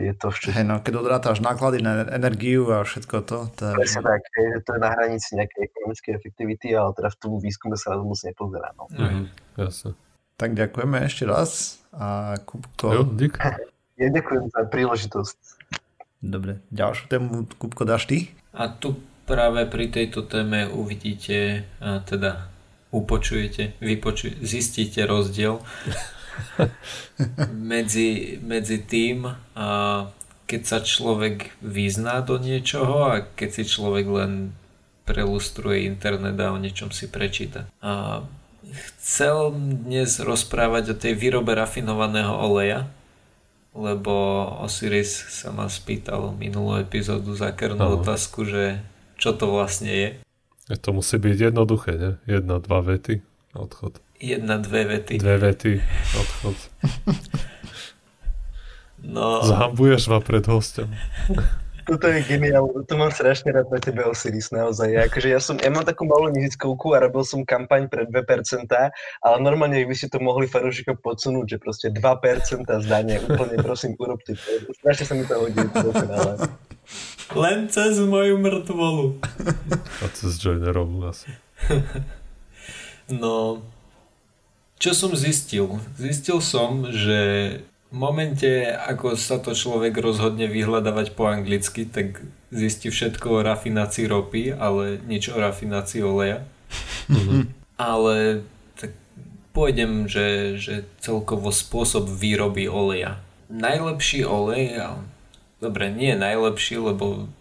je 0.00 0.12
to 0.16 0.32
všetko. 0.32 0.56
Hey, 0.56 0.64
no, 0.64 0.80
keď 0.80 0.94
odrátaš 1.00 1.44
náklady 1.44 1.84
na 1.84 2.08
energiu 2.08 2.68
a 2.72 2.84
všetko 2.84 3.16
to. 3.26 3.38
Tak... 3.54 3.76
Presne 3.76 4.00
tak, 4.04 4.22
je, 4.32 4.60
to 4.64 4.70
je 4.76 4.80
na 4.80 4.90
hranici 4.92 5.36
nejakej 5.36 5.62
ekonomickej 5.68 6.12
efektivity, 6.16 6.66
ale 6.72 6.90
teda 6.96 7.08
v 7.12 7.16
tom 7.20 7.32
výskume 7.38 7.76
sa 7.76 7.92
na 7.92 8.00
to 8.00 8.04
moc 8.08 8.20
nepozerá. 8.24 8.68
No. 8.76 8.84
Mm-hmm. 8.88 9.24
Jasne. 9.60 9.90
Tak 10.38 10.50
ďakujeme 10.54 10.96
ešte 11.02 11.24
raz 11.26 11.82
a 11.90 12.38
Kupko... 12.46 12.86
Jo, 12.94 13.02
dík. 13.04 13.36
Ja 13.98 14.08
ďakujem 14.14 14.54
za 14.54 14.62
príležitosť. 14.70 15.38
Dobre, 16.22 16.62
ďalšiu 16.70 17.04
tému 17.10 17.46
Kupko 17.58 17.82
dáš 17.82 18.06
ty? 18.06 18.30
A 18.54 18.70
tu 18.70 18.98
práve 19.26 19.66
pri 19.66 19.90
tejto 19.90 20.24
téme 20.24 20.70
uvidíte, 20.70 21.66
a 21.82 22.00
teda 22.02 22.48
upočujete, 22.94 23.76
vypočujete, 23.82 24.40
zistíte 24.40 25.04
rozdiel 25.04 25.60
medzi, 27.72 28.38
medzi 28.42 28.78
tým, 28.82 29.28
keď 30.48 30.62
sa 30.64 30.78
človek 30.80 31.52
vyzná 31.60 32.24
do 32.24 32.40
niečoho 32.40 33.12
a 33.12 33.20
keď 33.24 33.48
si 33.52 33.64
človek 33.68 34.06
len 34.08 34.32
prelustruje 35.04 35.88
internet 35.88 36.36
a 36.40 36.52
o 36.52 36.60
niečom 36.60 36.92
si 36.92 37.08
prečíta. 37.08 37.68
A 37.80 38.24
chcel 38.96 39.56
dnes 39.56 40.20
rozprávať 40.20 40.92
o 40.92 40.98
tej 41.00 41.16
výrobe 41.16 41.56
rafinovaného 41.56 42.32
oleja, 42.32 42.88
lebo 43.72 44.12
Osiris 44.64 45.16
sa 45.32 45.48
ma 45.52 45.68
spýtal 45.68 46.36
minulú 46.36 46.80
epizódu 46.80 47.32
zakernú 47.32 48.00
otázku, 48.00 48.44
že 48.44 48.84
čo 49.16 49.32
to 49.32 49.48
vlastne 49.48 49.92
je. 49.92 50.08
To 50.76 50.92
musí 50.92 51.16
byť 51.16 51.52
jednoduché, 51.52 51.92
ne? 51.96 52.12
Jedna, 52.28 52.60
dva 52.60 52.84
vety, 52.84 53.24
odchod. 53.56 54.04
Jedna, 54.18 54.58
dve 54.58 54.84
vety. 54.84 55.18
Dve 55.18 55.36
vety, 55.38 55.72
odchod. 56.18 56.58
No. 58.98 59.42
Zahambuješ 59.46 60.10
ma 60.10 60.18
pred 60.18 60.42
hostom. 60.50 60.90
Toto 61.88 62.04
je 62.04 62.20
geniálne, 62.20 62.84
to 62.84 62.94
mám 63.00 63.08
strašne 63.08 63.48
rád 63.48 63.72
na 63.72 63.80
tebe 63.80 64.04
Osiris, 64.04 64.52
naozaj. 64.52 64.88
Ja, 64.92 65.08
akože 65.08 65.28
ja, 65.32 65.40
som, 65.40 65.56
ja 65.56 65.72
mám 65.72 65.88
takú 65.88 66.04
malú 66.04 66.28
neziskovku 66.28 66.92
a 66.92 67.00
robil 67.00 67.24
som 67.24 67.48
kampaň 67.48 67.88
pre 67.88 68.04
2%, 68.04 68.68
ale 69.24 69.36
normálne 69.40 69.88
by 69.88 69.96
ste 69.96 70.12
to 70.12 70.20
mohli 70.20 70.44
fanúšikom 70.44 71.00
podsunúť, 71.00 71.56
že 71.56 71.56
proste 71.56 71.88
2% 71.88 72.68
zdanie, 72.68 73.24
úplne 73.24 73.56
prosím, 73.64 73.96
urobte 73.96 74.36
to. 74.36 74.68
Strašne 74.84 75.04
sa 75.08 75.14
mi 75.16 75.24
to 75.24 75.40
hodí, 75.40 75.64
to 75.72 75.88
Len 77.40 77.72
cez 77.72 77.96
moju 78.04 78.36
mŕtvolu. 78.36 79.04
A 79.80 80.04
cez 80.12 80.36
Joinerovú 80.36 81.08
asi. 81.08 81.32
No, 83.08 83.64
čo 84.78 84.94
som 84.94 85.12
zistil? 85.18 85.82
Zistil 85.98 86.38
som, 86.38 86.86
že 86.94 87.20
v 87.90 87.96
momente, 87.96 88.68
ako 88.68 89.18
sa 89.18 89.42
to 89.42 89.56
človek 89.56 89.96
rozhodne 89.98 90.46
vyhľadávať 90.46 91.18
po 91.18 91.26
anglicky, 91.26 91.88
tak 91.88 92.22
zistí 92.54 92.92
všetko 92.92 93.40
o 93.40 93.44
rafinácii 93.44 94.06
ropy, 94.06 94.54
ale 94.54 95.02
nič 95.08 95.32
o 95.32 95.36
rafinácii 95.36 96.04
oleja. 96.04 96.44
Mm-hmm. 97.08 97.42
Ale 97.80 98.44
tak 98.76 98.92
pôjdem, 99.56 100.04
že, 100.06 100.60
že 100.60 100.74
celkovo 101.00 101.48
spôsob 101.48 102.06
výroby 102.12 102.68
oleja. 102.68 103.18
Najlepší 103.48 104.28
olej, 104.28 104.84
dobre, 105.58 105.88
nie 105.88 106.12
najlepší, 106.12 106.76
lebo 106.76 107.32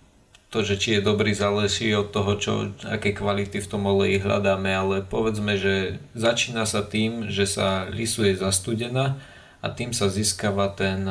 to, 0.48 0.64
že 0.64 0.80
či 0.80 0.90
je 0.98 1.02
dobrý, 1.04 1.36
záleží 1.36 1.92
od 1.92 2.16
toho, 2.16 2.40
čo, 2.40 2.54
aké 2.88 3.12
kvality 3.12 3.60
v 3.60 3.68
tom 3.68 3.84
oleji 3.84 4.24
hľadáme, 4.24 4.72
ale 4.72 4.96
povedzme, 5.04 5.60
že 5.60 6.00
začína 6.16 6.64
sa 6.64 6.88
tým, 6.88 7.28
že 7.28 7.44
sa 7.44 7.84
lisuje 7.92 8.32
zastudená 8.40 9.20
a 9.60 9.68
tým 9.68 9.92
sa 9.92 10.08
získava 10.08 10.72
ten 10.72 11.04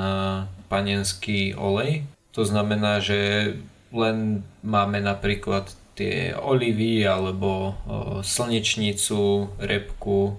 panenský 0.73 1.53
olej. 1.53 2.09
To 2.33 2.49
znamená, 2.49 3.05
že 3.05 3.53
len 3.93 4.41
máme 4.65 5.05
napríklad 5.05 5.69
tie 5.97 6.37
olivy 6.37 7.05
alebo 7.05 7.77
slnečnicu, 8.25 9.53
repku, 9.61 10.37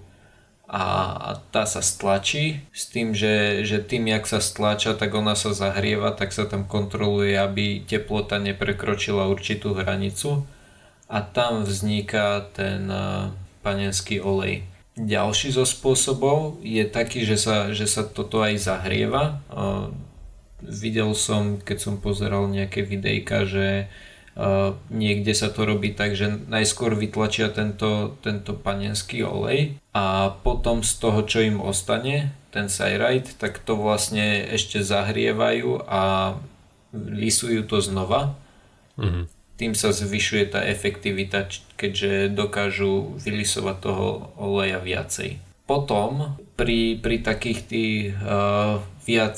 a 0.67 1.39
tá 1.55 1.63
sa 1.63 1.79
stlačí 1.79 2.59
s 2.75 2.91
tým, 2.91 3.15
že, 3.15 3.63
že 3.63 3.79
tým, 3.79 4.11
jak 4.11 4.27
sa 4.27 4.43
stlača, 4.43 4.99
tak 4.99 5.15
ona 5.15 5.31
sa 5.31 5.55
zahrieva, 5.55 6.11
tak 6.11 6.35
sa 6.35 6.43
tam 6.43 6.67
kontroluje, 6.67 7.39
aby 7.39 7.87
teplota 7.87 8.35
neprekročila 8.35 9.31
určitú 9.31 9.71
hranicu 9.79 10.43
a 11.07 11.23
tam 11.23 11.63
vzniká 11.63 12.51
ten 12.51 12.91
panenský 13.63 14.19
olej. 14.19 14.67
Ďalší 14.99 15.55
zo 15.55 15.63
spôsobov 15.63 16.59
je 16.59 16.83
taký, 16.83 17.23
že 17.23 17.39
sa, 17.39 17.71
že 17.71 17.87
sa 17.87 18.03
toto 18.03 18.43
aj 18.43 18.59
zahrieva. 18.59 19.39
Videl 20.59 21.15
som, 21.15 21.63
keď 21.63 21.77
som 21.79 21.95
pozeral 22.03 22.43
nejaké 22.51 22.83
videjka, 22.83 23.47
že 23.47 23.87
niekde 24.91 25.31
sa 25.31 25.47
to 25.47 25.63
robí 25.63 25.95
tak, 25.95 26.13
že 26.13 26.27
najskôr 26.27 26.91
vytlačia 26.91 27.49
tento, 27.55 28.19
tento 28.19 28.51
panenský 28.51 29.23
olej 29.23 29.79
a 29.97 30.29
potom 30.45 30.85
z 30.85 30.93
toho, 31.01 31.25
čo 31.25 31.41
im 31.41 31.57
ostane, 31.57 32.29
ten 32.53 32.69
sajrajt, 32.69 33.41
tak 33.41 33.57
to 33.65 33.73
vlastne 33.73 34.45
ešte 34.45 34.85
zahrievajú 34.85 35.89
a 35.89 36.37
lisujú 36.93 37.65
to 37.65 37.81
znova. 37.81 38.37
Mm-hmm. 39.01 39.25
Tým 39.57 39.73
sa 39.73 39.89
zvyšuje 39.89 40.53
tá 40.53 40.61
efektivita, 40.61 41.49
keďže 41.81 42.29
dokážu 42.29 43.17
vylisovať 43.17 43.77
toho 43.81 44.29
oleja 44.37 44.77
viacej. 44.77 45.41
Potom 45.65 46.37
pri, 46.53 47.01
pri 47.01 47.25
takých 47.25 47.59
tých 47.65 47.97
uh, 48.21 48.77
viac 49.09 49.37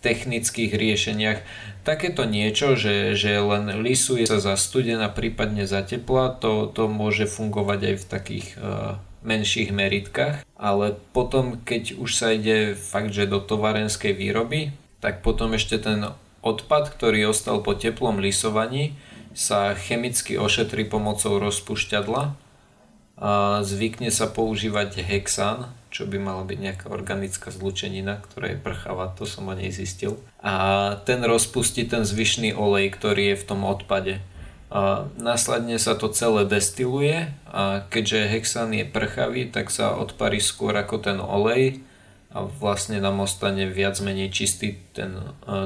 technických 0.00 0.72
riešeniach 0.72 1.38
takéto 1.84 2.24
niečo, 2.24 2.80
že, 2.80 3.12
že 3.12 3.36
len 3.40 3.84
lisuje 3.84 4.24
sa 4.24 4.40
za 4.40 4.56
studená, 4.56 5.12
prípadne 5.12 5.68
za 5.68 5.84
tepla, 5.84 6.32
to, 6.32 6.68
to 6.72 6.88
môže 6.88 7.28
fungovať 7.28 7.80
aj 7.92 7.96
v 7.96 8.06
takých 8.08 8.48
uh, 8.56 8.96
menších 9.28 9.68
meritkách, 9.68 10.48
ale 10.56 10.96
potom 11.12 11.60
keď 11.60 12.00
už 12.00 12.10
sa 12.16 12.32
ide 12.32 12.72
fakt, 12.72 13.12
že 13.12 13.28
do 13.28 13.44
tovarenskej 13.44 14.16
výroby, 14.16 14.72
tak 15.04 15.20
potom 15.20 15.52
ešte 15.52 15.76
ten 15.76 16.08
odpad, 16.40 16.88
ktorý 16.96 17.28
ostal 17.28 17.60
po 17.60 17.76
teplom 17.76 18.18
lisovaní, 18.18 18.96
sa 19.36 19.76
chemicky 19.76 20.34
ošetrí 20.40 20.88
pomocou 20.88 21.38
rozpušťadla 21.38 22.34
a 23.18 23.30
zvykne 23.62 24.10
sa 24.10 24.30
používať 24.30 25.02
hexán, 25.02 25.70
čo 25.90 26.06
by 26.06 26.18
mala 26.18 26.42
byť 26.46 26.58
nejaká 26.58 26.86
organická 26.90 27.50
zlučenina, 27.50 28.22
ktorá 28.22 28.54
je 28.54 28.58
prchavá, 28.62 29.14
to 29.14 29.26
som 29.26 29.50
o 29.50 29.54
nej 29.54 29.70
zistil. 29.74 30.18
A 30.42 30.98
ten 31.02 31.22
rozpustí 31.22 31.86
ten 31.86 32.06
zvyšný 32.06 32.54
olej, 32.54 32.94
ktorý 32.94 33.34
je 33.34 33.40
v 33.42 33.46
tom 33.46 33.66
odpade. 33.66 34.22
A 34.68 35.08
následne 35.16 35.80
sa 35.80 35.96
to 35.96 36.12
celé 36.12 36.44
destiluje 36.44 37.32
a 37.48 37.88
keďže 37.88 38.28
hexán 38.28 38.76
je 38.76 38.84
prchavý, 38.84 39.48
tak 39.48 39.72
sa 39.72 39.96
odparí 39.96 40.44
skôr 40.44 40.76
ako 40.76 41.00
ten 41.00 41.16
olej 41.24 41.80
a 42.28 42.44
vlastne 42.44 43.00
nám 43.00 43.24
ostane 43.24 43.64
viac 43.64 43.96
menej 44.04 44.28
čistý 44.28 44.76
ten, 44.92 45.16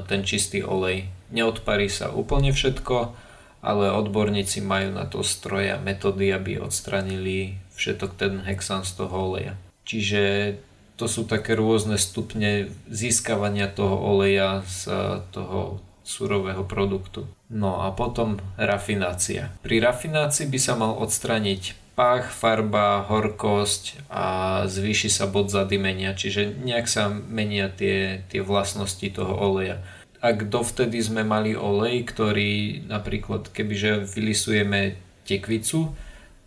ten 0.06 0.22
čistý 0.22 0.62
olej. 0.62 1.10
Neodparí 1.34 1.90
sa 1.90 2.14
úplne 2.14 2.54
všetko, 2.54 3.18
ale 3.66 3.90
odborníci 3.90 4.62
majú 4.62 4.94
na 4.94 5.10
to 5.10 5.26
stroje 5.26 5.74
a 5.74 5.82
metódy, 5.82 6.30
aby 6.30 6.62
odstranili 6.62 7.58
všetok 7.74 8.14
ten 8.14 8.32
hexan 8.46 8.86
z 8.86 9.02
toho 9.02 9.34
oleja. 9.34 9.58
Čiže 9.82 10.54
to 10.94 11.10
sú 11.10 11.26
také 11.26 11.58
rôzne 11.58 11.98
stupne 11.98 12.70
získavania 12.86 13.66
toho 13.66 13.98
oleja 13.98 14.62
z 14.62 14.86
toho 15.34 15.82
surového 16.06 16.62
produktu. 16.62 17.26
No 17.52 17.84
a 17.84 17.92
potom 17.92 18.40
rafinácia. 18.56 19.52
Pri 19.60 19.76
rafinácii 19.84 20.48
by 20.48 20.58
sa 20.58 20.72
mal 20.72 20.96
odstraniť 20.96 21.76
pach, 21.92 22.32
farba, 22.32 23.04
horkosť 23.04 24.08
a 24.08 24.24
zvýši 24.64 25.12
sa 25.12 25.28
bod 25.28 25.52
zadymenia, 25.52 26.16
čiže 26.16 26.56
nejak 26.64 26.88
sa 26.88 27.12
menia 27.12 27.68
tie, 27.68 28.24
tie 28.32 28.40
vlastnosti 28.40 29.04
toho 29.04 29.36
oleja. 29.36 29.84
Ak 30.24 30.48
dovtedy 30.48 30.96
sme 31.04 31.28
mali 31.28 31.52
olej, 31.52 32.08
ktorý 32.08 32.86
napríklad 32.88 33.52
kebyže 33.52 34.08
vylisujeme 34.08 34.96
tekvicu, 35.28 35.92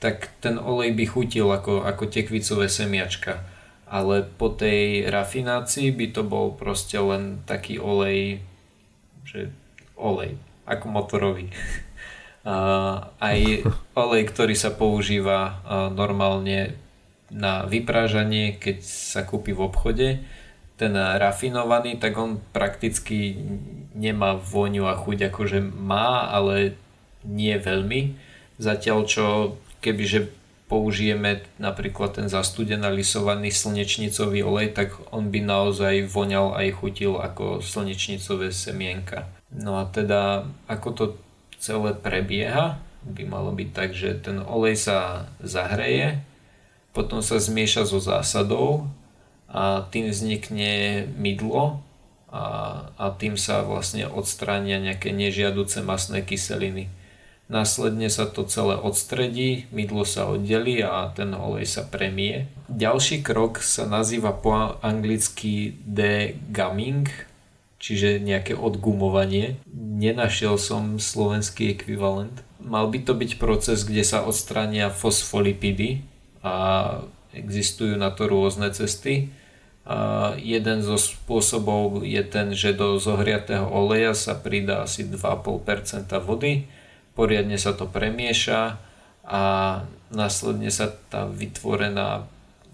tak 0.01 0.33
ten 0.41 0.57
olej 0.57 0.89
by 0.97 1.05
chutil 1.05 1.53
ako, 1.53 1.85
ako 1.85 2.09
tekvicové 2.09 2.65
semiačka. 2.65 3.45
Ale 3.85 4.25
po 4.25 4.49
tej 4.49 5.05
rafinácii 5.13 5.93
by 5.93 6.07
to 6.09 6.25
bol 6.25 6.57
proste 6.57 6.97
len 6.97 7.45
taký 7.45 7.77
olej, 7.77 8.41
že 9.27 9.53
olej, 9.93 10.41
ako 10.65 10.85
motorový. 10.89 11.49
aj 13.29 13.39
olej, 13.97 14.23
ktorý 14.29 14.53
sa 14.53 14.69
používa 14.69 15.65
normálne 15.93 16.77
na 17.33 17.65
vyprážanie, 17.65 18.53
keď 18.61 18.85
sa 18.85 19.25
kúpi 19.25 19.49
v 19.49 19.65
obchode, 19.65 20.07
ten 20.75 20.93
rafinovaný, 20.93 21.97
tak 21.97 22.19
on 22.19 22.37
prakticky 22.51 23.39
nemá 23.95 24.35
vôňu 24.35 24.85
a 24.91 24.99
chuť 24.99 25.31
akože 25.31 25.59
má, 25.63 26.27
ale 26.29 26.75
nie 27.23 27.55
veľmi. 27.55 28.19
Zatiaľ 28.59 28.99
čo 29.07 29.25
kebyže 29.79 30.29
použijeme 30.67 31.45
napríklad 31.61 32.19
ten 32.19 32.27
zastudená 32.27 32.91
lisovaný 32.91 33.53
slnečnicový 33.53 34.43
olej, 34.43 34.75
tak 34.75 34.97
on 35.15 35.31
by 35.31 35.39
naozaj 35.41 36.09
voňal 36.11 36.57
aj 36.57 36.67
chutil 36.81 37.21
ako 37.21 37.63
slnečnicové 37.63 38.51
semienka. 38.51 39.34
No 39.53 39.77
a 39.81 39.89
teda 39.89 40.49
ako 40.65 40.89
to 40.93 41.05
celé 41.61 41.93
prebieha, 41.93 42.81
by 43.05 43.23
malo 43.25 43.53
byť 43.53 43.69
tak, 43.69 43.93
že 43.93 44.17
ten 44.17 44.41
olej 44.41 44.77
sa 44.77 45.29
zahreje, 45.41 46.25
potom 46.95 47.21
sa 47.21 47.37
zmieša 47.37 47.85
so 47.85 48.01
zásadou 48.01 48.89
a 49.45 49.85
tým 49.93 50.09
vznikne 50.09 51.05
mydlo 51.13 51.83
a, 52.31 52.45
a 52.97 53.05
tým 53.13 53.37
sa 53.37 53.61
vlastne 53.61 54.09
odstránia 54.09 54.81
nejaké 54.81 55.13
nežiaduce 55.13 55.85
masné 55.85 56.25
kyseliny. 56.25 56.89
Následne 57.45 58.09
sa 58.09 58.25
to 58.25 58.41
celé 58.49 58.73
odstredí, 58.73 59.69
mydlo 59.69 60.01
sa 60.01 60.25
oddelí 60.25 60.81
a 60.81 61.13
ten 61.13 61.29
olej 61.29 61.69
sa 61.69 61.85
premie. 61.85 62.49
Ďalší 62.73 63.21
krok 63.21 63.61
sa 63.61 63.85
nazýva 63.85 64.33
po 64.33 64.81
anglicky 64.81 65.77
degumming, 65.85 67.05
čiže 67.85 68.17
nejaké 68.17 68.57
odgumovanie. 68.57 69.61
Nenašiel 69.69 70.57
som 70.57 70.97
slovenský 70.97 71.77
ekvivalent. 71.77 72.41
Mal 72.57 72.89
by 72.89 73.05
to 73.05 73.13
byť 73.13 73.37
proces, 73.37 73.85
kde 73.85 74.01
sa 74.01 74.25
odstránia 74.25 74.89
fosfolipidy 74.89 76.01
a 76.41 76.97
existujú 77.37 77.93
na 77.93 78.09
to 78.09 78.25
rôzne 78.25 78.73
cesty. 78.73 79.29
A 79.85 80.33
jeden 80.41 80.81
zo 80.81 80.97
spôsobov 80.97 82.01
je 82.01 82.25
ten, 82.25 82.57
že 82.57 82.73
do 82.73 82.97
zohriatého 82.97 83.69
oleja 83.69 84.17
sa 84.17 84.33
pridá 84.33 84.81
asi 84.81 85.05
2,5% 85.05 86.09
vody, 86.25 86.65
poriadne 87.13 87.61
sa 87.61 87.77
to 87.77 87.85
premieša 87.85 88.81
a 89.21 89.41
následne 90.09 90.73
sa 90.73 90.89
tá 90.89 91.29
vytvorená 91.29 92.25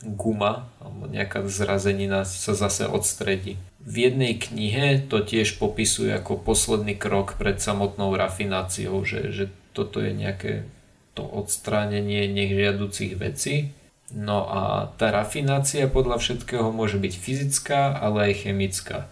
guma 0.07 0.71
alebo 0.79 1.11
nejaká 1.11 1.43
zrazenina 1.51 2.23
sa 2.23 2.55
zase 2.55 2.87
odstredí. 2.87 3.59
V 3.81 3.95
jednej 4.09 4.37
knihe 4.37 5.01
to 5.09 5.25
tiež 5.25 5.57
popisuje 5.57 6.13
ako 6.13 6.37
posledný 6.37 6.93
krok 6.93 7.35
pred 7.41 7.57
samotnou 7.57 8.13
rafináciou, 8.13 9.01
že, 9.01 9.33
že 9.33 9.45
toto 9.73 9.97
je 9.97 10.13
nejaké 10.13 10.69
to 11.17 11.25
odstránenie 11.25 12.29
nežiaducich 12.29 13.17
vecí. 13.17 13.73
No 14.11 14.43
a 14.45 14.91
tá 14.99 15.09
rafinácia 15.09 15.87
podľa 15.87 16.19
všetkého 16.19 16.69
môže 16.69 16.99
byť 16.99 17.13
fyzická, 17.15 17.95
ale 17.97 18.31
aj 18.31 18.47
chemická. 18.47 19.07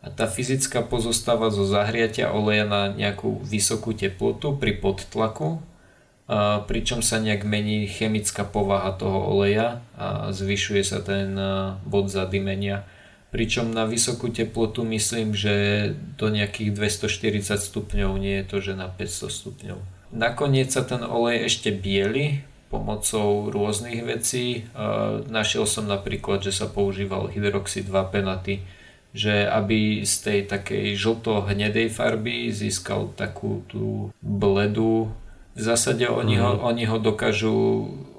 A 0.00 0.08
tá 0.08 0.26
fyzická 0.26 0.80
pozostáva 0.84 1.52
zo 1.52 1.68
zahriatia 1.68 2.32
oleja 2.32 2.64
na 2.64 2.88
nejakú 2.90 3.40
vysokú 3.44 3.92
teplotu 3.92 4.56
pri 4.56 4.80
podtlaku, 4.80 5.60
pričom 6.66 7.02
sa 7.02 7.18
nejak 7.18 7.42
mení 7.42 7.84
chemická 7.90 8.46
povaha 8.46 8.94
toho 8.94 9.32
oleja 9.34 9.82
a 9.98 10.30
zvyšuje 10.30 10.82
sa 10.86 10.98
ten 11.02 11.34
bod 11.84 12.08
zadymenia 12.08 12.86
pričom 13.30 13.70
na 13.70 13.86
vysokú 13.86 14.28
teplotu 14.30 14.82
myslím, 14.86 15.32
že 15.34 15.54
do 16.18 16.28
nejakých 16.28 16.74
240 16.74 17.56
stupňov, 17.56 18.10
nie 18.18 18.42
je 18.42 18.44
to, 18.46 18.56
že 18.58 18.72
na 18.74 18.90
500 18.90 19.30
stupňov. 19.30 19.78
Nakoniec 20.10 20.74
sa 20.74 20.82
ten 20.82 21.06
olej 21.06 21.46
ešte 21.46 21.70
bieli 21.70 22.42
pomocou 22.70 23.50
rôznych 23.50 24.02
vecí. 24.06 24.66
Našiel 25.26 25.66
som 25.66 25.86
napríklad, 25.86 26.42
že 26.42 26.54
sa 26.54 26.70
používal 26.70 27.30
hydroxid 27.30 27.86
2 27.86 28.14
penaty, 28.14 28.62
že 29.10 29.46
aby 29.46 30.06
z 30.06 30.14
tej 30.22 30.40
takej 30.46 30.94
žlto-hnedej 30.94 31.90
farby 31.90 32.54
získal 32.54 33.10
takú 33.14 33.66
tú 33.66 34.14
bledu. 34.22 35.10
V 35.58 35.60
zásade 35.62 36.06
oni, 36.06 36.38
mm. 36.38 36.42
ho, 36.42 36.52
mhm. 36.54 36.62
oni 36.62 36.84
ho 36.86 36.98
dokážu 37.02 37.58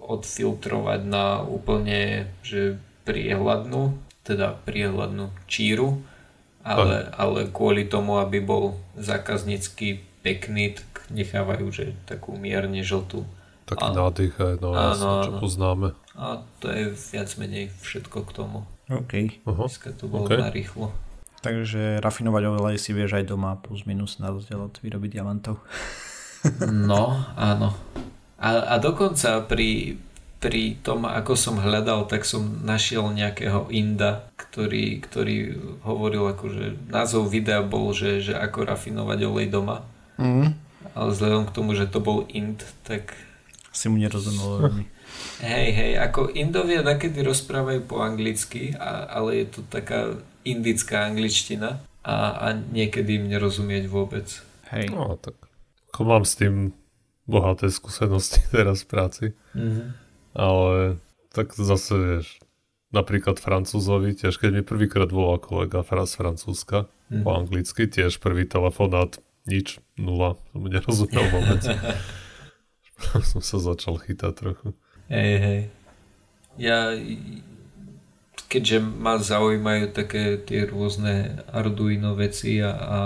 odfiltrovať 0.03 1.07
na 1.07 1.39
úplne 1.39 2.27
že 2.43 2.75
priehľadnú 3.07 4.10
teda 4.21 4.57
priehľadnú 4.65 5.33
číru, 5.49 6.01
ale, 6.61 7.09
ale 7.17 7.49
kvôli 7.49 7.89
tomu, 7.89 8.21
aby 8.21 8.37
bol 8.37 8.77
zákaznícky 8.97 10.05
pekný, 10.21 10.77
tak 10.77 11.09
nechávajú, 11.09 11.65
že 11.73 11.97
takú 12.05 12.37
mierne 12.37 12.85
žltú. 12.85 13.25
Taký 13.65 13.87
a, 13.89 13.97
nádych 13.97 14.35
aj, 14.37 14.55
no 14.61 14.69
áno, 14.77 15.09
čo 15.25 15.31
poznáme. 15.41 15.87
A 16.13 16.45
to 16.61 16.69
je 16.69 16.93
viac 16.93 17.29
menej 17.41 17.73
všetko 17.81 18.29
k 18.29 18.31
tomu. 18.35 18.59
OK. 18.91 19.13
Uh-huh. 19.47 19.65
Dneska 19.65 19.95
to 19.95 20.05
bolo 20.05 20.29
okay. 20.29 20.37
narýchlo. 20.37 20.93
Takže 21.41 21.97
rafinovať 22.05 22.43
olej 22.53 22.77
si 22.77 22.93
vieš 22.93 23.17
aj 23.17 23.33
doma 23.33 23.57
plus 23.57 23.89
minus 23.89 24.21
na 24.21 24.29
rozdiel 24.29 24.61
od 24.61 24.77
výroby 24.77 25.09
diamantov. 25.09 25.57
no, 26.69 27.17
áno. 27.33 27.73
A, 28.37 28.49
a 28.69 28.75
dokonca 28.77 29.41
pri, 29.49 29.97
pri 30.41 30.81
tom, 30.81 31.05
ako 31.05 31.37
som 31.37 31.61
hľadal, 31.61 32.09
tak 32.09 32.25
som 32.25 32.65
našiel 32.65 33.13
nejakého 33.13 33.69
Inda, 33.69 34.25
ktorý, 34.33 34.97
ktorý 34.97 35.53
hovoril, 35.85 36.33
akože 36.33 36.89
názov 36.89 37.29
videa 37.29 37.61
bol, 37.61 37.93
že, 37.93 38.25
že 38.25 38.33
ako 38.33 38.65
rafinovať 38.65 39.19
olej 39.21 39.47
doma. 39.53 39.85
Mm. 40.17 40.57
Ale 40.97 41.07
vzhľadom 41.13 41.45
k 41.45 41.53
tomu, 41.53 41.77
že 41.77 41.85
to 41.85 42.01
bol 42.01 42.25
Ind, 42.33 42.65
tak... 42.81 43.13
Si 43.69 43.85
mu 43.85 44.01
nerozumel 44.01 44.49
veľmi. 44.65 44.85
Hej, 45.45 45.67
hej, 45.77 45.91
ako 46.01 46.33
Indovia 46.33 46.81
nakedy 46.81 47.21
rozprávajú 47.21 47.85
po 47.85 48.01
anglicky, 48.01 48.73
a, 48.73 49.13
ale 49.13 49.45
je 49.45 49.47
to 49.53 49.59
taká 49.69 50.17
indická 50.41 51.05
angličtina 51.05 51.85
a, 52.01 52.49
a 52.49 52.57
niekedy 52.57 53.21
im 53.21 53.29
nerozumieť 53.29 53.85
vôbec. 53.85 54.25
Hej. 54.73 54.89
No, 54.89 55.21
tak 55.21 55.37
ako 55.93 56.01
mám 56.01 56.25
s 56.25 56.33
tým 56.33 56.73
bohaté 57.29 57.69
skúsenosti 57.69 58.41
teraz 58.55 58.81
v 58.81 58.89
práci. 58.89 59.25
Mm-hmm 59.53 60.00
ale 60.35 61.01
tak 61.31 61.55
zase 61.55 61.93
vieš, 61.95 62.27
napríklad 62.91 63.39
Francúzovi, 63.39 64.15
tiež 64.15 64.35
keď 64.35 64.61
mi 64.61 64.63
prvýkrát 64.63 65.07
volal 65.09 65.39
kolega 65.39 65.83
z 65.83 66.13
Francúzska 66.15 66.91
mm. 67.07 67.23
po 67.23 67.29
anglicky, 67.35 67.87
tiež 67.87 68.19
prvý 68.19 68.43
telefonát, 68.43 69.17
nič, 69.47 69.79
nula, 69.95 70.35
som 70.51 70.61
nerozumel 70.67 71.25
vôbec. 71.31 71.63
som 73.31 73.41
sa 73.41 73.57
začal 73.57 73.97
chytať 73.97 74.31
trochu. 74.35 74.67
Hej, 75.07 75.33
hej. 75.39 75.61
Ja, 76.59 76.93
keďže 78.51 78.83
ma 78.83 79.15
zaujímajú 79.17 79.95
také 79.95 80.35
tie 80.35 80.67
rôzne 80.67 81.39
Arduino 81.47 82.13
veci 82.19 82.59
a, 82.59 82.71
a 82.75 82.99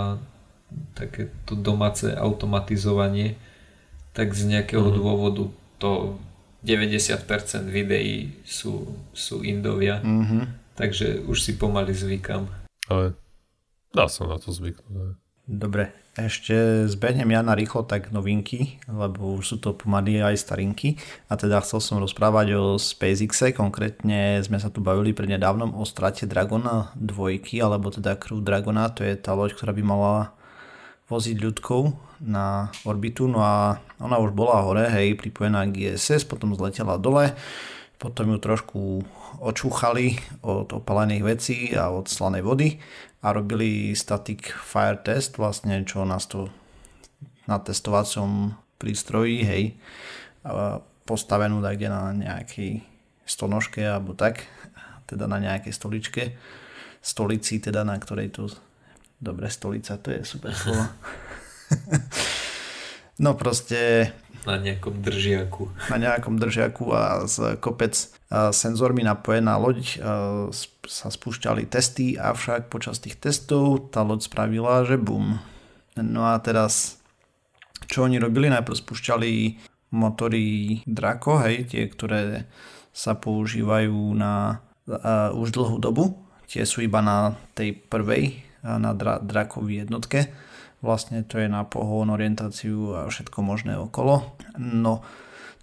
také 0.97 1.29
to 1.45 1.53
domáce 1.53 2.09
automatizovanie, 2.09 3.37
tak 4.17 4.33
z 4.33 4.49
nejakého 4.49 4.89
mm. 4.89 4.95
dôvodu 4.97 5.43
to 5.77 6.17
90% 6.65 7.69
videí 7.69 8.41
sú, 8.41 8.89
sú 9.13 9.45
Indovia, 9.45 10.01
mm-hmm. 10.01 10.73
takže 10.73 11.21
už 11.29 11.37
si 11.37 11.53
pomaly 11.53 11.93
zvykam. 11.93 12.49
Ale 12.89 13.13
dá 13.93 14.09
sa 14.09 14.25
na 14.25 14.41
to 14.41 14.49
zvyknúť. 14.49 15.21
Dobre, 15.45 15.93
ešte 16.17 16.89
zbehnem 16.89 17.29
ja 17.29 17.45
na 17.45 17.53
rýchlo 17.53 17.85
tak 17.85 18.09
novinky, 18.09 18.81
lebo 18.89 19.37
už 19.37 19.45
sú 19.45 19.57
to 19.61 19.77
pomaly 19.77 20.17
aj 20.17 20.41
starinky. 20.41 20.97
A 21.29 21.37
teda 21.37 21.61
chcel 21.61 21.85
som 21.85 22.01
rozprávať 22.01 22.57
o 22.57 22.63
SpaceXe, 22.81 23.53
konkrétne 23.53 24.41
sme 24.41 24.57
sa 24.57 24.73
tu 24.73 24.81
bavili 24.81 25.13
prednedávnom 25.13 25.77
o 25.77 25.85
strate 25.85 26.25
Dragona 26.25 26.89
2, 26.97 27.61
alebo 27.61 27.93
teda 27.93 28.17
Crew 28.17 28.41
Dragona, 28.41 28.89
to 28.89 29.05
je 29.05 29.13
tá 29.13 29.37
loď, 29.37 29.53
ktorá 29.53 29.69
by 29.69 29.83
mala 29.85 30.33
voziť 31.13 31.37
ľudkou 31.37 31.93
na 32.23 32.71
orbitu, 32.87 33.27
no 33.27 33.43
a 33.43 33.79
ona 33.99 34.17
už 34.19 34.31
bola 34.31 34.63
hore, 34.63 34.87
hej, 34.87 35.19
pripojená 35.19 35.67
k 35.67 35.95
potom 36.27 36.55
zletela 36.55 36.95
dole, 36.95 37.35
potom 37.99 38.35
ju 38.35 38.37
trošku 38.39 38.79
očúchali 39.39 40.19
od 40.43 40.71
opalených 40.71 41.23
vecí 41.23 41.57
a 41.75 41.91
od 41.91 42.07
slanej 42.07 42.43
vody 42.43 42.69
a 43.23 43.35
robili 43.35 43.91
static 43.95 44.47
fire 44.47 44.99
test, 44.99 45.35
vlastne 45.35 45.83
čo 45.83 46.07
nás 46.07 46.27
to 46.27 46.47
na 47.45 47.59
testovacom 47.59 48.55
prístroji, 48.79 49.37
hej, 49.43 49.63
postavenú 51.05 51.61
tak 51.61 51.77
kde 51.79 51.89
na 51.91 52.11
nejakej 52.15 52.83
stonožke 53.25 53.81
alebo 53.81 54.13
tak, 54.13 54.45
teda 55.05 55.29
na 55.29 55.37
nejakej 55.37 55.73
stoličke, 55.73 56.23
stolici 57.01 57.61
teda, 57.61 57.85
na 57.85 57.97
ktorej 58.01 58.33
tu 58.33 58.49
Dobre, 59.15 59.47
stolica, 59.49 59.95
to 59.97 60.11
je 60.11 60.27
super 60.27 60.51
slovo. 60.51 60.85
no 63.23 63.33
proste... 63.37 64.11
Na 64.45 64.61
nejakom 64.61 65.01
držiaku. 65.01 65.89
Na 65.89 65.97
nejakom 65.97 66.37
držiaku 66.37 66.93
a 66.93 67.25
z 67.25 67.57
kopec 67.57 67.97
senzormi 68.29 69.01
napojená 69.01 69.57
loď 69.57 69.97
sa 70.85 71.07
spúšťali 71.09 71.65
testy, 71.65 72.13
avšak 72.13 72.69
počas 72.69 73.01
tých 73.01 73.17
testov 73.17 73.89
tá 73.89 74.05
loď 74.05 74.29
spravila, 74.29 74.85
že 74.85 75.01
bum. 75.01 75.41
No 75.97 76.29
a 76.29 76.37
teraz, 76.37 77.01
čo 77.89 78.05
oni 78.05 78.21
robili? 78.21 78.53
Najprv 78.53 78.77
spúšťali 78.77 79.31
motory 79.97 80.81
Draco, 80.85 81.41
hej, 81.41 81.71
tie, 81.71 81.89
ktoré 81.89 82.45
sa 82.93 83.17
používajú 83.17 84.13
na 84.13 84.61
uh, 84.85 85.33
už 85.33 85.57
dlhú 85.57 85.81
dobu. 85.81 86.21
Tie 86.45 86.61
sú 86.69 86.85
iba 86.85 87.01
na 87.01 87.33
tej 87.57 87.73
prvej 87.73 88.45
na 88.65 88.97
dra- 88.97 89.21
drakovej 89.21 89.85
jednotke. 89.85 90.33
Vlastne 90.85 91.25
to 91.25 91.41
je 91.41 91.49
na 91.49 91.65
pohon, 91.65 92.13
orientáciu 92.13 92.93
a 92.93 93.09
všetko 93.09 93.41
možné 93.41 93.73
okolo. 93.73 94.37
No 94.61 95.01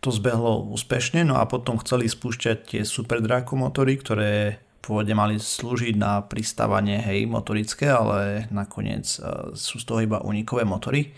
to 0.02 0.10
zbehlo 0.10 0.66
úspešne, 0.74 1.22
no 1.22 1.38
a 1.38 1.46
potom 1.46 1.78
chceli 1.78 2.10
spúšťať 2.10 2.58
tie 2.66 2.82
super 2.82 3.22
motory, 3.54 3.94
ktoré 4.02 4.58
pôvodne 4.82 5.14
mali 5.14 5.38
slúžiť 5.38 5.94
na 5.94 6.26
pristávanie 6.26 6.98
hej 6.98 7.30
motorické, 7.30 7.86
ale 7.86 8.50
nakoniec 8.50 9.06
uh, 9.22 9.54
sú 9.54 9.78
z 9.78 9.86
toho 9.86 10.02
iba 10.02 10.18
unikové 10.26 10.66
motory. 10.66 11.14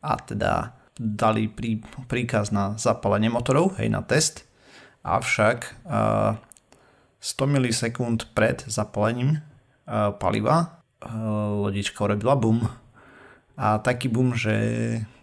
A 0.00 0.16
teda 0.16 0.72
dali 0.96 1.52
prí, 1.52 1.84
príkaz 2.08 2.56
na 2.56 2.72
zapálenie 2.80 3.28
motorov, 3.28 3.76
hej, 3.76 3.92
na 3.92 4.00
test. 4.00 4.48
Avšak 5.04 5.84
uh, 5.84 6.40
100 7.20 7.52
milisekúnd 7.52 8.32
pred 8.32 8.64
zapálením 8.64 9.44
uh, 9.84 10.16
paliva 10.16 10.76
lodička 11.04 12.04
urobila 12.04 12.36
bum. 12.36 12.64
A 13.56 13.80
taký 13.80 14.12
bum, 14.12 14.36
že 14.36 14.54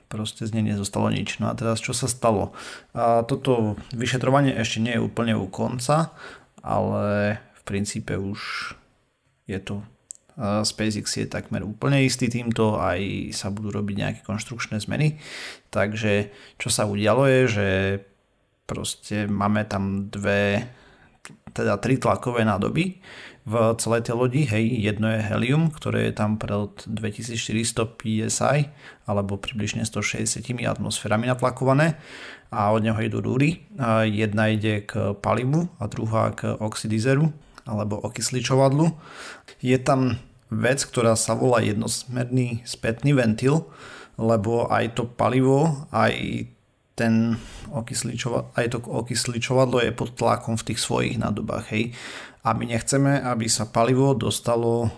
proste 0.10 0.46
z 0.46 0.54
nej 0.54 0.74
nezostalo 0.74 1.10
nič. 1.10 1.42
No 1.42 1.50
a 1.50 1.58
teraz 1.58 1.82
čo 1.82 1.94
sa 1.94 2.06
stalo? 2.06 2.54
A 2.94 3.26
toto 3.26 3.78
vyšetrovanie 3.94 4.54
ešte 4.54 4.82
nie 4.82 4.98
je 4.98 5.06
úplne 5.06 5.34
u 5.34 5.50
konca, 5.50 6.14
ale 6.62 7.38
v 7.58 7.62
princípe 7.66 8.14
už 8.14 8.74
je 9.50 9.60
to 9.62 9.82
SpaceX 10.66 11.14
je 11.14 11.30
takmer 11.30 11.62
úplne 11.62 12.02
istý 12.02 12.26
týmto, 12.26 12.82
aj 12.82 13.30
sa 13.38 13.54
budú 13.54 13.70
robiť 13.70 13.96
nejaké 14.02 14.22
konštrukčné 14.26 14.82
zmeny. 14.82 15.22
Takže 15.70 16.34
čo 16.58 16.74
sa 16.74 16.90
udialo 16.90 17.30
je, 17.30 17.42
že 17.46 17.68
proste 18.66 19.30
máme 19.30 19.62
tam 19.70 20.10
dve, 20.10 20.66
teda 21.54 21.78
tri 21.78 22.02
tlakové 22.02 22.42
nádoby, 22.50 22.98
v 23.44 23.76
celej 23.76 24.08
tej 24.08 24.16
lodi. 24.16 24.42
Hej, 24.48 24.72
jedno 24.80 25.12
je 25.12 25.20
helium, 25.20 25.68
ktoré 25.68 26.08
je 26.08 26.14
tam 26.16 26.40
pred 26.40 26.72
2400 26.88 28.00
psi 28.00 28.72
alebo 29.04 29.36
približne 29.36 29.84
160 29.84 30.40
atmosférami 30.64 31.28
natlakované 31.28 32.00
a 32.48 32.72
od 32.72 32.88
neho 32.88 32.96
idú 33.04 33.20
rúry. 33.20 33.68
Jedna 34.08 34.48
ide 34.48 34.88
k 34.88 35.12
palivu 35.20 35.68
a 35.76 35.92
druhá 35.92 36.32
k 36.32 36.56
oxidizeru 36.56 37.36
alebo 37.68 38.00
okysličovadlu. 38.00 38.96
Je 39.60 39.76
tam 39.76 40.16
vec, 40.48 40.80
ktorá 40.88 41.20
sa 41.20 41.36
volá 41.36 41.60
jednosmerný 41.60 42.64
spätný 42.64 43.12
ventil, 43.12 43.68
lebo 44.16 44.72
aj 44.72 45.00
to 45.00 45.04
palivo, 45.04 45.90
aj 45.92 46.46
ten 46.94 47.42
okysličova, 47.74 48.54
aj 48.54 48.78
to 48.78 48.78
okysličovadlo 48.78 49.82
je 49.82 49.90
pod 49.90 50.14
tlakom 50.14 50.62
v 50.62 50.66
tých 50.70 50.80
svojich 50.80 51.18
nádobách. 51.18 51.74
Hej 51.74 51.98
a 52.44 52.50
my 52.52 52.66
nechceme, 52.68 53.24
aby 53.24 53.48
sa 53.48 53.64
palivo 53.64 54.12
dostalo 54.12 54.92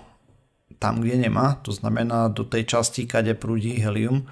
tam, 0.82 1.00
kde 1.00 1.30
nemá, 1.30 1.62
to 1.62 1.70
znamená 1.70 2.28
do 2.34 2.42
tej 2.42 2.66
časti, 2.66 3.06
kade 3.06 3.38
prúdi 3.38 3.78
helium, 3.78 4.26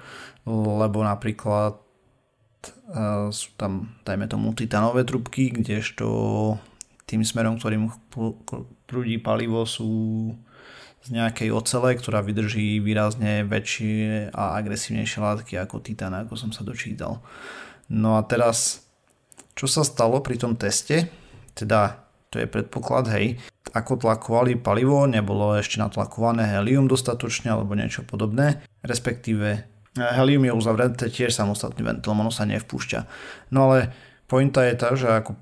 lebo 0.50 1.00
napríklad 1.06 1.78
uh, 1.78 3.30
sú 3.30 3.54
tam, 3.54 3.94
dajme 4.02 4.26
tomu, 4.26 4.52
titanové 4.52 5.06
trubky, 5.06 5.54
kdežto 5.54 6.06
tým 7.06 7.22
smerom, 7.22 7.56
ktorým 7.56 7.88
prúdi 8.90 9.16
palivo 9.22 9.62
sú 9.64 10.34
z 11.04 11.12
nejakej 11.12 11.52
ocele, 11.52 12.00
ktorá 12.00 12.24
vydrží 12.24 12.80
výrazne 12.80 13.44
väčšie 13.44 14.32
a 14.32 14.56
agresívnejšie 14.56 15.20
látky 15.20 15.54
ako 15.60 15.84
titán, 15.84 16.16
ako 16.16 16.32
som 16.32 16.50
sa 16.50 16.64
dočítal. 16.64 17.20
No 17.92 18.16
a 18.16 18.24
teraz, 18.24 18.88
čo 19.52 19.68
sa 19.68 19.84
stalo 19.84 20.24
pri 20.24 20.40
tom 20.40 20.56
teste? 20.56 21.12
Teda 21.52 22.03
to 22.34 22.42
je 22.42 22.50
predpoklad, 22.50 23.06
hej. 23.14 23.38
Ako 23.70 24.02
tlakovali 24.02 24.58
palivo, 24.58 25.06
nebolo 25.06 25.54
ešte 25.54 25.78
natlakované 25.78 26.50
helium 26.50 26.90
dostatočne 26.90 27.54
alebo 27.54 27.78
niečo 27.78 28.02
podobné, 28.02 28.66
respektíve 28.82 29.46
eh, 29.54 30.10
helium 30.18 30.50
je 30.50 30.52
uzavreté 30.58 31.06
tiež 31.06 31.30
samostatný 31.30 31.86
ventil, 31.86 32.10
ono 32.10 32.34
sa 32.34 32.42
nevpúšťa. 32.42 33.00
No 33.54 33.70
ale 33.70 33.94
pointa 34.26 34.66
je 34.66 34.74
tá, 34.74 34.98
že 34.98 35.06
ako 35.06 35.38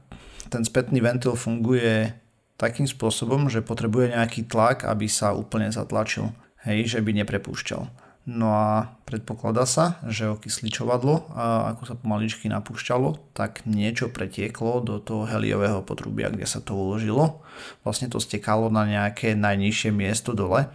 ten 0.53 0.69
spätný 0.69 1.01
ventil 1.01 1.33
funguje 1.33 2.13
takým 2.61 2.85
spôsobom, 2.85 3.49
že 3.49 3.65
potrebuje 3.65 4.13
nejaký 4.13 4.45
tlak, 4.45 4.85
aby 4.85 5.09
sa 5.09 5.33
úplne 5.33 5.73
zatlačil. 5.73 6.29
Hej, 6.63 6.95
že 6.95 6.99
by 7.03 7.11
neprepúšťal. 7.25 8.02
No 8.23 8.55
a 8.55 8.95
predpokladá 9.03 9.67
sa, 9.67 9.99
že 10.07 10.31
okysličovadlo, 10.31 11.35
ako 11.75 11.83
sa 11.91 11.99
pomaličky 11.99 12.47
napúšťalo, 12.47 13.35
tak 13.35 13.67
niečo 13.67 14.15
pretieklo 14.15 14.79
do 14.79 15.03
toho 15.03 15.27
heliového 15.27 15.83
potrubia, 15.83 16.31
kde 16.31 16.47
sa 16.47 16.63
to 16.63 16.79
uložilo. 16.79 17.43
Vlastne 17.83 18.07
to 18.07 18.23
stekalo 18.23 18.71
na 18.71 18.87
nejaké 18.87 19.35
najnižšie 19.35 19.91
miesto 19.91 20.39
dole 20.39 20.71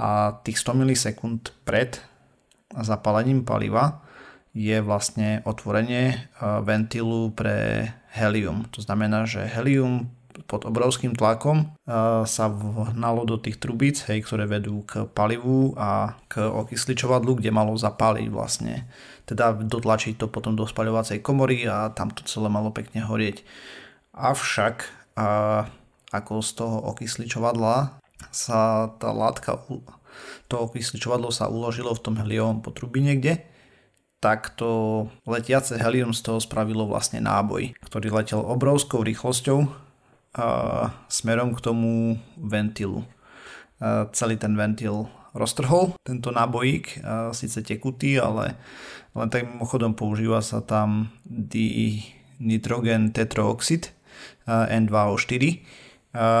a 0.00 0.40
tých 0.40 0.56
100 0.64 0.80
milisekúnd 0.80 1.52
pred 1.68 2.00
zapálením 2.72 3.44
paliva 3.44 4.00
je 4.56 4.80
vlastne 4.80 5.44
otvorenie 5.44 6.32
ventilu 6.64 7.36
pre 7.36 7.84
helium. 8.16 8.64
To 8.72 8.80
znamená, 8.80 9.28
že 9.28 9.44
helium 9.44 10.08
pod 10.46 10.68
obrovským 10.68 11.16
tlakom 11.18 11.74
sa 12.28 12.44
vhnalo 12.46 13.26
do 13.26 13.40
tých 13.40 13.58
trubíc, 13.58 14.04
hej, 14.06 14.22
ktoré 14.22 14.46
vedú 14.46 14.86
k 14.86 15.08
palivu 15.10 15.74
a 15.74 16.14
k 16.30 16.46
okysličovadlu, 16.46 17.40
kde 17.40 17.50
malo 17.50 17.74
zapáliť 17.74 18.28
vlastne. 18.30 18.86
Teda 19.26 19.56
dotlačiť 19.56 20.20
to 20.20 20.30
potom 20.30 20.54
do 20.54 20.68
spaľovacej 20.68 21.24
komory 21.24 21.66
a 21.66 21.90
tam 21.90 22.14
to 22.14 22.22
celé 22.28 22.46
malo 22.52 22.70
pekne 22.70 23.02
horieť. 23.02 23.42
Avšak 24.14 24.86
a, 25.18 25.66
ako 26.14 26.32
z 26.44 26.50
toho 26.54 26.76
okysličovadla 26.94 27.98
sa 28.30 28.92
tá 28.98 29.10
látka, 29.10 29.58
to 30.48 30.54
okysličovadlo 30.56 31.28
sa 31.30 31.50
uložilo 31.50 31.92
v 31.94 32.02
tom 32.02 32.14
heliovom 32.18 32.62
potrubí 32.64 33.02
niekde, 33.02 33.44
tak 34.18 34.58
to 34.58 35.06
letiace 35.30 35.78
helium 35.78 36.10
z 36.10 36.26
toho 36.26 36.42
spravilo 36.42 36.90
vlastne 36.90 37.22
náboj, 37.22 37.78
ktorý 37.86 38.10
letel 38.10 38.42
obrovskou 38.42 39.06
rýchlosťou 39.06 39.87
smerom 41.10 41.54
k 41.54 41.60
tomu 41.60 42.16
ventilu. 42.38 43.02
Celý 44.14 44.38
ten 44.38 44.54
ventil 44.54 45.10
roztrhol 45.34 45.94
tento 46.02 46.34
nábojík, 46.34 47.04
síce 47.30 47.62
tekutý, 47.62 48.18
ale 48.18 48.58
len 49.14 49.28
tak 49.30 49.46
mimochodom 49.46 49.94
používa 49.94 50.42
sa 50.42 50.62
tam 50.62 51.10
nitrogen 52.38 53.10
tetrooxid 53.10 53.90
N2O4 54.48 55.42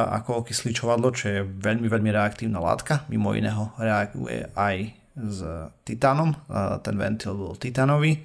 ako 0.08 0.42
okysličovadlo, 0.42 1.12
čo 1.14 1.26
je 1.28 1.40
veľmi, 1.44 1.86
veľmi 1.86 2.10
reaktívna 2.10 2.58
látka. 2.58 3.06
Mimo 3.12 3.36
iného 3.36 3.70
reaguje 3.78 4.48
aj 4.56 4.76
s 5.18 5.38
titánom. 5.84 6.34
Ten 6.82 6.96
ventil 6.98 7.36
bol 7.36 7.54
titánový. 7.54 8.24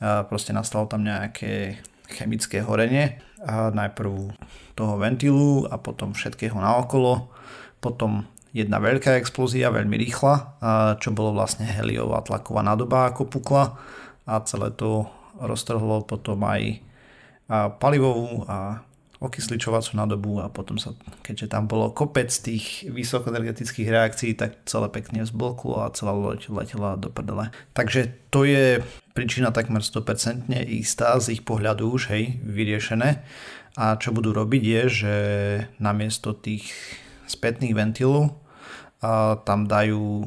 Proste 0.00 0.56
nastalo 0.56 0.88
tam 0.90 1.04
nejaké 1.04 1.78
chemické 2.08 2.64
horenie. 2.64 3.20
Najprv 3.46 4.32
toho 4.78 4.94
ventilu 5.02 5.66
a 5.66 5.74
potom 5.82 6.14
všetkého 6.14 6.54
naokolo. 6.54 7.26
Potom 7.82 8.30
jedna 8.54 8.78
veľká 8.78 9.18
explózia, 9.18 9.74
veľmi 9.74 9.98
rýchla, 9.98 10.34
čo 11.02 11.10
bolo 11.10 11.34
vlastne 11.34 11.66
heliová 11.66 12.22
tlaková 12.22 12.62
nádoba 12.62 13.10
ako 13.10 13.26
pukla 13.26 13.74
a 14.22 14.38
celé 14.46 14.70
to 14.78 15.10
roztrhlo 15.42 16.06
potom 16.06 16.38
aj 16.46 16.78
palivovú 17.82 18.46
a 18.46 18.82
okysličovacú 19.18 19.98
nádobu 19.98 20.38
a 20.38 20.46
potom 20.46 20.78
sa, 20.78 20.94
keďže 21.26 21.50
tam 21.50 21.66
bolo 21.66 21.90
kopec 21.90 22.30
tých 22.30 22.86
vysokoenergetických 22.86 23.90
reakcií, 23.90 24.38
tak 24.38 24.62
celé 24.62 24.86
pekne 24.94 25.26
zbloklo 25.26 25.82
a 25.82 25.90
celá 25.90 26.14
loď 26.14 26.54
letela 26.54 26.94
do 26.94 27.10
prdele. 27.10 27.50
Takže 27.74 28.14
to 28.30 28.46
je 28.46 28.78
príčina 29.18 29.50
takmer 29.50 29.82
100% 29.82 30.46
istá 30.70 31.18
z 31.18 31.34
ich 31.34 31.42
pohľadu 31.42 31.90
už, 31.90 32.14
hej, 32.14 32.38
vyriešené. 32.46 33.26
A 33.76 33.98
čo 34.00 34.14
budú 34.14 34.32
robiť 34.32 34.62
je, 34.64 34.82
že 34.88 35.14
namiesto 35.82 36.32
tých 36.32 36.72
spätných 37.28 37.76
ventilov 37.76 38.38
a 39.04 39.38
tam 39.44 39.68
dajú 39.68 40.26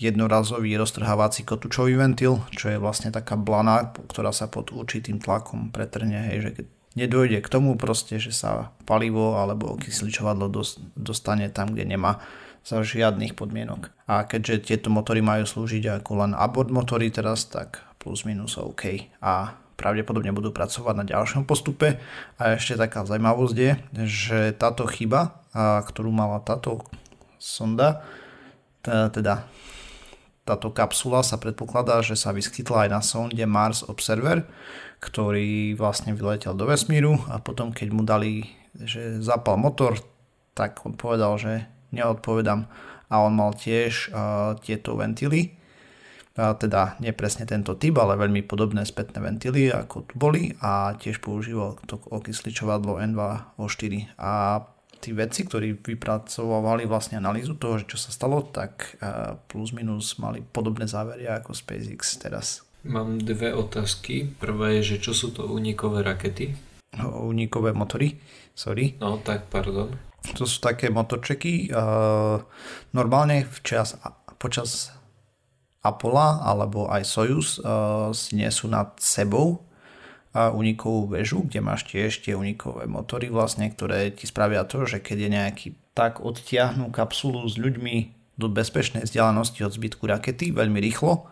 jednorazový 0.00 0.74
roztrhávací 0.74 1.46
kotúčový 1.46 1.94
ventil, 1.94 2.42
čo 2.50 2.74
je 2.74 2.78
vlastne 2.82 3.14
taká 3.14 3.38
blana, 3.38 3.94
ktorá 4.10 4.34
sa 4.34 4.50
pod 4.50 4.74
určitým 4.74 5.22
tlakom 5.22 5.70
pretrne, 5.70 6.32
hej, 6.32 6.38
že 6.42 6.50
keď 6.58 6.66
nedojde 6.98 7.38
k 7.38 7.52
tomu 7.52 7.78
proste, 7.78 8.18
že 8.18 8.34
sa 8.34 8.74
palivo 8.82 9.38
alebo 9.38 9.78
kysličovadlo 9.78 10.50
dostane 10.98 11.46
tam, 11.54 11.70
kde 11.70 11.94
nemá 11.94 12.18
za 12.66 12.82
žiadnych 12.82 13.38
podmienok. 13.38 13.94
A 14.10 14.26
keďže 14.26 14.74
tieto 14.74 14.90
motory 14.90 15.22
majú 15.22 15.46
slúžiť 15.46 16.02
ako 16.02 16.26
len 16.26 16.32
abort 16.34 16.70
motory 16.70 17.10
teraz, 17.10 17.46
tak 17.46 17.82
plus 18.02 18.26
minus 18.26 18.58
OK. 18.58 19.06
A 19.22 19.54
pravdepodobne 19.82 20.30
budú 20.30 20.54
pracovať 20.54 20.94
na 20.94 21.02
ďalšom 21.02 21.42
postupe. 21.42 21.98
A 22.38 22.54
ešte 22.54 22.78
taká 22.78 23.02
zaujímavosť 23.02 23.56
je, 23.58 23.72
že 24.06 24.38
táto 24.54 24.86
chyba, 24.86 25.42
ktorú 25.90 26.14
mala 26.14 26.38
táto 26.38 26.86
sonda, 27.42 28.06
teda 28.86 29.50
táto 30.42 30.74
kapsula 30.74 31.22
sa 31.22 31.38
predpokladá, 31.38 32.02
že 32.02 32.18
sa 32.18 32.34
vyskytla 32.34 32.86
aj 32.86 32.88
na 32.90 33.00
sonde 33.02 33.44
Mars 33.46 33.86
Observer, 33.86 34.42
ktorý 34.98 35.74
vlastne 35.78 36.14
vyletel 36.14 36.54
do 36.54 36.66
vesmíru 36.66 37.18
a 37.30 37.38
potom 37.38 37.70
keď 37.70 37.88
mu 37.90 38.02
dali, 38.02 38.50
že 38.74 39.22
zapal 39.22 39.58
motor, 39.58 39.98
tak 40.54 40.82
on 40.82 40.98
povedal, 40.98 41.38
že 41.38 41.66
neodpovedám 41.94 42.66
a 43.06 43.14
on 43.22 43.38
mal 43.38 43.54
tiež 43.54 44.10
uh, 44.10 44.58
tieto 44.58 44.98
ventily, 44.98 45.54
uh, 46.38 46.54
teda 46.56 46.96
nie 47.00 47.12
presne 47.12 47.44
tento 47.44 47.76
typ, 47.76 47.98
ale 48.00 48.20
veľmi 48.20 48.44
podobné 48.44 48.84
spätné 48.86 49.20
ventily, 49.20 49.68
ako 49.68 50.08
tu 50.08 50.14
boli 50.16 50.52
a 50.60 50.96
tiež 50.96 51.20
používal 51.20 51.80
to 51.84 51.98
okysličovadlo 51.98 53.00
N2O4 53.00 54.16
a 54.20 54.62
tí 55.02 55.10
vedci, 55.10 55.42
ktorí 55.42 55.82
vypracovali 55.82 56.86
vlastne 56.86 57.18
analýzu 57.18 57.58
toho, 57.58 57.82
čo 57.82 57.98
sa 57.98 58.14
stalo, 58.14 58.46
tak 58.46 59.02
uh, 59.02 59.34
plus 59.50 59.74
minus 59.74 60.16
mali 60.22 60.40
podobné 60.40 60.86
závery 60.86 61.26
ako 61.26 61.52
SpaceX 61.52 62.22
teraz. 62.22 62.62
Mám 62.82 63.22
dve 63.22 63.54
otázky. 63.54 64.26
Prvá 64.38 64.74
je, 64.78 64.94
že 64.94 64.96
čo 65.02 65.14
sú 65.14 65.30
to 65.30 65.46
únikové 65.46 66.02
rakety? 66.02 66.54
Únikové 67.02 67.70
motory, 67.70 68.18
sorry. 68.54 68.98
No, 68.98 69.22
tak 69.22 69.46
pardon. 69.50 69.94
To 70.38 70.46
sú 70.46 70.62
také 70.62 70.90
motorčeky. 70.90 71.70
Uh, 71.74 72.42
normálne 72.94 73.46
včas, 73.46 73.98
počas 74.38 74.94
Apollo 75.82 76.42
alebo 76.42 76.86
aj 76.86 77.02
Soyuz 77.02 77.58
uh, 77.58 78.14
si 78.14 78.38
nesú 78.38 78.70
nad 78.70 78.94
sebou 79.02 79.66
a 80.32 80.48
unikovú 80.48 81.12
väžu, 81.12 81.44
kde 81.44 81.60
máš 81.60 81.84
tiež 81.90 82.24
tie 82.24 82.32
unikové 82.32 82.88
motory 82.88 83.28
vlastne, 83.28 83.68
ktoré 83.68 84.14
ti 84.16 84.24
spravia 84.24 84.64
to, 84.64 84.88
že 84.88 85.04
keď 85.04 85.18
je 85.18 85.28
nejaký 85.28 85.68
tak 85.92 86.24
odtiahnu 86.24 86.88
kapsulu 86.88 87.44
s 87.44 87.60
ľuďmi 87.60 88.16
do 88.40 88.48
bezpečnej 88.48 89.04
vzdialenosti 89.04 89.60
od 89.60 89.76
zbytku 89.76 90.08
rakety 90.08 90.48
veľmi 90.48 90.80
rýchlo 90.80 91.28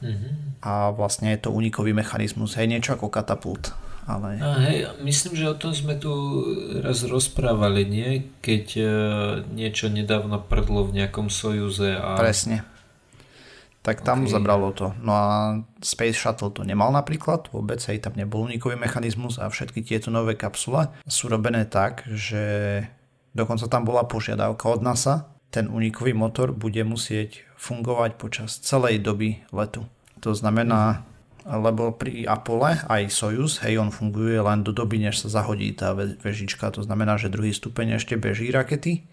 Mm-hmm. 0.00 0.64
A 0.64 0.92
vlastne 0.96 1.32
je 1.36 1.40
to 1.44 1.52
unikový 1.52 1.92
mechanizmus, 1.92 2.56
hej, 2.56 2.68
niečo 2.68 2.96
ako 2.96 3.12
katapult. 3.12 3.76
Ale... 4.08 4.40
A 4.40 4.58
hej, 4.64 4.88
myslím, 5.04 5.36
že 5.36 5.52
o 5.52 5.56
tom 5.56 5.76
sme 5.76 5.94
tu 6.00 6.10
raz 6.80 7.04
rozprávali, 7.04 7.84
nie? 7.84 8.10
Keď 8.40 8.66
e, 8.80 8.84
niečo 9.54 9.92
nedávno 9.92 10.40
prdlo 10.40 10.88
v 10.88 11.04
nejakom 11.04 11.28
Sojuze 11.28 11.94
a... 12.00 12.16
Presne. 12.16 12.64
Tak 13.80 14.04
tam 14.04 14.28
okay. 14.28 14.32
zabralo 14.36 14.76
to. 14.76 14.92
No 15.00 15.12
a 15.16 15.28
Space 15.80 16.20
Shuttle 16.20 16.52
to 16.52 16.68
nemal 16.68 16.92
napríklad, 16.92 17.48
vôbec 17.48 17.80
aj 17.80 18.04
tam 18.04 18.12
nebol 18.12 18.44
unikový 18.44 18.76
mechanizmus 18.76 19.40
a 19.40 19.48
všetky 19.48 19.80
tieto 19.80 20.12
nové 20.12 20.36
kapsule 20.36 20.92
sú 21.08 21.32
robené 21.32 21.64
tak, 21.64 22.04
že 22.12 22.84
dokonca 23.32 23.64
tam 23.72 23.88
bola 23.88 24.04
požiadavka 24.04 24.68
od 24.68 24.84
NASA, 24.84 25.32
ten 25.48 25.66
unikový 25.66 26.12
motor 26.12 26.52
bude 26.52 26.84
musieť 26.84 27.42
fungovať 27.56 28.20
počas 28.20 28.60
celej 28.60 29.00
doby 29.00 29.42
letu. 29.50 29.88
To 30.20 30.36
znamená, 30.36 31.08
lebo 31.48 31.96
pri 31.96 32.28
Apole 32.28 32.84
aj 32.84 33.08
Soyuz, 33.08 33.64
hej, 33.64 33.80
on 33.80 33.88
funguje 33.88 34.36
len 34.36 34.60
do 34.60 34.76
doby, 34.76 35.00
než 35.00 35.24
sa 35.24 35.40
zahodí 35.40 35.72
tá 35.72 35.96
vežička, 35.96 36.68
to 36.70 36.84
znamená, 36.84 37.16
že 37.16 37.32
druhý 37.32 37.50
stupeň 37.56 37.96
ešte 37.96 38.20
beží 38.20 38.52
rakety 38.52 39.08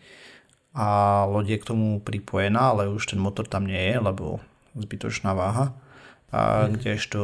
a 0.75 1.23
loď 1.25 1.55
je 1.55 1.61
k 1.63 1.67
tomu 1.73 1.87
pripojená, 2.03 2.75
ale 2.75 2.91
už 2.91 3.15
ten 3.15 3.19
motor 3.23 3.47
tam 3.47 3.65
nie 3.65 3.79
je, 3.79 3.97
lebo 3.97 4.43
zbytočná 4.77 5.33
váha. 5.33 5.73
A 6.27 6.67
mm. 6.67 6.79
kdežto 6.79 7.19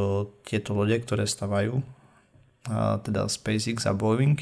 tieto 0.48 0.74
lode, 0.74 0.96
ktoré 1.00 1.28
stavajú, 1.28 1.84
a 2.72 3.04
teda 3.04 3.28
SpaceX 3.28 3.84
a 3.84 3.92
Boeing, 3.92 4.40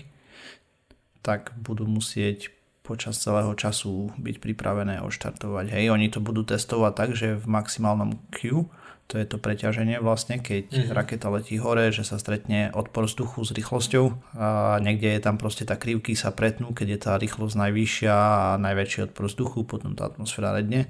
tak 1.26 1.53
budú 1.57 1.89
musieť 1.89 2.53
počas 2.82 3.18
celého 3.22 3.53
času 3.53 4.14
byť 4.18 4.41
pripravené 4.41 5.01
oštartovať. 5.05 5.74
Hej, 5.74 5.93
oni 5.93 6.09
to 6.09 6.22
budú 6.22 6.45
testovať 6.45 6.93
tak, 6.93 7.09
že 7.14 7.38
v 7.38 7.45
maximálnom 7.45 8.18
Q, 8.34 8.70
to 9.05 9.20
je 9.20 9.28
to 9.28 9.38
preťaženie 9.43 9.99
vlastne, 9.99 10.39
keď 10.39 10.72
mm-hmm. 10.72 10.95
raketa 10.95 11.28
letí 11.28 11.59
hore, 11.59 11.91
že 11.91 12.07
sa 12.07 12.16
stretne 12.16 12.72
odpor 12.72 13.12
vzduchu 13.12 13.43
s 13.43 13.51
rýchlosťou 13.51 14.05
a 14.39 14.80
niekde 14.80 15.12
je 15.12 15.22
tam 15.22 15.36
proste 15.36 15.68
tá 15.68 15.76
krivky 15.76 16.16
sa 16.16 16.32
pretnú, 16.32 16.72
keď 16.72 16.88
je 16.95 16.99
tá 16.99 17.14
rýchlosť 17.20 17.59
najvyššia 17.59 18.16
a 18.16 18.55
najväčší 18.55 19.12
odpor 19.12 19.28
vzduchu, 19.28 19.68
potom 19.68 19.99
tá 19.99 20.07
atmosféra 20.07 20.55
redne, 20.55 20.88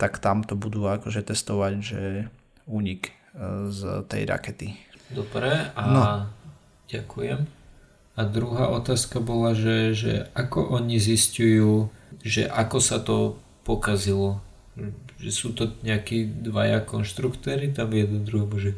tak 0.00 0.16
tam 0.16 0.40
to 0.40 0.56
budú 0.56 0.88
akože 0.88 1.20
testovať, 1.20 1.72
že 1.84 2.00
únik 2.64 3.12
e, 3.36 3.68
z 3.68 4.08
tej 4.08 4.24
rakety. 4.24 4.68
Dobre, 5.12 5.68
a 5.76 5.82
no. 5.84 6.02
ďakujem. 6.88 7.44
A 8.16 8.20
druhá 8.24 8.72
otázka 8.72 9.20
bola, 9.20 9.52
že, 9.52 9.92
že 9.92 10.12
ako 10.32 10.80
oni 10.80 10.96
zistujú, 10.96 11.92
že 12.24 12.48
ako 12.48 12.78
sa 12.80 12.96
to 13.04 13.36
pokazilo. 13.68 14.40
Že 15.20 15.30
sú 15.30 15.48
to 15.52 15.76
nejakí 15.84 16.24
dvaja 16.48 16.80
konštruktéry, 16.80 17.76
tam 17.76 17.92
jeden 17.92 18.24
druhý, 18.24 18.48
že 18.56 18.72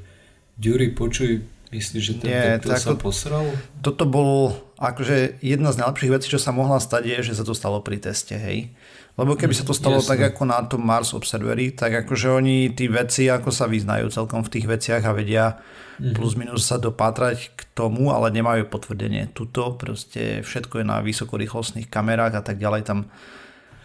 Ďuri, 0.62 0.92
počuj, 0.92 1.42
myslíš, 1.72 2.02
že 2.04 2.14
ten 2.20 2.28
Nie, 2.28 2.60
sa 2.76 2.92
posral? 2.94 3.48
Toto 3.80 4.04
bol 4.04 4.52
akože 4.76 5.40
jedna 5.40 5.72
z 5.72 5.80
najlepších 5.80 6.12
vecí, 6.12 6.26
čo 6.28 6.38
sa 6.38 6.52
mohla 6.52 6.76
stať, 6.76 7.02
je, 7.08 7.18
že 7.32 7.40
sa 7.40 7.44
to 7.48 7.56
stalo 7.56 7.80
pri 7.80 7.96
teste, 7.96 8.36
hej. 8.36 8.70
Lebo 9.16 9.36
keby 9.36 9.52
sa 9.52 9.64
to 9.64 9.76
stalo 9.76 10.00
Jasne. 10.00 10.08
tak 10.08 10.20
ako 10.32 10.42
na 10.48 10.64
tom 10.64 10.84
Mars 10.84 11.12
Observery, 11.12 11.76
tak 11.76 12.04
akože 12.04 12.32
oni 12.32 12.72
tí 12.72 12.88
veci 12.88 13.28
ako 13.28 13.52
sa 13.52 13.68
vyznajú 13.68 14.08
celkom 14.08 14.40
v 14.40 14.52
tých 14.56 14.64
veciach 14.64 15.04
a 15.04 15.12
vedia 15.12 15.60
mm-hmm. 16.00 16.16
plus 16.16 16.32
minus 16.32 16.64
sa 16.64 16.80
dopátrať 16.80 17.52
k 17.52 17.60
tomu, 17.76 18.08
ale 18.08 18.32
nemajú 18.32 18.72
potvrdenie. 18.72 19.28
Tuto 19.36 19.76
proste 19.76 20.40
všetko 20.40 20.80
je 20.80 20.86
na 20.88 21.04
vysokorýchlostných 21.04 21.92
kamerách 21.92 22.40
a 22.40 22.42
tak 22.42 22.56
ďalej. 22.56 22.88
Tam 22.88 22.98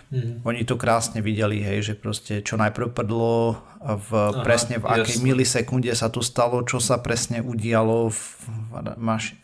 Mm. 0.07 0.39
Oni 0.47 0.63
to 0.63 0.79
krásne 0.79 1.19
videli, 1.19 1.59
hej, 1.59 1.91
že 1.91 1.93
proste 1.99 2.39
čo 2.39 2.55
najprv 2.55 2.95
prdlo 2.95 3.59
v, 3.83 4.09
Aha, 4.15 4.39
presne 4.39 4.79
v 4.79 4.87
akej 4.87 5.19
jasne. 5.19 5.27
milisekunde 5.27 5.91
sa 5.91 6.07
to 6.07 6.23
stalo, 6.23 6.63
čo 6.63 6.79
sa 6.79 7.03
presne 7.03 7.43
udialo 7.43 8.07
v, 8.07 8.19
v, 8.47 8.73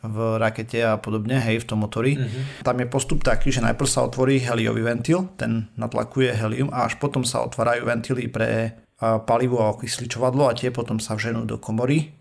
v 0.08 0.18
rakete 0.40 0.80
a 0.80 0.96
podobne, 0.96 1.36
hej, 1.36 1.64
v 1.64 1.68
tom 1.68 1.84
motori. 1.84 2.16
Mm-hmm. 2.16 2.64
Tam 2.64 2.80
je 2.80 2.88
postup 2.88 3.20
taký, 3.28 3.52
že 3.52 3.60
najprv 3.60 3.90
sa 3.92 4.08
otvorí 4.08 4.40
heliový 4.40 4.88
ventil, 4.88 5.28
ten 5.36 5.68
natlakuje 5.76 6.32
helium 6.32 6.72
a 6.72 6.88
až 6.88 6.96
potom 6.96 7.28
sa 7.28 7.44
otvárajú 7.44 7.84
ventily 7.84 8.32
pre 8.32 8.80
palivo 9.28 9.60
a 9.60 9.76
okysličovadlo 9.76 10.48
a 10.48 10.56
tie 10.56 10.72
potom 10.72 10.96
sa 10.96 11.20
vženú 11.20 11.44
do 11.44 11.60
komory 11.60 12.16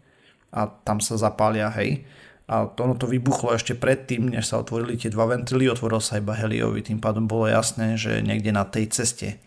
a 0.51 0.67
tam 0.67 0.99
sa 0.99 1.15
zapália, 1.15 1.71
hej 1.79 2.03
a 2.51 2.67
to, 2.67 2.85
ono 2.85 2.99
to 2.99 3.07
vybuchlo 3.07 3.55
ešte 3.55 3.79
predtým, 3.79 4.29
než 4.29 4.51
sa 4.51 4.61
otvorili 4.61 4.99
tie 4.99 5.13
dva 5.13 5.31
ventily, 5.31 5.71
otvoril 5.71 6.03
sa 6.03 6.19
iba 6.19 6.35
heliový, 6.35 6.83
tým 6.83 6.99
pádom 6.99 7.31
bolo 7.31 7.47
jasné, 7.47 7.95
že 7.95 8.21
niekde 8.21 8.51
na 8.51 8.67
tej 8.67 8.91
ceste 8.91 9.39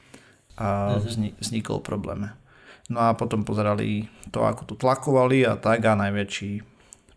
a 0.55 0.99
mhm. 0.99 1.35
vznikol 1.39 1.83
problém. 1.83 2.31
No 2.85 3.01
a 3.01 3.17
potom 3.17 3.41
pozerali 3.41 4.05
to, 4.29 4.45
ako 4.45 4.61
to 4.69 4.75
tlakovali 4.77 5.41
a 5.43 5.57
tak 5.57 5.81
a 5.89 5.97
najväčší, 5.97 6.61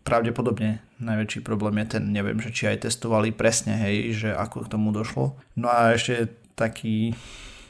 pravdepodobne 0.01 0.89
najväčší 0.99 1.39
problém 1.41 1.79
je 1.81 1.97
ten, 1.97 2.03
neviem, 2.11 2.37
že 2.37 2.51
či 2.51 2.67
aj 2.67 2.85
testovali 2.85 3.31
presne, 3.31 3.79
hej, 3.79 4.13
že 4.13 4.29
ako 4.35 4.67
k 4.67 4.71
tomu 4.71 4.91
došlo. 4.91 5.39
No 5.55 5.71
a 5.71 5.95
ešte 5.95 6.27
taký, 6.59 7.15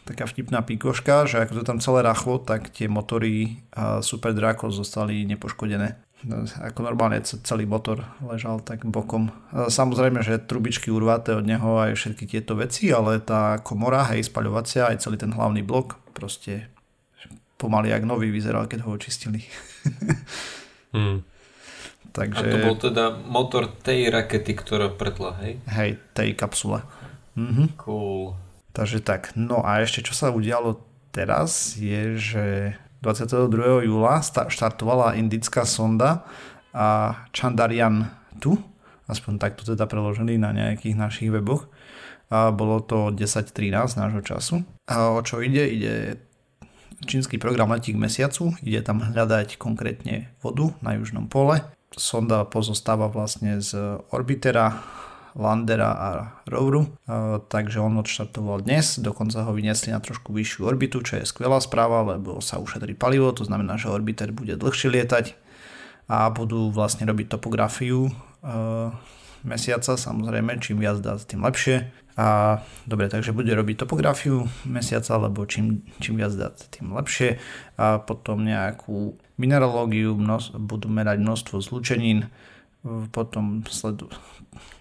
taká 0.03 0.25
vtipná 0.25 0.65
pikoška, 0.65 1.29
že 1.29 1.45
ako 1.45 1.61
to 1.61 1.63
tam 1.63 1.79
celé 1.79 2.01
rachlo, 2.01 2.41
tak 2.41 2.73
tie 2.73 2.89
motory 2.89 3.61
Super 4.01 4.33
Draco 4.33 4.73
zostali 4.73 5.29
nepoškodené. 5.29 6.08
No, 6.19 6.43
ako 6.43 6.83
normálne 6.83 7.23
celý 7.23 7.63
motor 7.63 8.03
ležal 8.19 8.59
tak 8.59 8.83
bokom. 8.83 9.31
Samozrejme, 9.55 10.19
že 10.19 10.35
trubičky 10.35 10.91
urvaté 10.91 11.31
od 11.31 11.47
neho 11.47 11.79
aj 11.79 11.95
všetky 11.95 12.27
tieto 12.27 12.59
veci, 12.59 12.91
ale 12.91 13.23
tá 13.23 13.63
komora, 13.63 14.03
hej, 14.11 14.27
spaľovacia, 14.27 14.91
aj 14.91 14.99
celý 14.99 15.15
ten 15.15 15.31
hlavný 15.31 15.63
blok, 15.63 15.95
proste 16.11 16.67
pomaly 17.55 17.95
jak 17.95 18.03
nový 18.03 18.35
vyzeral, 18.35 18.67
keď 18.67 18.83
ho 18.83 18.95
očistili. 18.99 19.47
hmm. 20.95 21.23
Takže... 22.11 22.47
A 22.47 22.51
to 22.51 22.67
bol 22.67 22.75
teda 22.75 23.05
motor 23.15 23.71
tej 23.71 24.11
rakety, 24.11 24.59
ktorá 24.59 24.91
pretla, 24.91 25.39
hej? 25.39 25.63
Hej, 25.71 26.03
tej 26.11 26.35
kapsule. 26.35 26.83
Mhm. 27.39 27.79
Cool. 27.79 28.35
Takže 28.75 28.99
tak, 28.99 29.35
no 29.39 29.63
a 29.63 29.79
ešte 29.79 30.03
čo 30.03 30.11
sa 30.11 30.35
udialo 30.35 30.83
teraz 31.15 31.75
je, 31.79 32.15
že 32.19 32.45
22. 33.01 33.87
júla 33.87 34.19
štartovala 34.23 35.15
indická 35.15 35.63
sonda 35.63 36.27
a 36.75 37.15
Chandaryan 37.31 38.11
tu, 38.43 38.59
aspoň 39.07 39.39
takto 39.39 39.63
teda 39.63 39.87
preložený 39.87 40.35
na 40.35 40.51
nejakých 40.51 40.95
našich 40.99 41.29
weboch. 41.31 41.71
A 42.29 42.53
bolo 42.53 42.77
to 42.83 43.09
10.13 43.09 43.73
nášho 43.97 44.21
času. 44.21 44.55
A 44.85 45.09
o 45.09 45.19
čo 45.25 45.41
ide? 45.41 45.65
Ide 45.65 46.21
čínsky 47.07 47.41
program 47.41 47.73
letí 47.73 47.95
k 47.95 47.97
mesiacu, 47.97 48.53
ide 48.61 48.85
tam 48.85 49.01
hľadať 49.01 49.57
konkrétne 49.57 50.29
vodu 50.43 50.75
na 50.83 50.93
južnom 50.99 51.25
pole. 51.25 51.63
Sonda 51.95 52.45
pozostáva 52.45 53.09
vlastne 53.09 53.57
z 53.63 53.97
orbitera, 54.13 54.77
landera 55.37 55.89
a 55.93 56.09
roveru, 56.49 56.89
takže 57.49 57.81
on 57.81 58.01
odštartoval 58.01 58.65
dnes, 58.65 58.97
dokonca 58.97 59.45
ho 59.45 59.51
vyniesli 59.53 59.93
na 59.93 60.01
trošku 60.01 60.33
vyššiu 60.33 60.65
orbitu, 60.65 61.01
čo 61.05 61.21
je 61.21 61.29
skvelá 61.29 61.61
správa, 61.61 62.01
lebo 62.17 62.41
sa 62.41 62.57
ušetrí 62.57 62.97
palivo, 62.97 63.29
to 63.33 63.45
znamená, 63.45 63.77
že 63.77 63.93
orbiter 63.93 64.33
bude 64.33 64.57
dlhšie 64.57 64.89
lietať 64.89 65.37
a 66.09 66.33
budú 66.33 66.73
vlastne 66.73 67.05
robiť 67.05 67.37
topografiu 67.37 68.09
mesiaca, 69.45 69.95
samozrejme, 69.95 70.59
čím 70.59 70.81
viac 70.83 70.99
dá, 70.99 71.15
tým 71.15 71.45
lepšie. 71.45 71.91
A 72.19 72.59
dobre, 72.83 73.07
takže 73.07 73.31
bude 73.31 73.55
robiť 73.55 73.87
topografiu 73.87 74.43
mesiaca, 74.67 75.15
lebo 75.15 75.47
čím, 75.47 75.87
čím 76.03 76.19
viac 76.19 76.35
dá, 76.35 76.51
tým 76.51 76.91
lepšie. 76.91 77.39
A 77.79 78.03
potom 78.03 78.43
nejakú 78.43 79.15
mineralógiu, 79.39 80.19
mnos, 80.19 80.51
budú 80.51 80.91
merať 80.91 81.23
množstvo 81.23 81.63
zlučenín, 81.63 82.27
potom 83.15 83.63
sledu, 83.71 84.11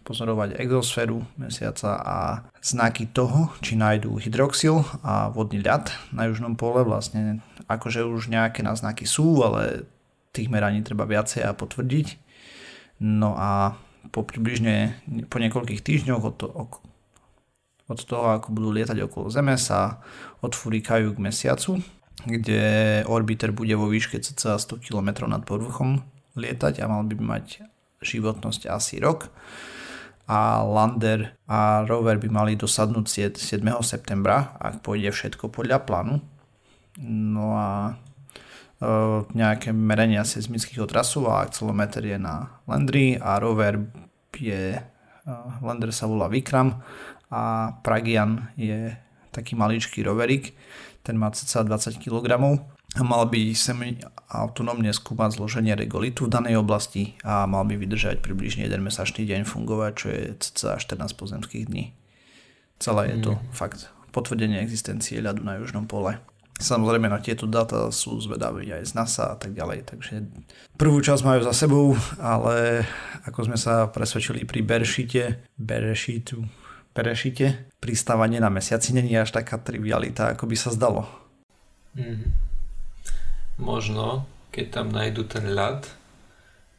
pozorovať 0.08 0.56
exosféru 0.56 1.20
mesiaca 1.36 2.00
a 2.00 2.16
znaky 2.64 3.12
toho, 3.12 3.52
či 3.60 3.76
nájdú 3.76 4.16
hydroxyl 4.16 4.80
a 5.04 5.28
vodný 5.28 5.60
ľad 5.60 5.92
na 6.16 6.24
južnom 6.24 6.56
pole. 6.56 6.80
Vlastne 6.80 7.44
akože 7.68 8.08
už 8.08 8.32
nejaké 8.32 8.64
náznaky 8.64 9.04
sú, 9.04 9.44
ale 9.44 9.84
tých 10.32 10.48
meraní 10.48 10.80
treba 10.80 11.04
viacej 11.04 11.44
a 11.44 11.52
potvrdiť. 11.52 12.16
No 13.04 13.36
a 13.36 13.76
po 14.08 14.24
približne 14.24 14.96
po 15.28 15.36
niekoľkých 15.36 15.84
týždňoch 15.84 16.22
od, 16.24 16.34
to, 16.40 16.48
od 17.92 18.00
toho, 18.00 18.40
ako 18.40 18.48
budú 18.56 18.72
lietať 18.72 19.04
okolo 19.04 19.28
Zeme, 19.28 19.60
sa 19.60 20.00
odfúrikajú 20.40 21.12
k 21.12 21.20
mesiacu, 21.20 21.84
kde 22.24 23.04
orbiter 23.04 23.52
bude 23.52 23.76
vo 23.76 23.92
výške 23.92 24.16
cca 24.24 24.56
100 24.56 24.80
km 24.80 25.28
nad 25.28 25.44
povrchom 25.44 26.00
lietať 26.32 26.80
a 26.80 26.88
mal 26.88 27.04
by 27.04 27.14
mať 27.20 27.68
životnosť 28.00 28.72
asi 28.72 29.02
rok 29.02 29.28
a 30.28 30.60
lander 30.60 31.40
a 31.48 31.88
rover 31.88 32.20
by 32.20 32.28
mali 32.28 32.52
dosadnúť 32.52 33.32
7. 33.32 33.64
septembra, 33.80 34.52
ak 34.60 34.84
pôjde 34.84 35.08
všetko 35.08 35.48
podľa 35.48 35.88
plánu. 35.88 36.20
No 37.08 37.56
a 37.56 37.96
e, 38.76 38.84
nejaké 39.32 39.72
merenia 39.72 40.28
seismických 40.28 40.84
otrasov 40.84 41.32
a 41.32 41.48
akcelometer 41.48 42.04
je 42.04 42.20
na 42.20 42.60
Landry 42.68 43.16
a 43.16 43.40
rover 43.40 43.88
je, 44.36 44.76
e, 44.76 44.80
lander 45.64 45.96
sa 45.96 46.04
volá 46.04 46.28
Vikram 46.28 46.76
a 47.32 47.72
Pragian 47.80 48.52
je 48.60 48.92
taký 49.32 49.56
maličký 49.56 50.04
roverik, 50.04 50.52
ten 51.00 51.16
má 51.16 51.32
cca 51.32 51.64
20 51.64 52.04
kg 52.04 52.36
a 52.96 53.04
mal 53.04 53.28
by 53.28 53.52
semi 53.52 54.00
autonómne 54.32 54.88
skúmať 54.88 55.36
zloženie 55.36 55.76
regolitu 55.76 56.24
v 56.24 56.32
danej 56.32 56.64
oblasti 56.64 57.20
a 57.20 57.44
mal 57.44 57.68
by 57.68 57.76
vydržať 57.76 58.24
približne 58.24 58.64
jeden 58.64 58.80
mesačný 58.80 59.28
deň 59.28 59.44
fungovať, 59.44 59.92
čo 59.92 60.06
je 60.08 60.22
cca 60.40 60.80
14 60.80 61.12
pozemských 61.12 61.68
dní. 61.68 61.92
Celé 62.80 63.12
je 63.12 63.16
to 63.28 63.32
mm. 63.36 63.42
fakt 63.52 63.92
potvrdenie 64.08 64.64
existencie 64.64 65.20
ľadu 65.20 65.44
na 65.44 65.60
južnom 65.60 65.84
pole. 65.84 66.16
Samozrejme 66.58 67.06
na 67.06 67.22
tieto 67.22 67.46
dáta 67.46 67.86
sú 67.94 68.18
zvedaví 68.18 68.66
aj 68.72 68.90
z 68.90 68.92
NASA 68.98 69.24
a 69.30 69.36
tak 69.38 69.54
ďalej, 69.54 69.94
takže 69.94 70.26
prvú 70.74 70.98
časť 70.98 71.22
majú 71.22 71.40
za 71.46 71.54
sebou, 71.54 71.94
ale 72.18 72.82
ako 73.28 73.52
sme 73.52 73.58
sa 73.60 73.86
presvedčili 73.86 74.42
pri 74.42 74.66
Beršite, 74.66 75.54
Berešitu, 75.54 76.42
Berešite, 76.90 77.78
pristávanie 77.78 78.42
na 78.42 78.50
mesiaci 78.50 78.90
není 78.90 79.14
až 79.14 79.38
taká 79.38 79.62
trivialita, 79.62 80.34
ako 80.34 80.50
by 80.50 80.56
sa 80.58 80.74
zdalo. 80.74 81.06
Mm. 81.94 82.47
Možno, 83.58 84.24
keď 84.54 84.66
tam 84.70 84.94
nájdu 84.94 85.26
ten 85.26 85.50
ľad, 85.50 85.84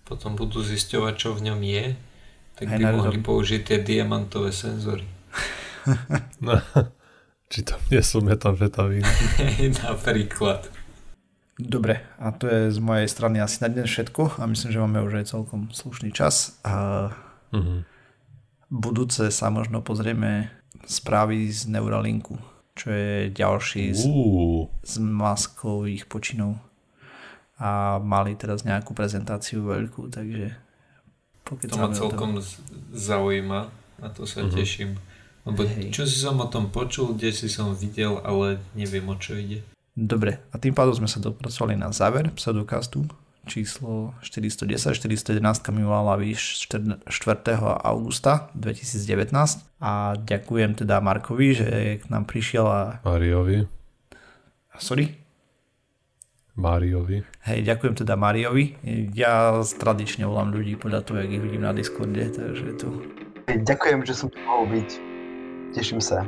potom 0.07 0.34
budú 0.34 0.63
zisťovať, 0.63 1.13
čo 1.19 1.36
v 1.36 1.51
ňom 1.51 1.59
je, 1.61 1.86
tak 2.57 2.65
by 2.75 2.84
mohli 2.95 3.19
použiť 3.21 3.61
tie 3.61 3.77
diamantové 3.84 4.49
senzory. 4.55 5.05
no, 6.43 6.59
či 7.51 7.61
tam 7.61 7.80
nie 7.91 8.01
sú 8.01 8.23
metamfetamíny. 8.23 9.05
Napríklad. 9.86 10.71
Dobre, 11.59 11.99
a 12.15 12.32
to 12.32 12.47
je 12.47 12.71
z 12.71 12.80
mojej 12.80 13.07
strany 13.11 13.43
asi 13.43 13.59
na 13.59 13.67
dnes 13.67 13.91
všetko 13.91 14.39
a 14.39 14.47
myslím, 14.47 14.71
že 14.71 14.80
máme 14.80 15.03
už 15.03 15.13
aj 15.19 15.25
celkom 15.36 15.67
slušný 15.75 16.15
čas. 16.15 16.55
A... 16.63 17.11
Uh-huh 17.51 17.84
budúce 18.69 19.34
sa 19.34 19.49
možno 19.49 19.82
pozrieme 19.82 20.53
správy 20.86 21.49
z 21.49 21.73
Neuralinku, 21.73 22.38
čo 22.77 22.93
je 22.93 23.34
ďalší 23.34 23.91
z, 23.97 24.05
z 24.86 24.93
maskových 25.01 26.05
počinov. 26.05 26.61
A 27.60 27.99
mali 27.99 28.39
teraz 28.39 28.64
nejakú 28.64 28.95
prezentáciu 28.95 29.68
veľkú, 29.68 30.07
takže 30.07 30.55
to 31.43 31.76
ma 31.76 31.89
celkom 31.91 32.39
zaujíma, 32.93 33.68
na 33.99 34.10
to 34.14 34.24
sa 34.24 34.45
uh-huh. 34.45 34.53
teším. 34.53 34.95
Lebo 35.43 35.66
Hej. 35.66 35.91
čo 35.91 36.03
si 36.05 36.20
som 36.20 36.38
o 36.39 36.47
tom 36.47 36.70
počul, 36.70 37.18
kde 37.18 37.34
si 37.34 37.49
som 37.49 37.74
videl, 37.74 38.22
ale 38.22 38.62
neviem 38.78 39.03
o 39.10 39.16
čo 39.18 39.36
ide. 39.36 39.66
Dobre, 39.97 40.39
a 40.53 40.55
tým 40.55 40.72
pádom 40.72 40.95
sme 40.95 41.10
sa 41.12 41.20
dopracovali 41.20 41.76
na 41.76 41.91
záver 41.91 42.32
pseudokastu 42.32 43.03
číslo 43.49 44.14
410. 44.22 44.95
411 44.95 45.41
mi 45.74 45.84
výš 46.22 46.70
4. 46.70 47.57
augusta 47.84 48.53
2019 48.53 49.34
a 49.82 50.14
ďakujem 50.16 50.78
teda 50.78 51.01
Markovi, 51.01 51.57
že 51.57 51.68
k 51.99 52.05
nám 52.14 52.30
prišiel 52.30 52.66
a... 52.70 52.82
Mariovi. 53.01 53.66
Sorry? 54.80 55.18
Mariovi. 56.60 57.24
Hej, 57.47 57.60
ďakujem 57.64 58.03
teda 58.03 58.20
Mariovi. 58.20 58.76
Ja 59.16 59.64
tradične 59.64 60.28
volám 60.28 60.51
ľudí 60.51 60.76
podľa 60.76 61.07
toho, 61.07 61.24
jak 61.24 61.32
ich 61.32 61.41
vidím 61.41 61.64
na 61.64 61.72
Discorde, 61.72 62.28
takže 62.28 62.76
to... 62.76 62.88
Ďakujem, 63.47 64.03
že 64.03 64.14
som 64.14 64.28
tu 64.28 64.38
mohol 64.43 64.68
byť. 64.78 64.89
Teším 65.74 66.03
sa. 66.03 66.28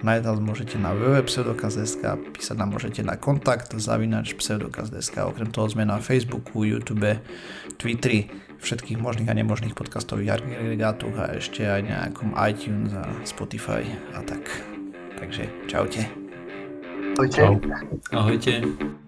Nájsť 0.00 0.24
nás 0.24 0.40
môžete 0.40 0.76
na 0.80 0.96
www.pseudokaz.sk, 0.96 2.04
písať 2.32 2.56
nám 2.56 2.72
môžete 2.72 3.04
na 3.04 3.20
kontakt 3.20 3.76
zavinač 3.76 4.32
pseudokaz.sk. 4.32 5.12
Okrem 5.28 5.52
toho 5.52 5.68
sme 5.68 5.84
na 5.84 6.00
Facebooku, 6.00 6.64
YouTube, 6.64 7.20
Twitteri, 7.76 8.32
všetkých 8.64 8.96
možných 8.96 9.28
a 9.28 9.36
nemožných 9.36 9.76
podcastových 9.76 10.40
agregátoch 10.40 11.16
a 11.20 11.36
ešte 11.36 11.68
aj 11.68 11.80
nejakom 11.84 12.32
iTunes 12.48 12.96
a 12.96 13.04
Spotify 13.28 13.84
a 14.16 14.24
tak. 14.24 14.48
Takže 15.20 15.44
čaute. 15.68 16.08
Ahojte. 17.20 17.44
Ahojte. 18.16 18.99